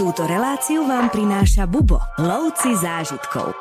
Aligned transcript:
Túto 0.00 0.24
reláciu 0.24 0.88
vám 0.88 1.12
prináša 1.12 1.68
Bubo, 1.68 2.00
lovci 2.16 2.72
zážitkov. 2.72 3.52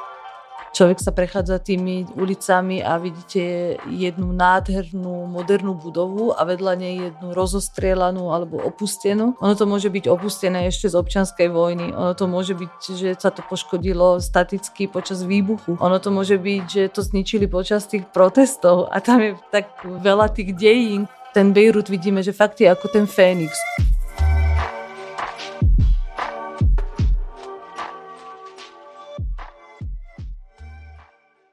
Človek 0.72 1.04
sa 1.04 1.12
prechádza 1.12 1.60
tými 1.60 2.08
ulicami 2.16 2.80
a 2.80 2.96
vidíte 2.96 3.76
jednu 3.92 4.32
nádhernú 4.32 5.28
modernú 5.28 5.76
budovu 5.76 6.32
a 6.32 6.48
vedľa 6.48 6.74
nej 6.80 7.12
jednu 7.12 7.36
rozostrielanú 7.36 8.32
alebo 8.32 8.56
opustenú. 8.56 9.36
Ono 9.44 9.52
to 9.52 9.68
môže 9.68 9.92
byť 9.92 10.08
opustené 10.08 10.72
ešte 10.72 10.88
z 10.88 10.96
občianskej 10.96 11.52
vojny. 11.52 11.92
Ono 11.92 12.16
to 12.16 12.24
môže 12.32 12.56
byť, 12.56 12.72
že 12.88 13.20
sa 13.20 13.36
to 13.36 13.44
poškodilo 13.44 14.24
staticky 14.24 14.88
počas 14.88 15.28
výbuchu. 15.28 15.76
Ono 15.76 15.98
to 16.00 16.08
môže 16.08 16.40
byť, 16.40 16.64
že 16.72 16.84
to 16.88 17.04
zničili 17.04 17.52
počas 17.52 17.84
tých 17.84 18.08
protestov 18.16 18.88
a 18.88 19.04
tam 19.04 19.20
je 19.20 19.36
tak 19.52 19.84
veľa 19.84 20.32
tých 20.32 20.56
dejín. 20.56 21.04
Ten 21.36 21.52
Bejrut 21.52 21.92
vidíme, 21.92 22.24
že 22.24 22.32
fakt 22.32 22.64
je 22.64 22.72
ako 22.72 22.88
ten 22.88 23.04
Fénix. 23.04 23.60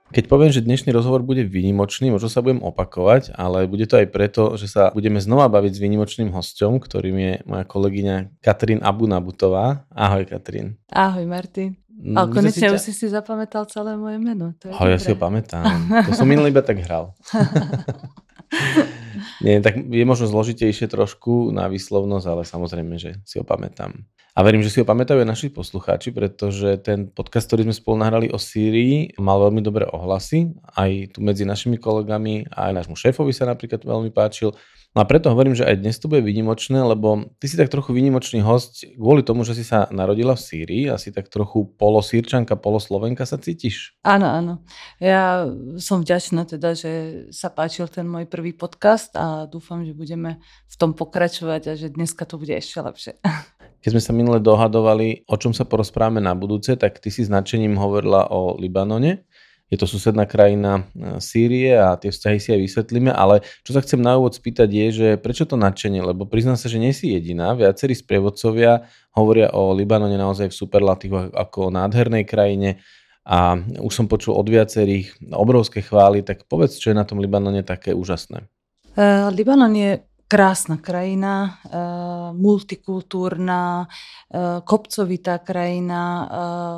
Keď 0.07 0.31
poviem, 0.31 0.55
že 0.55 0.63
dnešný 0.63 0.95
rozhovor 0.95 1.27
bude 1.27 1.43
výnimočný, 1.43 2.15
možno 2.15 2.31
sa 2.31 2.39
budem 2.39 2.63
opakovať, 2.63 3.35
ale 3.35 3.67
bude 3.67 3.91
to 3.91 3.99
aj 3.99 4.07
preto, 4.15 4.55
že 4.55 4.71
sa 4.71 4.95
budeme 4.95 5.19
znova 5.19 5.51
baviť 5.51 5.73
s 5.75 5.83
výnimočným 5.83 6.31
hostom, 6.31 6.79
ktorým 6.79 7.17
je 7.19 7.33
moja 7.43 7.67
kolegyňa 7.67 8.39
Katrin 8.39 8.79
Abunabutová. 8.87 9.83
Ahoj 9.91 10.31
Katrin. 10.31 10.79
Ahoj 10.95 11.27
Martin. 11.27 11.75
A 12.15 12.31
konečne 12.31 12.71
už 12.71 12.87
si 12.87 12.93
si 12.95 13.11
zapamätal 13.11 13.67
celé 13.67 13.99
moje 13.99 14.23
meno. 14.23 14.55
To 14.63 14.71
je 14.71 14.73
Ahoj, 14.79 14.95
ja 14.95 15.01
si 15.03 15.11
ho 15.11 15.19
pamätám. 15.19 15.67
To 16.07 16.15
som 16.15 16.29
minulý 16.29 16.55
iba 16.55 16.63
tak 16.63 16.79
hral. 16.87 17.11
Nie, 19.41 19.61
tak 19.65 19.81
je 19.81 20.05
možno 20.05 20.27
zložitejšie 20.29 20.87
trošku 20.91 21.51
na 21.53 21.67
výslovnosť, 21.67 22.27
ale 22.27 22.43
samozrejme, 22.47 22.95
že 22.97 23.21
si 23.25 23.37
ho 23.41 23.45
pamätám. 23.45 24.07
A 24.37 24.45
verím, 24.45 24.61
že 24.61 24.69
si 24.69 24.85
ho 24.85 24.87
pamätajú 24.87 25.25
aj 25.25 25.33
naši 25.33 25.49
poslucháči, 25.49 26.13
pretože 26.13 26.77
ten 26.85 27.09
podcast, 27.09 27.49
ktorý 27.49 27.65
sme 27.65 27.73
spolu 27.73 27.97
nahrali 28.05 28.29
o 28.29 28.37
Sýrii, 28.37 29.17
mal 29.17 29.41
veľmi 29.41 29.65
dobré 29.65 29.89
ohlasy. 29.89 30.53
Aj 30.77 30.93
tu 31.09 31.25
medzi 31.25 31.49
našimi 31.49 31.81
kolegami, 31.81 32.45
aj 32.53 32.85
nášmu 32.85 33.01
šéfovi 33.01 33.33
sa 33.33 33.49
napríklad 33.49 33.81
veľmi 33.81 34.13
páčil. 34.13 34.53
No 34.97 35.05
a 35.05 35.09
preto 35.13 35.29
hovorím, 35.29 35.53
že 35.53 35.69
aj 35.69 35.85
dnes 35.85 36.01
to 36.01 36.09
bude 36.09 36.25
výnimočné, 36.25 36.81
lebo 36.81 37.29
ty 37.37 37.53
si 37.53 37.61
tak 37.61 37.69
trochu 37.69 37.93
výnimočný 37.93 38.41
host 38.41 38.81
kvôli 38.97 39.21
tomu, 39.21 39.45
že 39.45 39.53
si 39.53 39.61
sa 39.61 39.93
narodila 39.93 40.33
v 40.33 40.41
Sýrii 40.41 40.85
a 40.89 40.97
si 40.97 41.13
tak 41.13 41.29
trochu 41.29 41.69
polosírčanka, 41.77 42.57
poloslovenka 42.57 43.29
sa 43.29 43.37
cítiš? 43.37 43.93
Áno, 44.01 44.25
áno. 44.25 44.65
Ja 44.97 45.53
som 45.77 46.01
vďačná 46.01 46.49
teda, 46.49 46.73
že 46.73 46.93
sa 47.29 47.53
páčil 47.53 47.93
ten 47.93 48.09
môj 48.09 48.25
prvý 48.25 48.57
podcast 48.57 49.13
a 49.21 49.45
dúfam, 49.45 49.85
že 49.85 49.93
budeme 49.93 50.41
v 50.65 50.75
tom 50.81 50.97
pokračovať 50.97 51.63
a 51.69 51.73
že 51.77 51.93
dneska 51.93 52.25
to 52.25 52.41
bude 52.41 52.57
ešte 52.57 52.81
lepšie. 52.81 53.13
Keď 53.85 53.93
sme 53.93 54.01
sa 54.01 54.17
minule 54.17 54.41
dohadovali, 54.41 55.29
o 55.29 55.37
čom 55.37 55.53
sa 55.53 55.69
porozprávame 55.69 56.25
na 56.25 56.33
budúce, 56.33 56.73
tak 56.73 57.05
ty 57.05 57.13
si 57.13 57.21
značením 57.21 57.77
hovorila 57.77 58.33
o 58.33 58.57
Libanone 58.57 59.29
je 59.67 59.77
to 59.79 59.87
susedná 59.87 60.31
krajina 60.31 60.87
e, 60.95 61.19
Sýrie 61.19 61.75
a 61.75 61.99
tie 61.99 62.15
vzťahy 62.15 62.39
si 62.39 62.55
aj 62.55 62.61
vysvetlíme, 62.63 63.11
ale 63.11 63.43
čo 63.67 63.75
sa 63.75 63.83
chcem 63.83 63.99
na 63.99 64.15
úvod 64.15 64.39
spýtať 64.39 64.69
je, 64.71 64.87
že 64.95 65.09
prečo 65.19 65.43
to 65.43 65.59
nadšenie, 65.59 66.03
lebo 66.07 66.23
priznám 66.23 66.55
sa, 66.55 66.71
že 66.71 66.79
nie 66.79 66.95
si 66.95 67.11
jediná, 67.11 67.51
viacerí 67.59 67.99
sprievodcovia 67.99 68.87
hovoria 69.17 69.51
o 69.51 69.75
Libanone 69.75 70.15
naozaj 70.15 70.55
v 70.55 70.59
superlatívoch 70.59 71.35
ako 71.35 71.71
o 71.71 71.75
nádhernej 71.75 72.23
krajine 72.23 72.79
a 73.27 73.59
už 73.83 73.91
som 73.91 74.07
počul 74.07 74.39
od 74.39 74.47
viacerých 74.47 75.35
obrovské 75.35 75.83
chvály, 75.83 76.23
tak 76.23 76.47
povedz, 76.47 76.79
čo 76.79 76.95
je 76.95 76.97
na 76.99 77.03
tom 77.03 77.19
Libanone 77.19 77.67
také 77.67 77.91
úžasné. 77.91 78.47
Uh, 78.95 79.29
Libanon 79.35 79.75
je 79.75 79.99
krásna 80.27 80.77
krajina, 80.83 81.63
uh, 81.71 82.35
multikultúrna, 82.35 83.87
uh, 83.87 84.59
kopcovitá 84.67 85.39
krajina, 85.39 86.03
uh, 86.03 86.29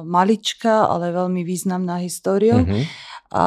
maličká, 0.04 0.84
ale 0.84 1.12
veľmi 1.16 1.42
významná 1.48 1.96
históriou. 2.04 2.60
Mm-hmm. 2.60 2.84
A 3.28 3.44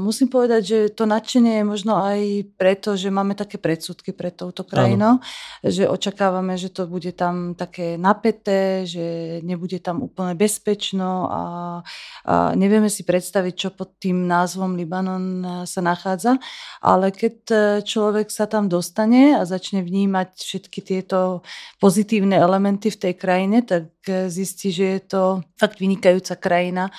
musím 0.00 0.32
povedať, 0.32 0.62
že 0.64 0.78
to 0.88 1.04
nadšenie 1.04 1.60
je 1.60 1.64
možno 1.68 2.00
aj 2.00 2.48
preto, 2.56 2.96
že 2.96 3.12
máme 3.12 3.36
také 3.36 3.60
predsudky 3.60 4.16
pred 4.16 4.32
touto 4.32 4.64
krajinou, 4.64 5.20
ano. 5.20 5.24
že 5.60 5.84
očakávame, 5.84 6.56
že 6.56 6.72
to 6.72 6.88
bude 6.88 7.12
tam 7.12 7.52
také 7.52 8.00
napäté, 8.00 8.88
že 8.88 9.38
nebude 9.44 9.84
tam 9.84 10.00
úplne 10.00 10.32
bezpečno 10.32 11.28
a, 11.28 11.42
a 12.24 12.56
nevieme 12.56 12.88
si 12.88 13.04
predstaviť, 13.04 13.54
čo 13.54 13.68
pod 13.76 14.00
tým 14.00 14.24
názvom 14.24 14.80
Libanon 14.80 15.44
sa 15.68 15.84
nachádza. 15.84 16.40
Ale 16.80 17.12
keď 17.12 17.36
človek 17.84 18.32
sa 18.32 18.48
tam 18.48 18.72
dostane 18.72 19.36
a 19.36 19.44
začne 19.44 19.84
vnímať 19.84 20.40
všetky 20.40 20.80
tieto 20.80 21.44
pozitívne 21.84 22.40
elementy 22.40 22.88
v 22.88 22.96
tej 22.96 23.12
krajine, 23.12 23.60
tak 23.60 23.92
zistí, 24.32 24.72
že 24.72 24.86
je 24.96 25.00
to 25.04 25.22
fakt 25.60 25.78
vynikajúca 25.78 26.34
krajina 26.40 26.90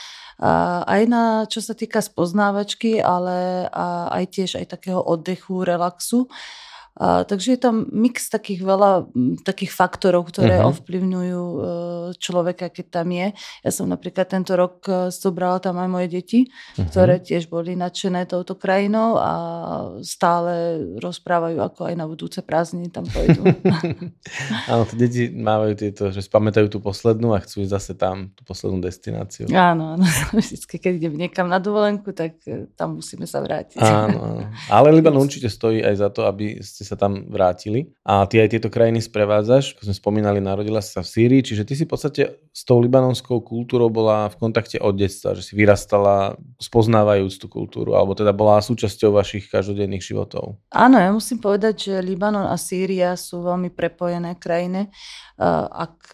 aj 0.88 1.02
na, 1.12 1.44
čo 1.52 1.60
sa 1.60 1.76
týka 1.76 2.00
spoznávačky, 2.00 3.04
ale 3.04 3.68
aj 4.08 4.24
tiež 4.32 4.64
aj 4.64 4.80
takého 4.80 5.04
oddechu, 5.04 5.68
relaxu. 5.68 6.32
A, 6.98 7.24
takže 7.24 7.56
je 7.56 7.60
tam 7.60 7.86
mix 7.94 8.28
takých 8.28 8.66
veľa 8.66 9.08
takých 9.48 9.72
faktorov, 9.72 10.34
ktoré 10.34 10.60
uh-huh. 10.60 10.74
ovplyvňujú 10.76 11.44
e, 11.46 11.62
človeka, 12.20 12.68
keď 12.74 12.86
tam 12.92 13.08
je. 13.14 13.28
Ja 13.64 13.72
som 13.72 13.88
napríklad 13.88 14.28
tento 14.28 14.58
rok 14.58 14.84
e, 14.90 15.14
zobrala 15.14 15.64
tam 15.64 15.80
aj 15.80 15.90
moje 15.90 16.08
deti, 16.12 16.40
uh-huh. 16.50 16.90
ktoré 16.92 17.24
tiež 17.24 17.48
boli 17.48 17.80
nadšené 17.80 18.28
touto 18.28 18.60
krajinou 18.60 19.16
a 19.16 19.32
stále 20.04 20.84
rozprávajú, 21.00 21.64
ako 21.64 21.82
aj 21.88 21.96
na 21.96 22.06
budúce 22.10 22.44
prázdniny 22.44 22.92
tam 22.92 23.08
pôjdu. 23.08 23.48
Áno, 24.72 24.84
tie 24.90 24.98
deti 24.98 25.22
mávajú 25.32 25.74
tieto, 25.80 26.04
že 26.12 26.20
spamätajú 26.26 26.68
tú 26.68 26.80
poslednú 26.84 27.32
a 27.32 27.40
chcú 27.40 27.64
ísť 27.64 27.74
zase 27.74 27.94
tam, 27.96 28.34
tú 28.36 28.44
poslednú 28.44 28.84
destináciu. 28.84 29.48
Áno, 29.54 29.96
áno. 29.96 30.04
Vždycky, 30.36 30.78
keď 30.82 30.94
idem 31.00 31.16
niekam 31.16 31.48
na 31.48 31.64
dovolenku, 31.64 32.12
tak 32.12 32.42
e, 32.44 32.68
tam 32.76 33.00
musíme 33.00 33.24
sa 33.24 33.40
vrátiť. 33.40 33.80
Áno, 33.80 34.20
áno. 34.20 34.44
Ale 34.68 34.92
Libanon 34.98 35.26
určite 35.26 35.48
stojí 35.48 35.80
aj 35.80 35.96
za 35.96 36.10
to, 36.12 36.28
aby 36.28 36.60
ste 36.60 36.89
sa 36.90 36.98
tam 36.98 37.30
vrátili 37.30 37.94
a 38.02 38.26
ty 38.26 38.42
aj 38.42 38.58
tieto 38.58 38.74
krajiny 38.74 38.98
sprevádzaš, 39.06 39.78
ako 39.78 39.86
sme 39.86 39.96
spomínali, 39.96 40.42
narodila 40.42 40.82
sa 40.82 41.06
v 41.06 41.12
Sýrii, 41.14 41.46
čiže 41.46 41.62
ty 41.70 41.78
si 41.78 41.86
v 41.86 41.94
podstate 41.94 42.22
s 42.50 42.66
tou 42.66 42.82
libanonskou 42.82 43.46
kultúrou 43.46 43.94
bola 43.94 44.26
v 44.34 44.36
kontakte 44.42 44.82
od 44.82 44.98
detstva, 44.98 45.38
že 45.38 45.46
si 45.46 45.54
vyrastala 45.54 46.34
spoznávajúc 46.58 47.38
tú 47.38 47.48
kultúru, 47.48 47.94
alebo 47.94 48.18
teda 48.18 48.34
bola 48.34 48.58
súčasťou 48.60 49.14
vašich 49.14 49.48
každodenných 49.54 50.02
životov. 50.02 50.58
Áno, 50.74 50.98
ja 50.98 51.14
musím 51.14 51.38
povedať, 51.38 51.94
že 51.94 52.02
Libanon 52.02 52.50
a 52.50 52.58
Sýria 52.58 53.14
sú 53.14 53.46
veľmi 53.46 53.70
prepojené 53.70 54.36
krajiny, 54.42 54.90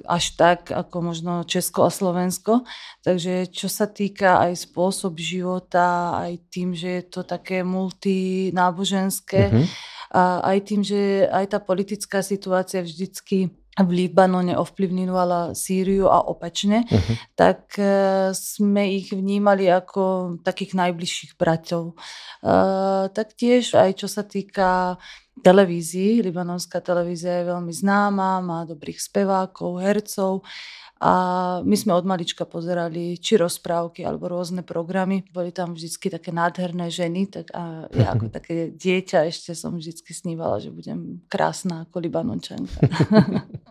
až 0.05 0.25
tak 0.37 0.69
ako 0.69 0.97
možno 1.01 1.47
Česko 1.49 1.87
a 1.87 1.91
Slovensko. 1.93 2.67
Takže 3.01 3.49
čo 3.49 3.65
sa 3.65 3.89
týka 3.89 4.43
aj 4.45 4.69
spôsob 4.69 5.17
života, 5.17 6.13
aj 6.29 6.45
tým, 6.53 6.77
že 6.77 7.01
je 7.01 7.03
to 7.09 7.21
také 7.25 7.65
multináboženské, 7.65 9.41
mm-hmm 9.49 9.94
a 10.13 10.43
aj 10.45 10.57
tým, 10.69 10.81
že 10.85 11.25
aj 11.29 11.45
tá 11.55 11.59
politická 11.61 12.21
situácia 12.21 12.81
vždycky 12.85 13.53
v 13.75 13.89
Libanone 13.91 14.55
ovplyvňovala 14.55 15.51
Sýriu 15.51 16.07
a 16.07 16.23
opačne, 16.23 16.87
uh-huh. 16.87 17.15
tak 17.35 17.75
uh, 17.75 18.31
sme 18.31 18.95
ich 18.95 19.11
vnímali 19.11 19.67
ako 19.67 20.37
takých 20.47 20.79
najbližších 20.79 21.35
bratov. 21.35 21.99
Uh, 22.39 23.11
taktiež 23.11 23.75
aj 23.75 23.99
čo 23.99 24.07
sa 24.07 24.23
týka 24.23 24.95
televízií, 25.43 26.23
libanonská 26.23 26.79
televízia 26.79 27.43
je 27.43 27.51
veľmi 27.51 27.73
známa, 27.75 28.39
má 28.39 28.63
dobrých 28.63 29.03
spevákov, 29.03 29.83
hercov 29.83 30.47
a 30.95 31.13
my 31.59 31.75
sme 31.75 31.91
od 31.91 32.07
malička 32.07 32.47
pozerali 32.47 33.19
či 33.19 33.35
rozprávky 33.35 34.07
alebo 34.07 34.31
rôzne 34.31 34.63
programy. 34.63 35.27
Boli 35.27 35.51
tam 35.51 35.75
vždy 35.75 36.15
také 36.15 36.31
nádherné 36.31 36.87
ženy, 36.87 37.27
tak 37.27 37.51
a 37.51 37.91
ja 37.91 38.11
ako 38.15 38.31
také 38.31 38.71
dieťa 38.71 39.27
ešte 39.27 39.51
som 39.51 39.75
vždy 39.75 39.91
snívala, 40.07 40.63
že 40.63 40.71
budem 40.71 41.19
krásna 41.27 41.83
ako 41.83 41.99
Libanončanka. 41.99 42.79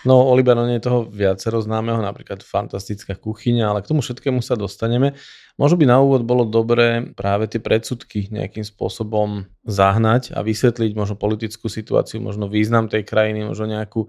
No 0.00 0.24
o 0.24 0.32
Libanone 0.32 0.80
je 0.80 0.86
toho 0.88 1.04
viacero 1.04 1.60
známeho, 1.60 2.00
napríklad 2.00 2.40
fantastická 2.40 3.20
kuchyňa, 3.20 3.68
ale 3.68 3.82
k 3.84 3.92
tomu 3.92 4.00
všetkému 4.00 4.40
sa 4.40 4.56
dostaneme. 4.56 5.12
Možno 5.60 5.76
by 5.76 5.84
na 5.84 6.00
úvod 6.00 6.24
bolo 6.24 6.48
dobré 6.48 7.04
práve 7.12 7.52
tie 7.52 7.60
predsudky 7.60 8.32
nejakým 8.32 8.64
spôsobom 8.64 9.44
zahnať 9.68 10.32
a 10.32 10.40
vysvetliť 10.40 10.96
možno 10.96 11.20
politickú 11.20 11.68
situáciu, 11.68 12.16
možno 12.24 12.48
význam 12.48 12.88
tej 12.88 13.04
krajiny, 13.04 13.44
možno 13.44 13.68
nejakú 13.68 14.08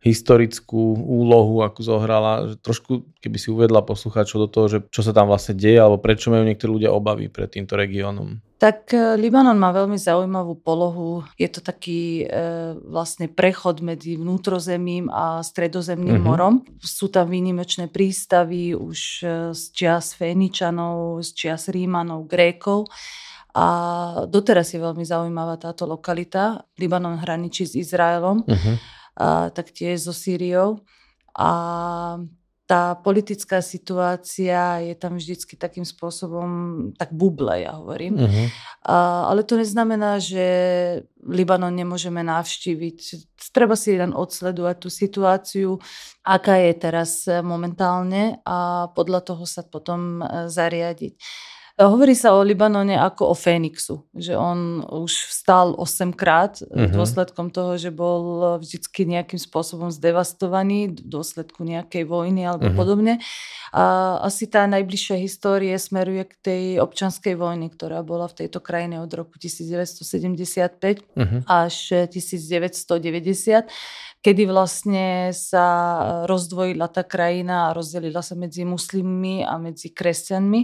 historickú 0.00 0.96
úlohu, 0.96 1.60
akú 1.60 1.84
zohrala, 1.84 2.48
že 2.48 2.56
trošku 2.56 3.04
keby 3.20 3.36
si 3.36 3.52
uvedla 3.52 3.84
poslucháčov 3.84 4.48
do 4.48 4.48
toho, 4.48 4.66
že 4.72 4.78
čo 4.88 5.04
sa 5.04 5.12
tam 5.12 5.28
vlastne 5.28 5.52
deje, 5.52 5.76
alebo 5.76 6.00
prečo 6.00 6.32
majú 6.32 6.48
niektorí 6.48 6.80
ľudia 6.80 6.88
obavy 6.88 7.28
pred 7.28 7.52
týmto 7.52 7.76
regiónom. 7.76 8.40
Tak 8.56 8.96
e, 8.96 9.20
Libanon 9.20 9.60
má 9.60 9.76
veľmi 9.76 10.00
zaujímavú 10.00 10.56
polohu. 10.56 11.24
Je 11.36 11.48
to 11.52 11.60
taký 11.60 12.24
e, 12.24 12.76
vlastne 12.80 13.28
prechod 13.28 13.84
medzi 13.84 14.16
vnútrozemím 14.16 15.12
a 15.12 15.44
stredozemným 15.44 16.16
uh-huh. 16.16 16.28
morom. 16.28 16.54
Sú 16.80 17.12
tam 17.12 17.28
výnimočné 17.28 17.92
prístavy 17.92 18.72
už 18.72 18.98
e, 19.20 19.24
z 19.52 19.62
čias 19.76 20.16
Féničanov, 20.16 21.20
z 21.24 21.28
čias 21.36 21.68
Rímanov, 21.68 22.24
Grékov. 22.24 22.88
A 23.52 23.66
doteraz 24.28 24.72
je 24.72 24.80
veľmi 24.80 25.04
zaujímavá 25.04 25.60
táto 25.60 25.84
lokalita. 25.84 26.64
Libanon 26.80 27.20
hraničí 27.20 27.68
s 27.68 27.76
Izraelom. 27.76 28.48
Uh-huh 28.48 28.76
taktiež 29.52 30.08
so 30.08 30.14
Sýriou. 30.16 30.80
A 31.36 31.50
tá 32.70 32.94
politická 32.94 33.58
situácia 33.66 34.78
je 34.78 34.94
tam 34.94 35.18
vždycky 35.18 35.58
takým 35.58 35.82
spôsobom, 35.82 36.48
tak 36.94 37.10
buble, 37.10 37.66
ja 37.66 37.74
hovorím. 37.74 38.14
Uh-huh. 38.22 38.46
A, 38.86 39.26
ale 39.26 39.42
to 39.42 39.58
neznamená, 39.58 40.22
že 40.22 40.46
Libanon 41.18 41.74
nemôžeme 41.74 42.22
navštíviť. 42.22 42.98
Treba 43.50 43.74
si 43.74 43.98
len 43.98 44.14
odsledovať 44.14 44.76
tú 44.78 44.86
situáciu, 44.86 45.70
aká 46.22 46.62
je 46.62 46.72
teraz 46.78 47.26
momentálne 47.42 48.38
a 48.46 48.86
podľa 48.94 49.34
toho 49.34 49.42
sa 49.50 49.66
potom 49.66 50.22
e, 50.22 50.46
zariadiť. 50.46 51.18
Hovorí 51.80 52.12
sa 52.12 52.36
o 52.36 52.44
Libanone 52.44 52.92
ako 52.92 53.32
o 53.32 53.34
Fénixu, 53.34 54.04
že 54.12 54.36
on 54.36 54.84
už 54.84 55.32
vstal 55.32 55.72
8 55.80 56.12
krát 56.12 56.60
uh-huh. 56.60 56.92
dôsledkom 56.92 57.48
toho, 57.48 57.80
že 57.80 57.88
bol 57.88 58.60
vždycky 58.60 59.08
nejakým 59.08 59.40
spôsobom 59.40 59.88
zdevastovaný 59.88 60.92
v 60.92 61.00
dôsledku 61.00 61.64
nejakej 61.64 62.04
vojny 62.04 62.44
alebo 62.44 62.68
uh-huh. 62.68 62.76
podobne. 62.76 63.24
A 63.72 64.16
asi 64.20 64.44
tá 64.44 64.68
najbližšia 64.68 65.24
histórie 65.24 65.72
smeruje 65.80 66.28
k 66.28 66.34
tej 66.44 66.62
občanskej 66.84 67.32
vojny, 67.40 67.72
ktorá 67.72 68.04
bola 68.04 68.28
v 68.28 68.44
tejto 68.44 68.60
krajine 68.60 69.00
od 69.00 69.08
roku 69.16 69.40
1975 69.40 70.04
uh-huh. 71.16 71.40
až 71.48 71.74
1990 72.12 73.72
kedy 74.20 74.48
vlastne 74.48 75.32
sa 75.32 75.66
rozdvojila 76.28 76.92
tá 76.92 77.04
krajina 77.04 77.68
a 77.68 77.74
rozdelila 77.76 78.20
sa 78.20 78.36
medzi 78.36 78.68
muslimmi 78.68 79.44
a 79.44 79.56
medzi 79.56 79.92
kresťanmi 79.92 80.60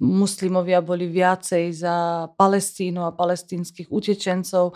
muslimovia 0.00 0.80
boli 0.80 1.04
viacej 1.10 1.68
za 1.76 2.26
Palestínu 2.32 3.04
a 3.04 3.12
palestínskych 3.12 3.92
utečencov, 3.92 4.72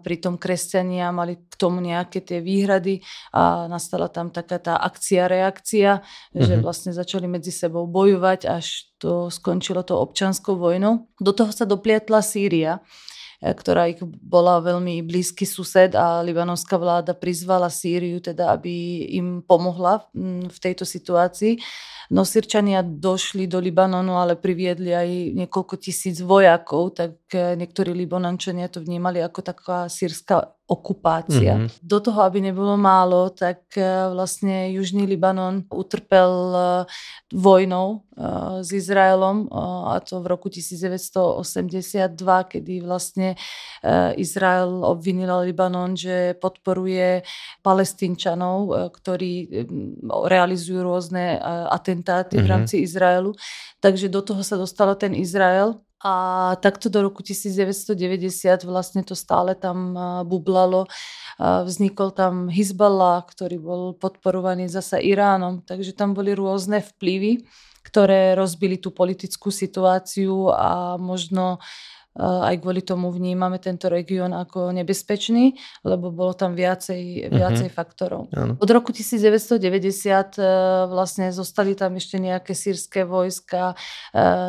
pritom 0.00 0.40
kresťania 0.40 1.12
mali 1.12 1.36
k 1.36 1.54
tomu 1.60 1.84
nejaké 1.84 2.24
tie 2.24 2.40
výhrady 2.40 3.04
a 3.36 3.68
nastala 3.68 4.08
tam 4.08 4.32
taká 4.32 4.56
tá 4.56 4.80
akcia-reakcia, 4.80 6.00
mm-hmm. 6.00 6.40
že 6.40 6.54
mhm. 6.56 6.62
vlastne 6.64 6.92
začali 6.96 7.28
medzi 7.28 7.52
sebou 7.52 7.84
bojovať, 7.84 8.48
až 8.48 8.88
to 8.96 9.28
skončilo 9.28 9.82
to 9.84 9.98
občanskou 9.98 10.56
vojnou. 10.56 11.10
Do 11.20 11.34
toho 11.36 11.52
sa 11.52 11.68
doplietla 11.68 12.22
Sýria, 12.24 12.80
ktorá 13.42 13.90
ich 13.90 13.98
bola 14.06 14.62
veľmi 14.62 15.02
blízky 15.02 15.42
sused 15.42 15.98
a 15.98 16.22
libanovská 16.22 16.78
vláda 16.78 17.10
prizvala 17.10 17.66
Sýriu, 17.66 18.22
teda 18.22 18.54
aby 18.54 19.02
im 19.18 19.42
pomohla 19.42 20.06
v 20.46 20.58
tejto 20.62 20.86
situácii. 20.86 21.58
No 22.14 22.22
Sirčania 22.22 22.84
došli 22.84 23.48
do 23.48 23.56
Libanonu, 23.58 24.20
ale 24.20 24.36
priviedli 24.38 24.92
aj 24.92 25.08
niekoľko 25.32 25.74
tisíc 25.80 26.20
vojakov, 26.20 26.94
tak 26.94 27.18
eh, 27.34 27.56
niektorí 27.58 27.90
Libanončania 27.96 28.68
to 28.70 28.84
vnímali 28.84 29.18
ako 29.24 29.40
taká 29.42 29.88
sírska 29.88 30.54
okupácia. 30.70 31.58
Mm-hmm. 31.58 31.82
Do 31.82 31.98
toho, 32.00 32.22
aby 32.22 32.38
nebolo 32.40 32.78
málo, 32.78 33.34
tak 33.34 33.74
e, 33.74 33.84
vlastne 34.14 34.70
Južný 34.70 35.10
Libanon 35.10 35.66
utrpel 35.68 36.32
e, 36.54 36.60
vojnou 37.34 38.06
e, 38.14 38.24
s 38.62 38.70
Izraelom 38.70 39.50
a 39.52 39.98
to 40.00 40.22
v 40.22 40.26
roku 40.30 40.48
1982, 40.48 42.08
kedy 42.48 42.80
vlastne 42.80 43.34
Izrael 44.16 44.86
obvinil 44.86 45.42
Libanon, 45.42 45.98
že 45.98 46.38
podporuje 46.38 47.26
palestínčanov, 47.66 48.90
ktorí 48.94 49.66
realizujú 50.06 50.86
rôzne 50.86 51.36
atentáty 51.68 52.38
mm-hmm. 52.38 52.46
v 52.46 52.48
mhm. 52.48 52.52
rámci 52.54 52.74
Izraelu. 52.86 53.34
Takže 53.82 54.06
do 54.06 54.22
toho 54.22 54.46
sa 54.46 54.54
dostal 54.54 54.94
ten 54.94 55.12
Izrael 55.18 55.82
a 56.02 56.14
takto 56.58 56.90
do 56.90 57.06
roku 57.06 57.22
1990 57.22 58.66
vlastne 58.66 59.06
to 59.06 59.14
stále 59.14 59.54
tam 59.54 59.94
bublalo. 60.26 60.90
Vznikol 61.38 62.10
tam 62.10 62.50
Hezbollah, 62.50 63.22
ktorý 63.26 63.56
bol 63.62 63.82
podporovaný 63.94 64.66
zasa 64.66 64.98
Iránom, 64.98 65.62
takže 65.62 65.94
tam 65.94 66.12
boli 66.12 66.34
rôzne 66.34 66.82
vplyvy, 66.82 67.46
ktoré 67.86 68.34
rozbili 68.34 68.78
tú 68.82 68.90
politickú 68.90 69.54
situáciu 69.54 70.50
a 70.50 70.98
možno 70.98 71.62
aj 72.20 72.60
kvôli 72.60 72.84
tomu 72.84 73.08
vnímame 73.08 73.56
tento 73.56 73.88
región 73.88 74.36
ako 74.36 74.68
nebezpečný, 74.76 75.56
lebo 75.80 76.12
bolo 76.12 76.36
tam 76.36 76.52
viacej, 76.52 77.32
viacej 77.32 77.68
uh-huh. 77.72 77.78
faktorov. 77.78 78.28
Ano. 78.36 78.60
Od 78.60 78.68
roku 78.68 78.92
1990 78.92 80.36
e, 80.36 80.44
vlastne 80.92 81.32
zostali 81.32 81.72
tam 81.72 81.96
ešte 81.96 82.20
nejaké 82.20 82.52
sírske 82.52 83.08
vojska, 83.08 83.72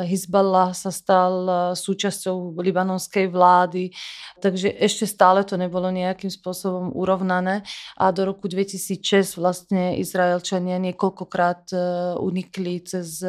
Hezbollah 0.03 0.75
sa 0.75 0.91
stal 0.91 1.47
súčasťou 1.75 2.59
libanonskej 2.59 3.31
vlády, 3.31 3.95
takže 4.43 4.75
ešte 4.75 5.07
stále 5.07 5.47
to 5.47 5.55
nebolo 5.55 5.87
nejakým 5.87 6.27
spôsobom 6.27 6.91
urovnané 6.91 7.63
a 7.95 8.11
do 8.11 8.27
roku 8.27 8.51
2006 8.51 9.39
vlastne 9.39 9.95
Izraelčania 9.99 10.75
niekoľkokrát 10.83 11.71
unikli 12.19 12.83
cez 12.83 13.23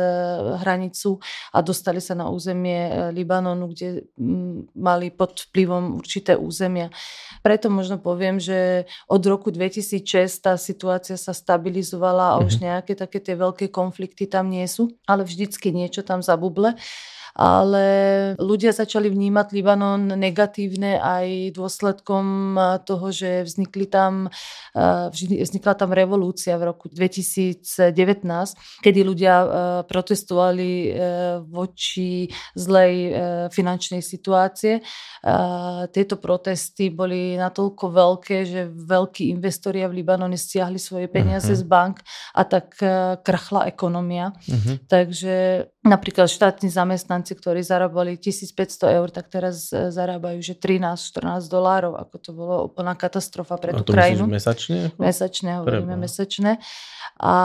hranicu 0.58 1.22
a 1.54 1.62
dostali 1.62 2.02
sa 2.02 2.18
na 2.18 2.26
územie 2.30 3.12
Libanonu, 3.14 3.70
kde 3.70 4.10
mali 4.74 5.08
pod 5.12 5.48
vplyvom 5.50 6.00
určité 6.00 6.34
územia. 6.34 6.88
Preto 7.44 7.68
možno 7.68 8.00
poviem, 8.00 8.40
že 8.40 8.88
od 9.06 9.22
roku 9.24 9.52
2006 9.52 10.04
tá 10.40 10.54
situácia 10.56 11.14
sa 11.20 11.36
stabilizovala 11.36 12.36
a 12.36 12.40
už 12.42 12.58
mhm. 12.58 12.62
nejaké 12.64 12.92
také 12.96 13.20
tie 13.20 13.36
veľké 13.36 13.68
konflikty 13.68 14.24
tam 14.24 14.48
nie 14.48 14.64
sú, 14.64 14.96
ale 15.04 15.22
vždycky 15.22 15.70
niečo 15.70 16.02
tam 16.02 16.24
zabuble 16.24 16.74
ale 17.34 17.86
ľudia 18.38 18.70
začali 18.70 19.10
vnímať 19.10 19.46
Libanon 19.50 20.14
negatívne 20.14 21.02
aj 21.02 21.50
dôsledkom 21.58 22.54
toho, 22.86 23.06
že 23.10 23.42
vznikli 23.42 23.90
tam, 23.90 24.30
vznikla 25.18 25.74
tam 25.74 25.90
revolúcia 25.90 26.54
v 26.54 26.70
roku 26.70 26.86
2019, 26.86 27.66
kedy 28.86 29.00
ľudia 29.02 29.34
protestovali 29.90 30.70
e, 30.70 30.90
voči 31.42 32.30
zlej 32.54 32.94
finančnej 33.50 33.98
situácie. 33.98 34.78
Tieto 35.90 36.16
protesty 36.22 36.94
boli 36.94 37.34
natoľko 37.34 37.84
veľké, 37.90 38.36
že 38.46 38.70
veľkí 38.70 39.34
investori 39.34 39.82
v 39.82 40.00
Libanone 40.00 40.38
stiahli 40.38 40.78
svoje 40.78 41.10
peniaze 41.10 41.50
uh-huh. 41.50 41.66
z 41.66 41.66
bank 41.66 41.96
a 42.36 42.42
tak 42.46 42.78
krachla 43.26 43.66
ekonomia. 43.66 44.30
Uh-huh. 44.30 44.78
Takže 44.86 45.66
napríklad 45.84 46.32
štátni 46.32 46.72
zamestnanci, 46.72 47.36
ktorí 47.36 47.60
zarábali 47.60 48.16
1500 48.16 48.96
eur, 48.96 49.08
tak 49.12 49.28
teraz 49.28 49.68
e, 49.68 49.92
zarábajú 49.92 50.40
že 50.40 50.56
13-14 50.56 51.44
dolárov, 51.52 52.00
ako 52.00 52.16
to 52.16 52.30
bolo 52.32 52.54
úplná 52.64 52.96
katastrofa 52.96 53.60
pre 53.60 53.76
tú 53.76 53.84
krajinu. 53.84 54.24
mesačne? 54.24 54.96
Mesačne, 54.96 55.60
hovoríme 55.60 55.94
Preba. 55.94 56.04
mesačne. 56.08 56.52
A 57.20 57.36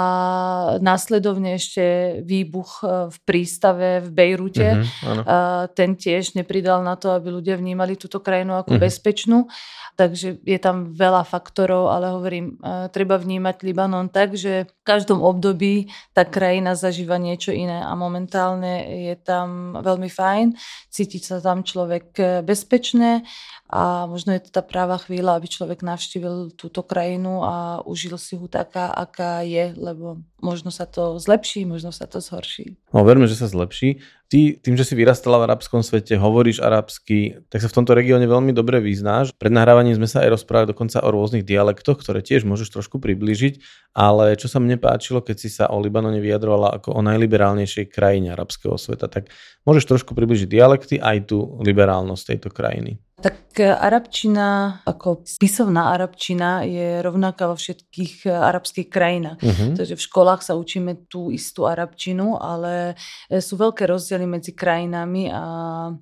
následovne 0.80 1.60
ešte 1.60 1.84
výbuch 2.24 2.80
e, 2.82 3.12
v 3.12 3.18
prístave 3.28 4.00
v 4.00 4.10
Bejrute. 4.10 4.70
Uh-huh, 4.80 5.22
a 5.28 5.38
ten 5.76 6.00
tiež 6.00 6.40
nepridal 6.40 6.80
na 6.82 6.96
to, 6.96 7.12
aby 7.12 7.30
ľudia 7.30 7.60
vnímali 7.60 8.00
túto 8.00 8.24
krajinu 8.24 8.56
ako 8.56 8.80
uh-huh. 8.80 8.86
bezpečnú. 8.88 9.52
Takže 10.00 10.40
je 10.48 10.60
tam 10.64 10.96
veľa 10.96 11.28
faktorov, 11.28 11.92
ale 11.92 12.16
hovorím, 12.16 12.56
e, 12.56 12.88
treba 12.88 13.20
vnímať 13.20 13.68
Libanon 13.68 14.08
tak, 14.08 14.40
že 14.40 14.72
každom 14.90 15.22
období 15.22 15.94
tá 16.18 16.26
krajina 16.26 16.74
zažíva 16.74 17.22
niečo 17.22 17.54
iné 17.54 17.86
a 17.86 17.94
momentálne 17.94 19.06
je 19.06 19.16
tam 19.22 19.78
veľmi 19.78 20.10
fajn, 20.10 20.58
cítiť 20.90 21.22
sa 21.22 21.38
tam 21.38 21.62
človek 21.62 22.06
e, 22.18 22.24
bezpečné 22.42 23.22
a 23.70 24.10
možno 24.10 24.34
je 24.34 24.42
to 24.42 24.50
tá 24.50 24.66
práva 24.66 24.98
chvíľa, 24.98 25.38
aby 25.38 25.46
človek 25.46 25.86
navštívil 25.86 26.58
túto 26.58 26.82
krajinu 26.82 27.46
a 27.46 27.86
užil 27.86 28.18
si 28.18 28.34
ho 28.34 28.50
taká, 28.50 28.90
aká 28.90 29.46
je, 29.46 29.78
lebo 29.78 30.26
možno 30.42 30.74
sa 30.74 30.90
to 30.90 31.22
zlepší, 31.22 31.70
možno 31.70 31.94
sa 31.94 32.10
to 32.10 32.18
zhorší. 32.18 32.82
No 32.90 33.06
verme, 33.06 33.30
že 33.30 33.38
sa 33.38 33.46
zlepší. 33.46 34.02
Ty, 34.26 34.58
tým, 34.58 34.74
že 34.74 34.86
si 34.86 34.98
vyrastala 34.98 35.38
v 35.42 35.54
arabskom 35.54 35.86
svete, 35.86 36.18
hovoríš 36.18 36.66
arabsky, 36.66 37.46
tak 37.50 37.62
sa 37.62 37.70
v 37.70 37.78
tomto 37.82 37.94
regióne 37.94 38.26
veľmi 38.26 38.58
dobre 38.58 38.82
vyznáš. 38.82 39.38
Pred 39.38 39.54
nahrávaním 39.54 40.02
sme 40.02 40.10
sa 40.10 40.26
aj 40.26 40.38
rozprávali 40.38 40.74
dokonca 40.74 41.06
o 41.06 41.10
rôznych 41.14 41.46
dialektoch, 41.46 42.02
ktoré 42.02 42.26
tiež 42.26 42.50
môžeš 42.50 42.74
trošku 42.74 42.98
priblížiť, 42.98 43.62
ale 43.94 44.34
čo 44.34 44.50
sa 44.50 44.58
mne 44.58 44.82
páčilo, 44.82 45.22
keď 45.22 45.38
si 45.38 45.50
sa 45.50 45.70
o 45.70 45.78
Libanone 45.78 46.22
vyjadrovala 46.22 46.78
ako 46.82 46.98
o 46.98 47.02
najliberálnejšej 47.06 47.86
krajine 47.90 48.34
arabského 48.34 48.78
sveta, 48.82 49.10
tak 49.10 49.30
môžeš 49.66 49.86
trošku 49.86 50.18
približiť 50.18 50.50
dialekty 50.50 50.98
aj 50.98 51.30
tú 51.30 51.62
liberálnosť 51.62 52.34
tejto 52.34 52.50
krajiny. 52.54 53.02
Tak 53.20 53.60
arabčina, 53.60 54.80
ako 54.88 55.28
spisovná 55.28 55.92
arabčina 55.92 56.64
je 56.64 57.04
rovnaká 57.04 57.52
vo 57.52 57.60
všetkých 57.60 58.32
arabských 58.32 58.88
krajinách. 58.88 59.40
Uh-huh. 59.44 59.76
Takže 59.76 60.00
v 60.00 60.06
školách 60.08 60.42
sa 60.48 60.56
učíme 60.56 61.12
tú 61.12 61.28
istú 61.28 61.68
arabčinu, 61.68 62.40
ale 62.40 62.96
sú 63.28 63.60
veľké 63.60 63.84
rozdiely 63.84 64.24
medzi 64.24 64.56
krajinami 64.56 65.28
a 65.28 65.44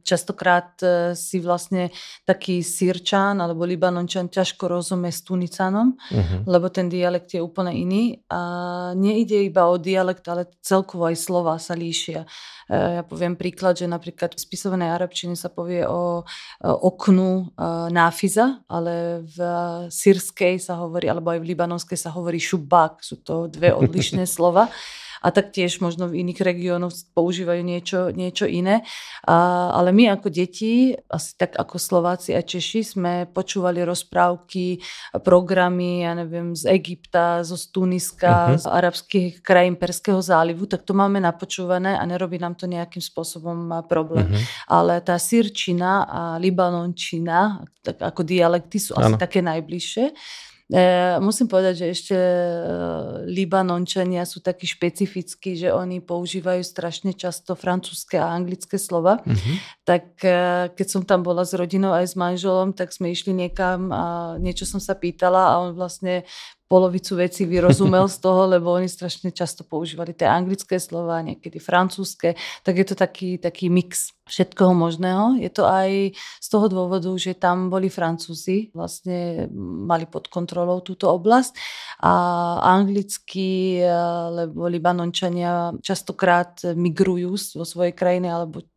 častokrát 0.05 0.77
e, 0.85 1.17
si 1.17 1.41
vlastne 1.41 1.89
taký 2.29 2.61
sírčan 2.61 3.41
alebo 3.41 3.65
libanončan 3.65 4.29
ťažko 4.29 4.69
rozumie 4.69 5.09
s 5.09 5.25
tunicanom, 5.25 5.97
uh-huh. 5.97 6.45
lebo 6.45 6.69
ten 6.69 6.85
dialekt 6.85 7.33
je 7.33 7.41
úplne 7.41 7.73
iný 7.73 8.21
a 8.29 8.93
nejde 8.93 9.41
iba 9.41 9.65
o 9.65 9.81
dialekt, 9.81 10.29
ale 10.29 10.45
celkovo 10.61 11.09
aj 11.09 11.17
slova 11.17 11.57
sa 11.57 11.73
líšia. 11.73 12.29
E, 12.69 13.01
ja 13.01 13.03
poviem 13.03 13.39
príklad, 13.39 13.79
že 13.79 13.87
napríklad 13.89 14.35
v 14.35 14.43
spisovanej 14.43 14.91
arabčine 14.91 15.35
sa 15.35 15.47
povie 15.47 15.87
o, 15.87 16.23
o 16.61 16.71
oknu 16.87 17.55
náfiza, 17.91 18.61
ale 18.67 19.23
v 19.25 19.37
sírskej 19.89 20.59
sa 20.61 20.79
hovorí, 20.83 21.07
alebo 21.07 21.31
aj 21.31 21.39
v 21.41 21.49
libanonskej 21.55 21.97
sa 21.97 22.13
hovorí 22.13 22.37
šubák. 22.37 23.01
Sú 23.01 23.19
to 23.23 23.47
dve 23.47 23.73
odlišné 23.73 24.27
slova 24.35 24.69
a 25.27 25.35
taktiež 25.35 25.83
možno 25.83 26.07
v 26.07 26.23
iných 26.23 26.39
regiónoch 26.39 26.95
používajú 27.11 27.59
niečo, 27.59 28.15
niečo 28.15 28.47
iné. 28.47 28.87
A, 29.27 29.67
ale 29.75 29.91
my 29.91 30.15
ako 30.15 30.31
deti, 30.31 30.95
asi 31.11 31.35
tak 31.35 31.59
ako 31.59 31.75
Slováci 31.75 32.31
a 32.31 32.39
Češi, 32.39 32.95
sme 32.95 33.27
počúvali 33.27 33.83
rozprávky, 33.83 34.79
programy, 35.19 36.07
ja 36.07 36.15
neviem, 36.15 36.55
z 36.55 36.71
Egypta, 36.71 37.43
zo 37.43 37.59
Tuniska, 37.59 38.55
uh-huh. 38.55 38.61
z 38.63 38.65
arabských 38.71 39.43
krajín 39.43 39.75
Perského 39.75 40.23
zálivu, 40.23 40.63
tak 40.63 40.87
to 40.87 40.95
máme 40.95 41.19
napočúvané 41.19 41.99
a 41.99 42.03
nerobí 42.07 42.39
nám 42.39 42.55
to 42.55 42.63
nejakým 42.63 43.03
spôsobom 43.03 43.83
problém. 43.91 44.31
Uh-huh. 44.31 44.43
Ale 44.71 45.03
tá 45.03 45.19
sírčina 45.19 46.07
a 46.07 46.21
libanončina, 46.39 47.67
tak 47.83 47.99
ako 47.99 48.23
dialekty 48.23 48.79
sú 48.79 48.95
ano. 48.95 49.11
asi 49.11 49.13
také 49.19 49.43
najbližšie. 49.43 50.05
E, 50.67 51.15
musím 51.23 51.47
povedať, 51.47 51.79
že 51.79 51.85
ešte 51.95 52.17
e, 52.19 52.41
Libanončania 53.23 54.27
sú 54.27 54.43
takí 54.43 54.67
špecifickí, 54.67 55.55
že 55.55 55.71
oni 55.71 56.03
používajú 56.03 56.59
strašne 56.59 57.15
často 57.15 57.55
francúzske 57.55 58.19
a 58.19 58.35
anglické 58.35 58.75
slova. 58.75 59.23
Mm-hmm. 59.23 59.55
Tak 59.87 60.03
e, 60.27 60.37
keď 60.75 60.87
som 60.91 61.07
tam 61.07 61.23
bola 61.23 61.47
s 61.47 61.55
rodinou 61.55 61.95
aj 61.95 62.11
s 62.11 62.15
manželom, 62.19 62.75
tak 62.75 62.91
sme 62.91 63.15
išli 63.15 63.31
niekam 63.31 63.95
a 63.95 64.35
niečo 64.43 64.67
som 64.67 64.83
sa 64.83 64.91
pýtala 64.91 65.55
a 65.55 65.59
on 65.63 65.69
vlastne 65.71 66.27
polovicu 66.67 67.15
vecí 67.15 67.47
vyrozumel 67.47 68.11
z 68.11 68.19
toho, 68.19 68.47
lebo 68.47 68.75
oni 68.75 68.91
strašne 68.91 69.31
často 69.31 69.63
používali 69.63 70.11
tie 70.11 70.27
anglické 70.27 70.79
slova, 70.79 71.23
niekedy 71.23 71.63
francúzske, 71.63 72.35
tak 72.63 72.73
je 72.75 72.85
to 72.85 72.95
taký, 72.95 73.39
taký 73.39 73.71
mix 73.71 74.11
všetkoho 74.27 74.75
možného. 74.75 75.39
Je 75.39 75.47
to 75.47 75.63
aj 75.63 76.11
z 76.43 76.47
toho 76.51 76.67
dôvodu, 76.67 77.07
že 77.15 77.39
tam 77.39 77.71
boli 77.71 77.87
Francúzi, 77.87 78.75
vlastne 78.75 79.47
mali 79.87 80.03
pod 80.03 80.27
kontrolou 80.27 80.83
túto 80.83 81.07
oblasť. 81.07 81.55
A 82.03 82.11
anglicky, 82.75 83.79
lebo 84.35 84.67
Libanončania 84.67 85.71
častokrát 85.79 86.61
migrujú 86.75 87.39
vo 87.55 87.65
svojej 87.65 87.95
krajine 87.95 88.29
alebo 88.29 88.67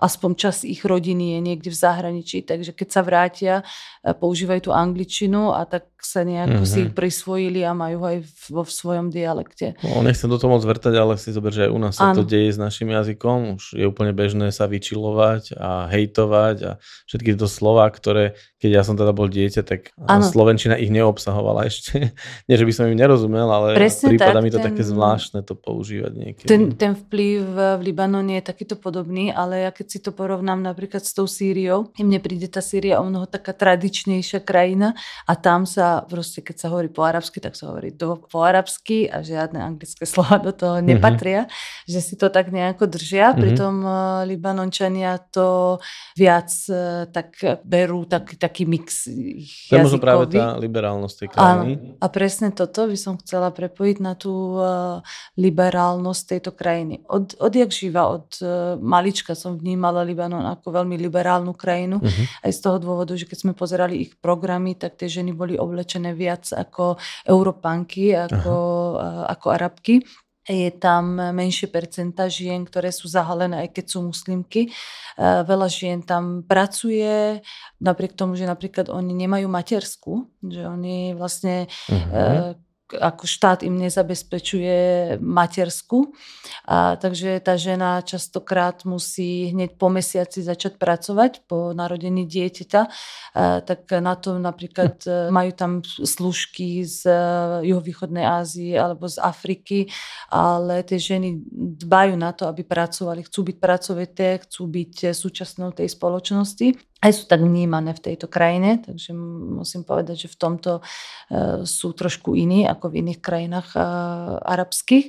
aspoň 0.00 0.30
čas 0.36 0.64
ich 0.64 0.80
rodiny 0.80 1.36
je 1.36 1.40
niekde 1.44 1.68
v 1.68 1.80
zahraničí, 1.80 2.40
takže 2.40 2.72
keď 2.72 2.88
sa 2.88 3.02
vrátia, 3.04 3.54
používajú 4.00 4.70
tú 4.70 4.72
angličinu 4.72 5.52
a 5.52 5.68
tak 5.68 5.92
sa 6.04 6.22
nejako 6.22 6.62
mm-hmm. 6.62 6.70
si 6.70 6.78
ich 6.86 6.92
prisvojili 6.94 7.60
a 7.66 7.74
majú 7.74 8.06
aj 8.06 8.16
vo 8.52 8.62
svojom 8.62 9.10
dialekte. 9.10 9.74
No, 9.82 10.04
nechcem 10.06 10.30
do 10.30 10.38
toho 10.38 10.54
moc 10.54 10.62
vrtať, 10.62 10.94
ale 10.94 11.18
si 11.18 11.34
zober, 11.34 11.50
že 11.50 11.66
aj 11.66 11.70
u 11.74 11.78
nás 11.82 11.94
sa 11.98 12.12
ano. 12.12 12.22
to 12.22 12.22
deje 12.22 12.54
s 12.54 12.58
našim 12.58 12.92
jazykom. 12.92 13.58
Už 13.58 13.74
je 13.74 13.84
úplne 13.88 14.14
bežné 14.14 14.54
sa 14.54 14.70
vyčilovať 14.70 15.58
a 15.58 15.90
hejtovať 15.90 16.56
a 16.62 16.70
všetky 17.10 17.34
tieto 17.34 17.50
slova, 17.50 17.90
ktoré, 17.90 18.38
keď 18.62 18.70
ja 18.78 18.82
som 18.86 18.94
teda 18.94 19.10
bol 19.10 19.26
dieťa, 19.26 19.62
tak 19.66 19.90
ano. 19.98 20.22
Slovenčina 20.22 20.78
ich 20.78 20.92
neobsahovala 20.94 21.66
ešte. 21.66 22.14
Nie, 22.48 22.54
že 22.54 22.66
by 22.68 22.72
som 22.72 22.84
im 22.86 22.94
nerozumel, 22.94 23.48
ale 23.50 23.74
Presne 23.74 24.14
prípada 24.14 24.38
tak, 24.38 24.44
mi 24.44 24.50
to 24.54 24.60
ten, 24.62 24.66
také 24.70 24.82
zvláštne 24.86 25.40
to 25.42 25.58
používať 25.58 26.12
niekedy. 26.14 26.48
Ten, 26.48 26.62
ten 26.78 26.92
vplyv 26.94 27.38
v 27.42 27.58
Libanone 27.90 28.38
je 28.38 28.44
takýto 28.44 28.78
podobný, 28.78 29.34
ale 29.34 29.66
ja 29.66 29.70
keď 29.74 29.86
si 29.88 29.98
to 29.98 30.14
porovnám 30.14 30.62
napríklad 30.62 31.02
s 31.02 31.10
tou 31.10 31.26
Sýriou, 31.26 31.90
mne 31.98 32.22
príde 32.22 32.46
tá 32.46 32.62
Sýria 32.62 33.00
o 33.00 33.06
mnoho 33.08 33.26
taká 33.26 33.50
tradičnejšia 33.56 34.44
krajina 34.44 34.94
a 35.24 35.32
tam 35.34 35.64
sa 35.64 35.87
proste, 36.04 36.40
keď 36.44 36.56
sa 36.60 36.66
hovorí 36.72 36.88
po 36.92 37.02
arabsky, 37.04 37.38
tak 37.40 37.54
sa 37.56 37.72
hovorí 37.72 37.92
do, 37.94 38.20
po 38.20 38.44
arabsky 38.44 39.08
a 39.08 39.24
žiadne 39.24 39.58
anglické 39.58 40.04
slova 40.12 40.36
do 40.40 40.52
toho 40.54 40.80
mhm. 40.80 40.86
nepatria, 40.94 41.40
mm-hmm. 41.46 41.88
že 41.88 42.00
si 42.04 42.14
to 42.14 42.28
tak 42.28 42.50
nejako 42.52 42.88
držia, 42.88 43.32
mm-hmm. 43.32 43.42
pritom 43.42 43.74
uh, 43.84 44.22
Libanončania 44.28 45.18
to 45.32 45.78
viac 46.14 46.50
uh, 46.68 47.08
tak 47.08 47.36
berú 47.64 48.04
taký, 48.04 48.34
taký 48.36 48.62
mix 48.68 49.08
ich 49.08 49.68
To 49.68 49.76
je 49.76 50.00
práve 50.00 50.32
tá 50.32 50.56
liberálnosť 50.56 51.14
tej 51.18 51.28
krajiny. 51.32 51.72
A, 51.98 52.04
a 52.04 52.06
presne 52.08 52.48
toto 52.54 52.86
by 52.88 52.96
som 52.96 53.14
chcela 53.20 53.50
prepojiť 53.52 53.96
na 54.00 54.12
tú 54.14 54.58
uh, 54.58 55.00
liberálnosť 55.36 56.22
tejto 56.36 56.50
krajiny. 56.54 57.04
Od, 57.06 57.36
odjak 57.38 57.70
živa, 57.70 58.08
od 58.08 58.28
uh, 58.40 58.76
malička 58.80 59.34
som 59.34 59.58
vnímala 59.58 60.06
Libanon 60.06 60.44
ako 60.48 60.72
veľmi 60.72 60.96
liberálnu 60.98 61.52
krajinu. 61.54 62.00
Uh-huh. 62.00 62.24
Aj 62.42 62.50
z 62.50 62.60
toho 62.60 62.78
dôvodu, 62.78 63.12
že 63.14 63.26
keď 63.26 63.38
sme 63.38 63.52
pozerali 63.52 64.08
ich 64.08 64.12
programy, 64.18 64.74
tak 64.74 64.98
tie 64.98 65.10
ženy 65.10 65.34
boli 65.34 65.54
oblečené 65.78 66.10
viac 66.18 66.50
ako 66.50 66.98
Európanky, 67.22 68.10
ako, 68.18 68.54
uh, 68.98 69.30
ako 69.30 69.46
Arabky. 69.54 70.02
Je 70.48 70.72
tam 70.80 71.20
menšie 71.20 71.68
percenta 71.68 72.24
žien, 72.26 72.64
ktoré 72.64 72.88
sú 72.88 73.04
zahalené, 73.04 73.68
aj 73.68 73.68
keď 73.68 73.84
sú 73.84 73.98
muslimky. 74.00 74.72
Veľa 75.20 75.68
žien 75.68 76.00
tam 76.00 76.40
pracuje, 76.40 77.44
napriek 77.84 78.16
tomu, 78.16 78.32
že 78.32 78.48
napríklad 78.48 78.88
oni 78.88 79.12
nemajú 79.12 79.44
matersku, 79.44 80.24
že 80.40 80.64
oni 80.64 81.12
vlastne 81.12 81.68
uh-huh 81.92 82.56
ako 82.94 83.24
štát 83.28 83.60
im 83.62 83.76
nezabezpečuje 83.76 84.76
matersku. 85.20 86.16
A, 86.64 86.96
takže 86.96 87.40
tá 87.44 87.60
žena 87.60 88.00
častokrát 88.00 88.84
musí 88.88 89.52
hneď 89.52 89.76
po 89.76 89.92
mesiaci 89.92 90.40
začať 90.40 90.80
pracovať 90.80 91.44
po 91.44 91.76
narodení 91.76 92.24
dieťaťa. 92.24 92.82
A, 92.84 93.60
tak 93.60 93.92
na 94.00 94.16
to 94.16 94.40
napríklad 94.40 95.04
hm. 95.04 95.28
majú 95.28 95.52
tam 95.52 95.72
služky 95.84 96.84
z 96.88 97.08
e, 97.08 97.20
juhovýchodnej 97.68 98.24
Ázie 98.24 98.76
alebo 98.80 99.04
z 99.08 99.20
Afriky, 99.20 99.88
ale 100.32 100.80
tie 100.84 100.96
ženy 100.96 101.40
dbajú 101.84 102.16
na 102.16 102.32
to, 102.32 102.48
aby 102.48 102.64
pracovali. 102.64 103.28
Chcú 103.28 103.52
byť 103.52 103.56
pracovité, 103.60 104.40
chcú 104.44 104.64
byť 104.68 105.12
súčasnou 105.12 105.76
tej 105.76 105.92
spoločnosti 105.92 106.88
aj 106.98 107.12
sú 107.14 107.24
tak 107.30 107.38
vnímané 107.46 107.94
v 107.94 108.04
tejto 108.10 108.26
krajine, 108.26 108.82
takže 108.82 109.14
musím 109.14 109.86
povedať, 109.86 110.26
že 110.26 110.34
v 110.34 110.38
tomto 110.38 110.72
uh, 110.82 111.62
sú 111.62 111.94
trošku 111.94 112.34
iní 112.34 112.66
ako 112.66 112.90
v 112.90 113.06
iných 113.06 113.20
krajinách 113.22 113.68
uh, 113.78 114.42
arabských. 114.42 115.06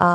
A 0.00 0.10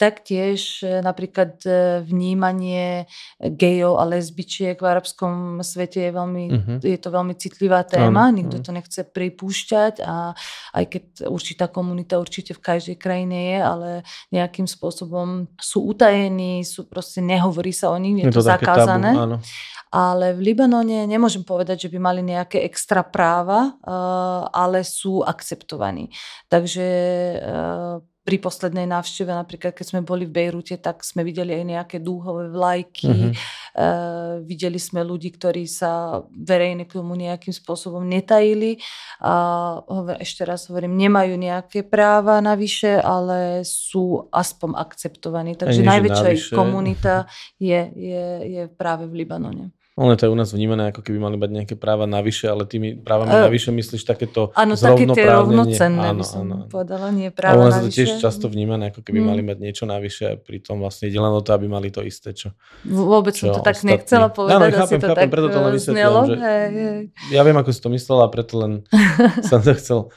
taktiež 0.00 0.80
uh, 0.80 1.04
napríklad 1.04 1.60
uh, 1.68 2.00
vnímanie 2.00 3.04
gejov 3.36 4.00
a 4.00 4.08
lesbičiek 4.08 4.80
v 4.80 4.86
arabskom 4.88 5.60
svete 5.60 6.08
je, 6.08 6.10
veľmi, 6.10 6.44
uh-huh. 6.48 6.78
je 6.80 6.96
to 6.96 7.08
veľmi 7.12 7.36
citlivá 7.36 7.84
téma, 7.84 8.32
uh-huh. 8.32 8.38
nikto 8.40 8.64
to 8.64 8.72
nechce 8.72 9.00
pripúšťať 9.12 10.00
a 10.00 10.32
aj 10.72 10.84
keď 10.88 11.04
určitá 11.28 11.68
komunita 11.68 12.16
určite 12.16 12.56
v 12.56 12.64
každej 12.64 12.96
krajine 12.96 13.52
je, 13.52 13.58
ale 13.60 13.88
nejakým 14.32 14.64
spôsobom 14.64 15.52
sú 15.60 15.84
utajení, 15.92 16.64
sú 16.64 16.88
proste, 16.88 17.20
nehovorí 17.20 17.76
sa 17.76 17.92
o 17.92 17.98
nich, 18.00 18.24
je, 18.24 18.24
je 18.24 18.32
to, 18.32 18.40
to 18.40 18.48
zakázané. 18.48 19.12
Tabu, 19.12 19.36
áno 19.36 19.38
ale 19.88 20.36
v 20.36 20.52
Libanone 20.52 21.08
nemôžem 21.08 21.40
povedať, 21.40 21.88
že 21.88 21.92
by 21.92 21.98
mali 22.00 22.20
nejaké 22.20 22.60
extra 22.64 23.00
práva, 23.00 23.72
eh, 23.72 23.92
ale 24.52 24.84
sú 24.84 25.24
akceptovaní. 25.24 26.12
Takže 26.52 26.86
pri 28.28 28.36
poslednej 28.36 28.84
návšteve, 28.84 29.32
napríklad 29.32 29.72
keď 29.72 29.86
sme 29.88 30.00
boli 30.04 30.28
v 30.28 30.36
Bejrute, 30.36 30.76
tak 30.76 31.00
sme 31.00 31.24
videli 31.24 31.56
aj 31.56 31.64
nejaké 31.64 31.96
dúhové 31.96 32.52
vlajky, 32.52 33.08
mm-hmm. 33.08 33.32
uh, 33.32 34.44
videli 34.44 34.76
sme 34.76 35.00
ľudí, 35.00 35.32
ktorí 35.32 35.64
sa 35.64 36.20
verejne 36.28 36.84
k 36.84 37.00
tomu 37.00 37.16
nejakým 37.16 37.56
spôsobom 37.56 38.04
netajili. 38.04 38.84
A 39.24 39.80
ešte 40.20 40.44
raz 40.44 40.68
hovorím, 40.68 41.00
nemajú 41.00 41.40
nejaké 41.40 41.88
práva 41.88 42.44
navyše, 42.44 43.00
ale 43.00 43.64
sú 43.64 44.28
aspoň 44.28 44.76
akceptovaní. 44.76 45.56
Takže 45.56 45.80
najväčšia 45.80 46.52
komunita 46.52 47.24
je, 47.56 47.80
je, 47.96 48.26
je 48.44 48.62
práve 48.68 49.08
v 49.08 49.24
Libanone. 49.24 49.72
Ono 49.98 50.14
to 50.14 50.26
je 50.26 50.30
u 50.30 50.38
nás 50.38 50.54
vnímané, 50.54 50.94
ako 50.94 51.02
keby 51.02 51.18
mali 51.18 51.34
mať 51.34 51.50
nejaké 51.50 51.74
práva 51.74 52.06
navyše, 52.06 52.46
ale 52.46 52.70
tými 52.70 53.02
právami 53.02 53.34
uh, 53.34 53.50
navyše 53.50 53.74
myslíš 53.74 54.06
takéto 54.06 54.54
Áno, 54.54 54.78
také 54.78 55.10
tie 55.10 55.26
rovnocenné 55.26 56.14
áno, 56.14 56.22
by 56.22 56.24
som 56.24 56.46
áno. 56.46 56.70
povedala, 56.70 57.10
nie 57.10 57.34
práva 57.34 57.58
ale 57.58 57.60
u 57.60 57.66
nás 57.66 57.82
navyše. 57.82 57.90
to 57.90 57.96
tiež 57.98 58.10
často 58.22 58.46
vnímané, 58.46 58.94
ako 58.94 59.02
keby 59.02 59.18
mm. 59.18 59.26
mali 59.26 59.42
mať 59.42 59.58
niečo 59.58 59.84
navyše 59.90 60.24
a 60.30 60.34
pritom 60.38 60.78
vlastne 60.78 61.10
ide 61.10 61.18
len 61.18 61.34
o 61.34 61.42
to, 61.42 61.50
aby 61.50 61.66
mali 61.66 61.90
to 61.90 62.06
isté, 62.06 62.30
čo 62.30 62.54
Vôbec 62.86 63.34
čo 63.34 63.50
som 63.50 63.58
to 63.58 63.60
tak 63.66 63.82
nechcela 63.82 64.30
povedať, 64.30 64.54
áno, 64.54 64.66
chápem, 64.70 65.00
to 65.02 65.08
chápem, 65.10 65.18
tak 65.18 65.30
preto 65.34 65.48
to 65.50 65.58
len 65.58 65.74
znelo. 65.82 66.20
Že... 66.30 66.36
Hej, 66.38 66.66
hej. 66.70 67.00
Ja 67.34 67.42
viem, 67.42 67.58
ako 67.58 67.70
si 67.74 67.80
to 67.82 67.90
myslela, 67.90 68.30
preto 68.30 68.54
len 68.62 68.72
som 69.50 69.58
to 69.58 69.74
chcel 69.74 70.14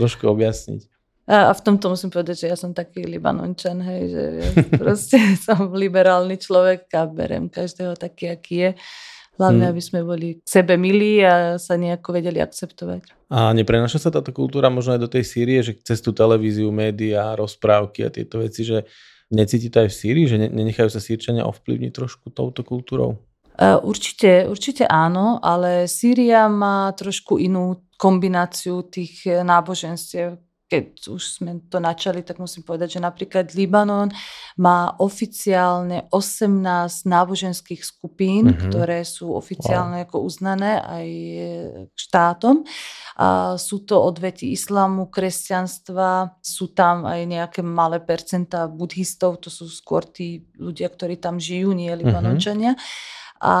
trošku 0.00 0.24
objasniť. 0.32 0.88
A, 1.30 1.46
a 1.46 1.52
v 1.54 1.62
tomto 1.62 1.94
musím 1.94 2.10
povedať, 2.10 2.42
že 2.42 2.46
ja 2.50 2.58
som 2.58 2.74
taký 2.74 3.06
libanončan, 3.06 3.78
hej, 3.86 4.02
že 4.10 4.22
ja 4.42 4.48
proste 4.82 5.18
som 5.46 5.70
liberálny 5.70 6.34
človek 6.34 6.90
a 6.98 7.06
berem 7.06 7.46
každého 7.46 7.94
taký, 7.94 8.34
aký 8.34 8.56
je. 8.58 8.70
Hlavne, 9.38 9.68
hmm. 9.68 9.72
aby 9.72 9.82
sme 9.82 10.00
boli 10.02 10.28
sebe 10.42 10.74
milí 10.76 11.22
a 11.22 11.56
sa 11.56 11.78
nejako 11.78 12.12
vedeli 12.12 12.42
akceptovať. 12.42 13.30
A 13.30 13.54
neprenaša 13.54 14.02
sa 14.02 14.10
táto 14.10 14.34
kultúra 14.34 14.68
možno 14.68 14.98
aj 14.98 15.00
do 15.00 15.08
tej 15.08 15.24
Sýrie, 15.24 15.62
že 15.62 15.78
cez 15.80 16.02
tú 16.02 16.10
televíziu, 16.10 16.68
médiá, 16.74 17.38
rozprávky 17.38 18.04
a 18.04 18.12
tieto 18.12 18.42
veci, 18.42 18.66
že 18.66 18.84
necíti 19.30 19.70
to 19.70 19.86
aj 19.86 19.88
v 19.88 19.96
Sýrii, 19.96 20.26
že 20.26 20.36
nenechajú 20.50 20.90
sa 20.90 21.00
Sýrčania 21.00 21.46
ovplyvniť 21.46 21.92
trošku 21.94 22.34
touto 22.34 22.66
kultúrou? 22.66 23.22
Určite, 23.60 24.48
určite 24.48 24.88
áno, 24.88 25.36
ale 25.38 25.84
Sýria 25.84 26.48
má 26.48 26.90
trošku 26.96 27.36
inú 27.36 27.84
kombináciu 28.00 28.88
tých 28.88 29.28
náboženstiev, 29.28 30.40
keď 30.70 31.10
už 31.10 31.42
sme 31.42 31.58
to 31.66 31.82
načali, 31.82 32.22
tak 32.22 32.38
musím 32.38 32.62
povedať, 32.62 32.96
že 32.96 33.00
napríklad 33.02 33.50
Libanon 33.58 34.14
má 34.54 34.94
oficiálne 35.02 36.06
18 36.14 36.62
náboženských 37.10 37.82
skupín, 37.82 38.54
mm-hmm. 38.54 38.70
ktoré 38.70 39.02
sú 39.02 39.34
oficiálne 39.34 40.00
wow. 40.00 40.06
ako 40.06 40.16
uznané 40.22 40.78
aj 40.78 41.08
štátom. 41.98 42.62
A 43.18 43.58
sú 43.58 43.82
to 43.82 43.98
odvety 43.98 44.54
islamu, 44.54 45.10
kresťanstva, 45.10 46.38
sú 46.38 46.70
tam 46.70 47.02
aj 47.02 47.20
nejaké 47.26 47.60
malé 47.66 47.98
percentá 47.98 48.70
buddhistov, 48.70 49.42
to 49.42 49.50
sú 49.50 49.66
skôr 49.66 50.06
tí 50.06 50.46
ľudia, 50.54 50.86
ktorí 50.86 51.18
tam 51.18 51.42
žijú, 51.42 51.74
nie 51.74 51.90
mhm. 51.90 51.98
Libanončania. 51.98 52.72
Mm-hmm 52.78 53.18
a 53.40 53.54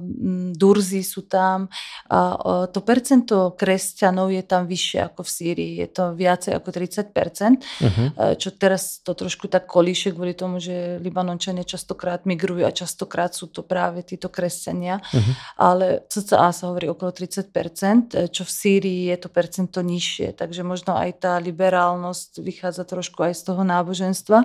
mm, 0.00 0.52
Durzy 0.54 1.00
sú 1.00 1.24
tam. 1.24 1.72
A 2.12 2.68
to 2.68 2.84
percento 2.84 3.56
kresťanov 3.56 4.28
je 4.28 4.44
tam 4.44 4.68
vyššie 4.68 5.08
ako 5.08 5.20
v 5.24 5.30
Sýrii. 5.30 5.72
Je 5.80 5.88
to 5.88 6.12
viacej 6.12 6.52
ako 6.56 6.68
30%, 6.68 7.12
uh-huh. 7.12 7.88
Mhm. 7.88 8.04
čo 8.36 8.48
teraz 8.52 9.00
to 9.00 9.16
trošku 9.16 9.48
tak 9.48 9.64
kolíše 9.64 10.12
kvôli 10.12 10.36
tomu, 10.36 10.60
že 10.60 11.00
Libanončania 11.00 11.64
častokrát 11.64 12.28
migrujú 12.28 12.68
a 12.68 12.72
častokrát 12.72 13.32
sú 13.32 13.48
to 13.48 13.64
práve 13.64 14.04
títo 14.04 14.28
kresťania. 14.28 15.00
Uh-huh. 15.00 15.32
Ale 15.56 16.04
CCA 16.12 16.52
sa 16.52 16.68
hovorí 16.68 16.92
okolo 16.92 17.10
30%, 17.12 18.12
e, 18.14 18.28
čo 18.28 18.42
v 18.44 18.50
Sýrii 18.52 19.00
je 19.08 19.16
to 19.16 19.28
percento 19.32 19.80
nižšie. 19.80 20.36
Takže 20.36 20.62
možno 20.62 20.94
aj 20.96 21.24
tá 21.24 21.32
liberálnosť 21.40 22.44
vychádza 22.44 22.84
trošku 22.84 23.24
aj 23.24 23.34
z 23.38 23.42
toho 23.48 23.62
náboženstva. 23.64 24.44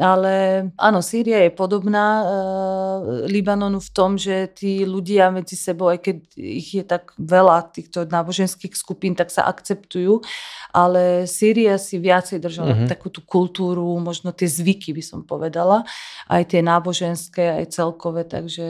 Ale 0.00 0.72
áno, 0.80 1.04
Sýria 1.04 1.44
je 1.44 1.52
podobná 1.52 2.24
e, 2.24 2.26
Libanonu 3.28 3.76
v 3.76 3.90
tom, 3.92 4.16
že 4.16 4.48
tí 4.48 4.88
ľudia 4.88 5.28
medzi 5.28 5.52
sebou, 5.52 5.92
aj 5.92 6.00
keď 6.00 6.16
ich 6.32 6.80
je 6.80 6.84
tak 6.86 7.12
veľa, 7.20 7.68
týchto 7.76 8.08
náboženských 8.08 8.72
skupín, 8.72 9.12
tak 9.12 9.28
sa 9.28 9.44
akceptujú. 9.44 10.24
Ale 10.72 11.28
Sýria 11.28 11.76
si 11.76 12.00
viacej 12.00 12.40
držala 12.40 12.72
mm-hmm. 12.72 12.88
takú 12.88 13.12
tú 13.12 13.20
kultúru, 13.20 13.84
možno 14.00 14.32
tie 14.32 14.48
zvyky 14.48 14.96
by 14.96 15.04
som 15.04 15.20
povedala, 15.28 15.84
aj 16.32 16.56
tie 16.56 16.64
náboženské, 16.64 17.60
aj 17.60 17.76
celkové. 17.76 18.24
Takže 18.24 18.64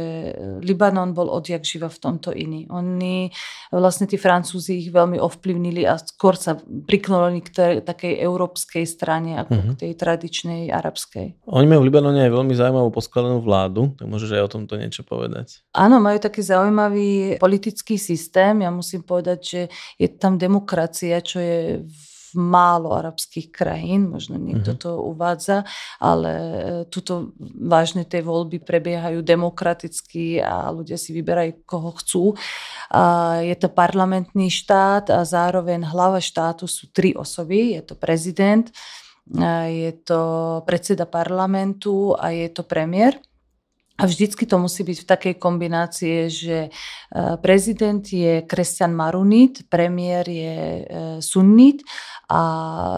Libanon 0.58 1.14
bol 1.14 1.30
odjak 1.30 1.62
živa 1.62 1.86
v 1.86 2.02
tomto 2.02 2.34
iný. 2.34 2.66
Oni, 2.66 3.30
vlastne 3.70 4.10
tí 4.10 4.18
Francúzi 4.18 4.82
ich 4.82 4.90
veľmi 4.90 5.22
ovplyvnili 5.22 5.86
a 5.86 6.02
skôr 6.02 6.34
sa 6.34 6.58
priklonili 6.58 7.46
k 7.46 7.78
takej 7.78 8.18
európskej 8.26 8.82
strane, 8.90 9.38
ako 9.38 9.52
mm-hmm. 9.54 9.70
k 9.70 9.80
tej 9.86 9.92
tradičnej 9.94 10.62
arabskej 10.66 11.11
Európskej. 11.12 11.36
Oni 11.46 11.66
majú 11.68 11.80
v 11.84 11.88
Libanone 11.92 12.24
aj 12.24 12.32
veľmi 12.32 12.54
zaujímavú 12.56 12.90
poskladenú 12.92 13.38
vládu, 13.44 13.92
tak 13.96 14.08
môžeš 14.08 14.30
aj 14.32 14.42
o 14.48 14.52
tomto 14.58 14.74
niečo 14.80 15.02
povedať. 15.04 15.60
Áno, 15.76 16.00
majú 16.00 16.18
taký 16.18 16.40
zaujímavý 16.40 17.36
politický 17.36 18.00
systém. 18.00 18.64
Ja 18.64 18.72
musím 18.72 19.04
povedať, 19.04 19.38
že 19.44 19.60
je 20.00 20.08
tam 20.08 20.40
demokracia, 20.40 21.20
čo 21.20 21.38
je 21.40 21.84
v 21.84 22.02
málo 22.32 22.96
arabských 22.96 23.52
krajín, 23.52 24.08
možno 24.08 24.40
niekto 24.40 24.72
uh-huh. 24.72 24.80
to 24.80 24.90
uvádza, 25.04 25.68
ale 26.00 26.32
e, 26.32 26.48
tuto 26.88 27.36
vážne 27.60 28.08
tie 28.08 28.24
voľby 28.24 28.56
prebiehajú 28.56 29.20
demokraticky 29.20 30.40
a 30.40 30.72
ľudia 30.72 30.96
si 30.96 31.12
vyberajú, 31.12 31.60
koho 31.68 31.92
chcú. 32.00 32.24
A 32.88 33.36
je 33.44 33.52
to 33.60 33.68
parlamentný 33.68 34.48
štát 34.48 35.12
a 35.12 35.28
zároveň 35.28 35.84
hlava 35.84 36.24
štátu 36.24 36.64
sú 36.64 36.88
tri 36.88 37.12
osoby. 37.12 37.76
Je 37.76 37.84
to 37.84 38.00
prezident, 38.00 38.72
je 39.66 39.92
to 39.92 40.20
predseda 40.66 41.06
parlamentu 41.06 42.14
a 42.18 42.30
je 42.30 42.48
to 42.48 42.62
premiér. 42.62 43.18
A 44.02 44.10
vždycky 44.10 44.50
to 44.50 44.58
musí 44.58 44.82
byť 44.82 44.98
v 44.98 45.06
takej 45.06 45.34
kombinácii, 45.38 46.26
že 46.26 46.58
e, 46.66 46.70
prezident 47.38 48.02
je 48.02 48.42
kresťan 48.42 48.90
marunit, 48.90 49.62
premiér 49.70 50.26
je 50.26 50.58
e, 50.58 50.82
sunnit 51.22 51.86
a 52.32 52.42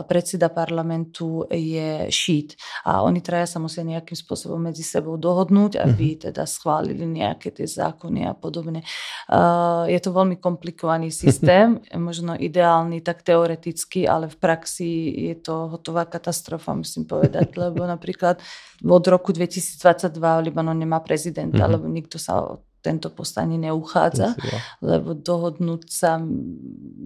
predseda 0.06 0.46
parlamentu 0.48 1.42
je 1.50 2.06
šít. 2.06 2.54
A 2.86 3.02
oni 3.02 3.18
traja 3.18 3.50
sa 3.50 3.58
musia 3.58 3.82
nejakým 3.82 4.14
spôsobom 4.14 4.62
medzi 4.62 4.86
sebou 4.86 5.18
dohodnúť, 5.18 5.82
aby 5.82 6.14
mm-hmm. 6.14 6.24
teda 6.30 6.46
schválili 6.46 7.02
nejaké 7.02 7.50
tie 7.50 7.66
zákony 7.66 8.30
a 8.30 8.32
podobne. 8.38 8.86
Uh, 9.26 9.90
je 9.90 9.98
to 9.98 10.14
veľmi 10.14 10.38
komplikovaný 10.38 11.10
systém, 11.24 11.82
možno 11.98 12.38
ideálny 12.38 13.02
tak 13.02 13.26
teoreticky, 13.26 14.06
ale 14.06 14.30
v 14.30 14.38
praxi 14.38 15.10
je 15.32 15.34
to 15.42 15.66
hotová 15.66 16.06
katastrofa, 16.06 16.78
musím 16.78 17.02
povedať, 17.02 17.58
lebo 17.58 17.82
napríklad 17.82 18.38
od 18.86 19.04
roku 19.10 19.34
2022 19.34 20.14
Libanon 20.46 20.78
nemá 20.78 20.93
prezidenta, 21.00 21.64
mm-hmm. 21.64 21.74
lebo 21.74 21.86
nikto 21.88 22.20
sa 22.20 22.58
tento 22.84 23.08
post 23.08 23.40
ani 23.40 23.56
neuchádza, 23.56 24.36
lebo 24.84 25.16
dohodnúť 25.16 25.88
sa, 25.88 26.20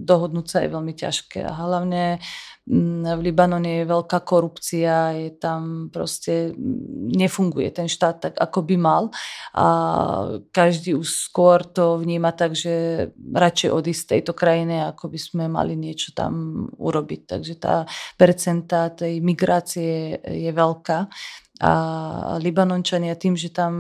dohodnúť 0.03 0.47
sa 0.51 0.59
je 0.67 0.75
veľmi 0.75 0.95
ťažké. 0.99 1.47
A 1.47 1.55
hlavne 1.55 2.19
mm, 2.67 3.07
v 3.15 3.21
Libanone 3.23 3.71
je 3.79 3.85
veľká 3.87 4.19
korupcia, 4.27 5.15
je 5.15 5.31
tam 5.39 5.87
proste, 5.95 6.51
mm, 6.51 7.15
nefunguje 7.15 7.71
ten 7.71 7.87
štát 7.87 8.19
tak, 8.19 8.35
ako 8.43 8.67
by 8.67 8.75
mal. 8.75 9.03
A 9.55 9.67
každý 10.51 10.99
už 10.99 11.31
skôr 11.31 11.63
to 11.63 12.03
vníma 12.03 12.35
tak, 12.35 12.59
že 12.59 13.07
radšej 13.15 13.71
odísť 13.71 14.03
z 14.03 14.11
tejto 14.19 14.35
krajiny, 14.35 14.83
ako 14.83 15.15
by 15.15 15.19
sme 15.23 15.45
mali 15.47 15.79
niečo 15.79 16.11
tam 16.11 16.67
urobiť. 16.75 17.39
Takže 17.39 17.55
tá 17.63 17.87
percenta 18.19 18.91
tej 18.91 19.23
migrácie 19.23 20.19
je 20.27 20.51
veľká. 20.51 21.07
A 21.59 22.39
Libanončania 22.39 23.19
tým, 23.19 23.35
že 23.35 23.51
tam 23.51 23.73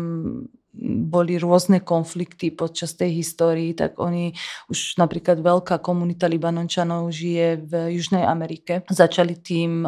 boli 1.08 1.42
rôzne 1.42 1.82
konflikty 1.82 2.54
počas 2.54 2.94
tej 2.94 3.18
histórii, 3.18 3.74
tak 3.74 3.98
oni 3.98 4.30
už 4.70 4.94
napríklad 4.94 5.42
veľká 5.42 5.82
komunita 5.82 6.30
Libanončanov 6.30 7.10
žije 7.10 7.66
v 7.66 7.72
Južnej 7.98 8.22
Amerike. 8.22 8.86
Začali 8.86 9.42
tým 9.42 9.82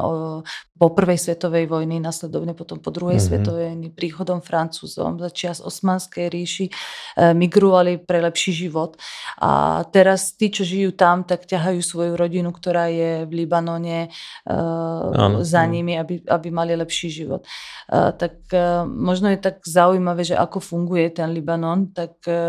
po 0.81 0.97
prvej 0.97 1.21
svetovej 1.21 1.69
vojny, 1.69 2.01
nasledovne 2.01 2.57
potom 2.57 2.81
po 2.81 2.89
druhej 2.89 3.21
mm-hmm. 3.21 3.37
svetovej 3.37 3.65
vojny, 3.77 3.89
príchodom 3.93 4.41
Francúzom, 4.41 5.21
začias 5.21 5.61
Osmanskej 5.61 6.33
ríši, 6.33 6.73
e, 6.73 6.73
migrovali 7.37 8.01
pre 8.01 8.25
lepší 8.25 8.65
život. 8.65 8.97
A 9.45 9.85
teraz 9.93 10.33
tí, 10.33 10.49
čo 10.49 10.65
žijú 10.65 10.97
tam, 10.97 11.29
tak 11.29 11.45
ťahajú 11.45 11.85
svoju 11.85 12.17
rodinu, 12.17 12.49
ktorá 12.49 12.89
je 12.89 13.29
v 13.29 13.33
Libanone 13.45 14.09
e, 14.09 14.57
za 15.45 15.63
nimi, 15.69 16.01
aby, 16.01 16.25
aby 16.25 16.49
mali 16.49 16.73
lepší 16.73 17.13
život. 17.13 17.45
E, 17.45 18.17
tak 18.17 18.49
e, 18.49 18.89
možno 18.89 19.29
je 19.29 19.37
tak 19.37 19.61
zaujímavé, 19.61 20.25
že 20.25 20.41
ako 20.41 20.65
funguje 20.65 21.13
ten 21.13 21.29
Libanon, 21.37 21.93
tak 21.93 22.25
e, 22.25 22.41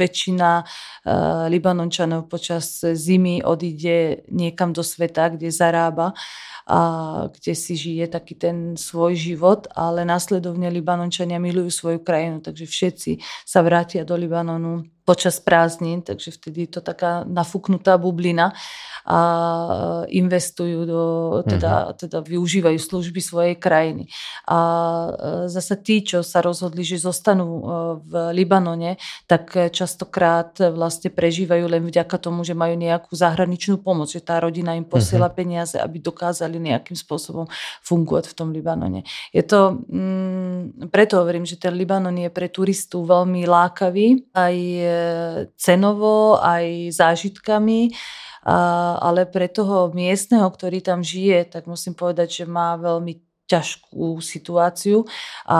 väčšina 0.00 0.50
e, 0.60 0.64
Libanončanov 1.52 2.24
počas 2.32 2.80
zimy 2.80 3.44
odíde 3.44 4.24
niekam 4.32 4.72
do 4.72 4.80
sveta, 4.80 5.28
kde 5.28 5.52
zarába 5.52 6.16
a 6.64 6.80
kde 7.34 7.52
si 7.58 7.74
žije 7.74 8.06
taký 8.06 8.38
ten 8.38 8.78
svoj 8.78 9.18
život, 9.18 9.66
ale 9.74 10.06
následovne 10.06 10.70
Libanončania 10.70 11.42
milujú 11.42 11.70
svoju 11.74 11.98
krajinu, 12.06 12.38
takže 12.38 12.64
všetci 12.70 13.10
sa 13.42 13.60
vrátia 13.66 14.06
do 14.06 14.14
Libanonu 14.14 14.86
počas 15.04 15.36
prázdnin, 15.36 16.00
takže 16.00 16.32
vtedy 16.32 16.64
je 16.64 16.70
to 16.76 16.80
taká 16.80 17.28
nafúknutá 17.28 18.00
bublina 18.00 18.56
a 19.04 19.20
investujú 20.08 20.88
do, 20.88 21.02
teda, 21.44 21.92
mhm. 21.92 22.08
teda 22.08 22.18
využívajú 22.24 22.78
služby 22.80 23.20
svojej 23.20 23.56
krajiny. 23.60 24.08
A 24.48 24.58
e, 24.58 25.10
zase 25.52 25.76
tí, 25.84 26.00
čo 26.00 26.24
sa 26.24 26.40
rozhodli, 26.40 26.80
že 26.80 26.96
zostanú 26.96 27.44
e, 27.44 27.62
v 28.00 28.12
Libanone, 28.32 28.96
tak 29.28 29.52
častokrát 29.76 30.56
vlastne 30.72 31.12
prežívajú 31.12 31.68
len 31.68 31.84
vďaka 31.84 32.16
tomu, 32.16 32.48
že 32.48 32.56
majú 32.56 32.72
nejakú 32.80 33.12
zahraničnú 33.12 33.84
pomoc, 33.84 34.08
že 34.08 34.24
tá 34.24 34.40
rodina 34.40 34.72
im 34.72 34.88
posiela 34.88 35.28
uh-huh. 35.28 35.36
peniaze, 35.36 35.76
aby 35.76 36.00
dokázali 36.00 36.56
nejakým 36.56 36.96
spôsobom 36.96 37.44
fungovať 37.84 38.32
v 38.32 38.34
tom 38.34 38.48
Libanone. 38.56 39.04
Je 39.36 39.44
to, 39.44 39.84
mm, 39.84 40.88
preto 40.88 41.20
hovorím, 41.20 41.44
že 41.44 41.60
ten 41.60 41.76
Libanon 41.76 42.16
je 42.16 42.32
pre 42.32 42.48
turistu 42.48 43.04
veľmi 43.04 43.44
lákavý, 43.44 44.32
aj 44.32 44.54
cenovo, 45.56 46.36
aj 46.38 46.92
zážitkami, 46.92 47.88
ale 49.00 49.24
pre 49.24 49.48
toho 49.48 49.88
miestneho, 49.96 50.44
ktorý 50.52 50.84
tam 50.84 51.00
žije, 51.00 51.48
tak 51.48 51.64
musím 51.64 51.96
povedať, 51.96 52.44
že 52.44 52.44
má 52.44 52.76
veľmi 52.76 53.23
ťažkú 53.44 54.24
situáciu 54.24 55.04
a 55.44 55.58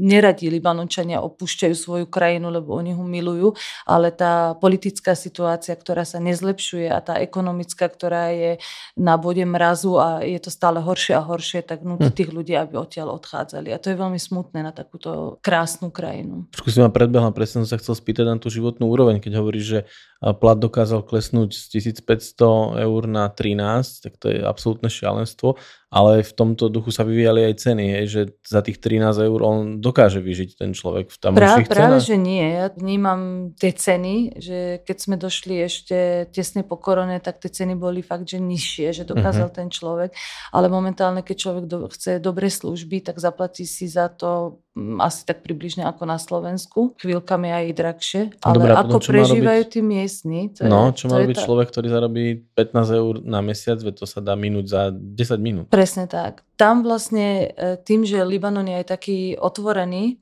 neradi 0.00 0.48
Libanončania 0.48 1.20
opúšťajú 1.20 1.74
svoju 1.76 2.06
krajinu, 2.08 2.48
lebo 2.48 2.72
oni 2.72 2.96
ho 2.96 3.04
milujú, 3.04 3.52
ale 3.84 4.08
tá 4.08 4.56
politická 4.56 5.12
situácia, 5.12 5.76
ktorá 5.76 6.08
sa 6.08 6.16
nezlepšuje 6.24 6.88
a 6.88 6.98
tá 7.04 7.20
ekonomická, 7.20 7.92
ktorá 7.92 8.32
je 8.32 8.56
na 8.96 9.20
bode 9.20 9.44
mrazu 9.44 10.00
a 10.00 10.24
je 10.24 10.40
to 10.40 10.48
stále 10.48 10.80
horšie 10.80 11.20
a 11.20 11.22
horšie, 11.22 11.60
tak 11.60 11.84
nutí 11.84 12.08
hm. 12.08 12.16
tých 12.16 12.30
ľudí, 12.32 12.56
aby 12.56 12.80
odtiaľ 12.80 13.20
odchádzali. 13.20 13.76
A 13.76 13.80
to 13.80 13.92
je 13.92 14.00
veľmi 14.00 14.16
smutné 14.16 14.64
na 14.64 14.72
takúto 14.72 15.36
krásnu 15.44 15.92
krajinu. 15.92 16.48
Trošku 16.56 16.72
si 16.72 16.80
ma 16.80 16.88
predbehla, 16.88 17.36
presne 17.36 17.62
som 17.64 17.76
sa 17.76 17.80
chcel 17.80 17.92
spýtať 17.92 18.24
na 18.24 18.36
tú 18.40 18.48
životnú 18.48 18.88
úroveň, 18.88 19.20
keď 19.20 19.44
hovoríš, 19.44 19.64
že 19.68 19.80
plat 20.20 20.56
dokázal 20.56 21.04
klesnúť 21.04 21.52
z 21.52 21.92
1500 22.00 22.80
eur 22.88 23.02
na 23.04 23.28
13, 23.28 24.00
tak 24.00 24.16
to 24.16 24.32
je 24.32 24.40
absolútne 24.40 24.88
šialenstvo, 24.88 25.60
ale 25.92 26.24
v 26.24 26.32
tomto 26.32 26.72
duchu 26.72 26.88
sa 26.90 27.04
vyvíjali 27.04 27.46
aj 27.46 27.54
ceny, 27.62 27.84
hej, 28.00 28.06
že 28.08 28.22
za 28.42 28.64
tých 28.64 28.80
13 28.80 29.28
eur 29.28 29.40
on 29.44 29.56
dokáže 29.78 30.24
vyžiť 30.24 30.58
ten 30.58 30.72
človek 30.72 31.12
v 31.12 31.16
tamojších 31.20 31.68
Prá, 31.68 31.76
Práve, 31.76 31.98
že 32.00 32.16
nie. 32.16 32.42
Ja 32.42 32.72
vnímam 32.72 33.52
tie 33.54 33.70
ceny, 33.76 34.40
že 34.40 34.58
keď 34.82 34.96
sme 34.96 35.16
došli 35.20 35.54
ešte 35.62 36.28
tesne 36.32 36.64
po 36.64 36.80
korone, 36.80 37.20
tak 37.20 37.38
tie 37.44 37.52
ceny 37.52 37.76
boli 37.76 38.00
fakt, 38.00 38.26
že 38.26 38.40
nižšie, 38.40 38.96
že 38.96 39.04
dokázal 39.04 39.52
uh-huh. 39.52 39.58
ten 39.62 39.68
človek, 39.68 40.10
ale 40.50 40.66
momentálne, 40.72 41.20
keď 41.20 41.36
človek 41.36 41.64
do, 41.68 41.86
chce 41.92 42.18
dobre 42.18 42.48
služby, 42.48 43.04
tak 43.04 43.20
zaplatí 43.20 43.68
si 43.68 43.86
za 43.86 44.08
to 44.08 44.60
asi 45.00 45.24
tak 45.24 45.40
približne 45.40 45.88
ako 45.88 46.04
na 46.04 46.20
Slovensku. 46.20 46.92
Chvíľkami 47.00 47.48
aj 47.48 47.64
drahšie. 47.72 48.22
Ale 48.44 48.54
Dobre, 48.60 48.72
ako 48.76 48.98
prežívajú 49.00 49.62
robiť... 49.64 49.72
tí 49.72 49.80
miestni? 49.80 50.40
To 50.52 50.68
no, 50.68 50.92
je, 50.92 51.00
čo 51.00 51.04
má 51.08 51.24
tá... 51.24 51.32
človek, 51.32 51.66
ktorý 51.72 51.88
zarobí 51.88 52.24
15 52.52 53.00
eur 53.00 53.14
na 53.24 53.40
mesiac, 53.40 53.80
veď 53.80 54.04
to 54.04 54.06
sa 54.06 54.20
dá 54.20 54.36
minúť 54.36 54.66
za 54.68 54.82
10 54.92 55.40
minút. 55.40 55.64
Presne 55.72 56.04
tak. 56.04 56.44
Tam 56.60 56.84
vlastne 56.84 57.52
e, 57.56 57.80
tým, 57.80 58.04
že 58.04 58.20
Libanon 58.20 58.68
je 58.68 58.76
aj 58.76 58.86
taký 58.92 59.18
otvorený, 59.40 60.20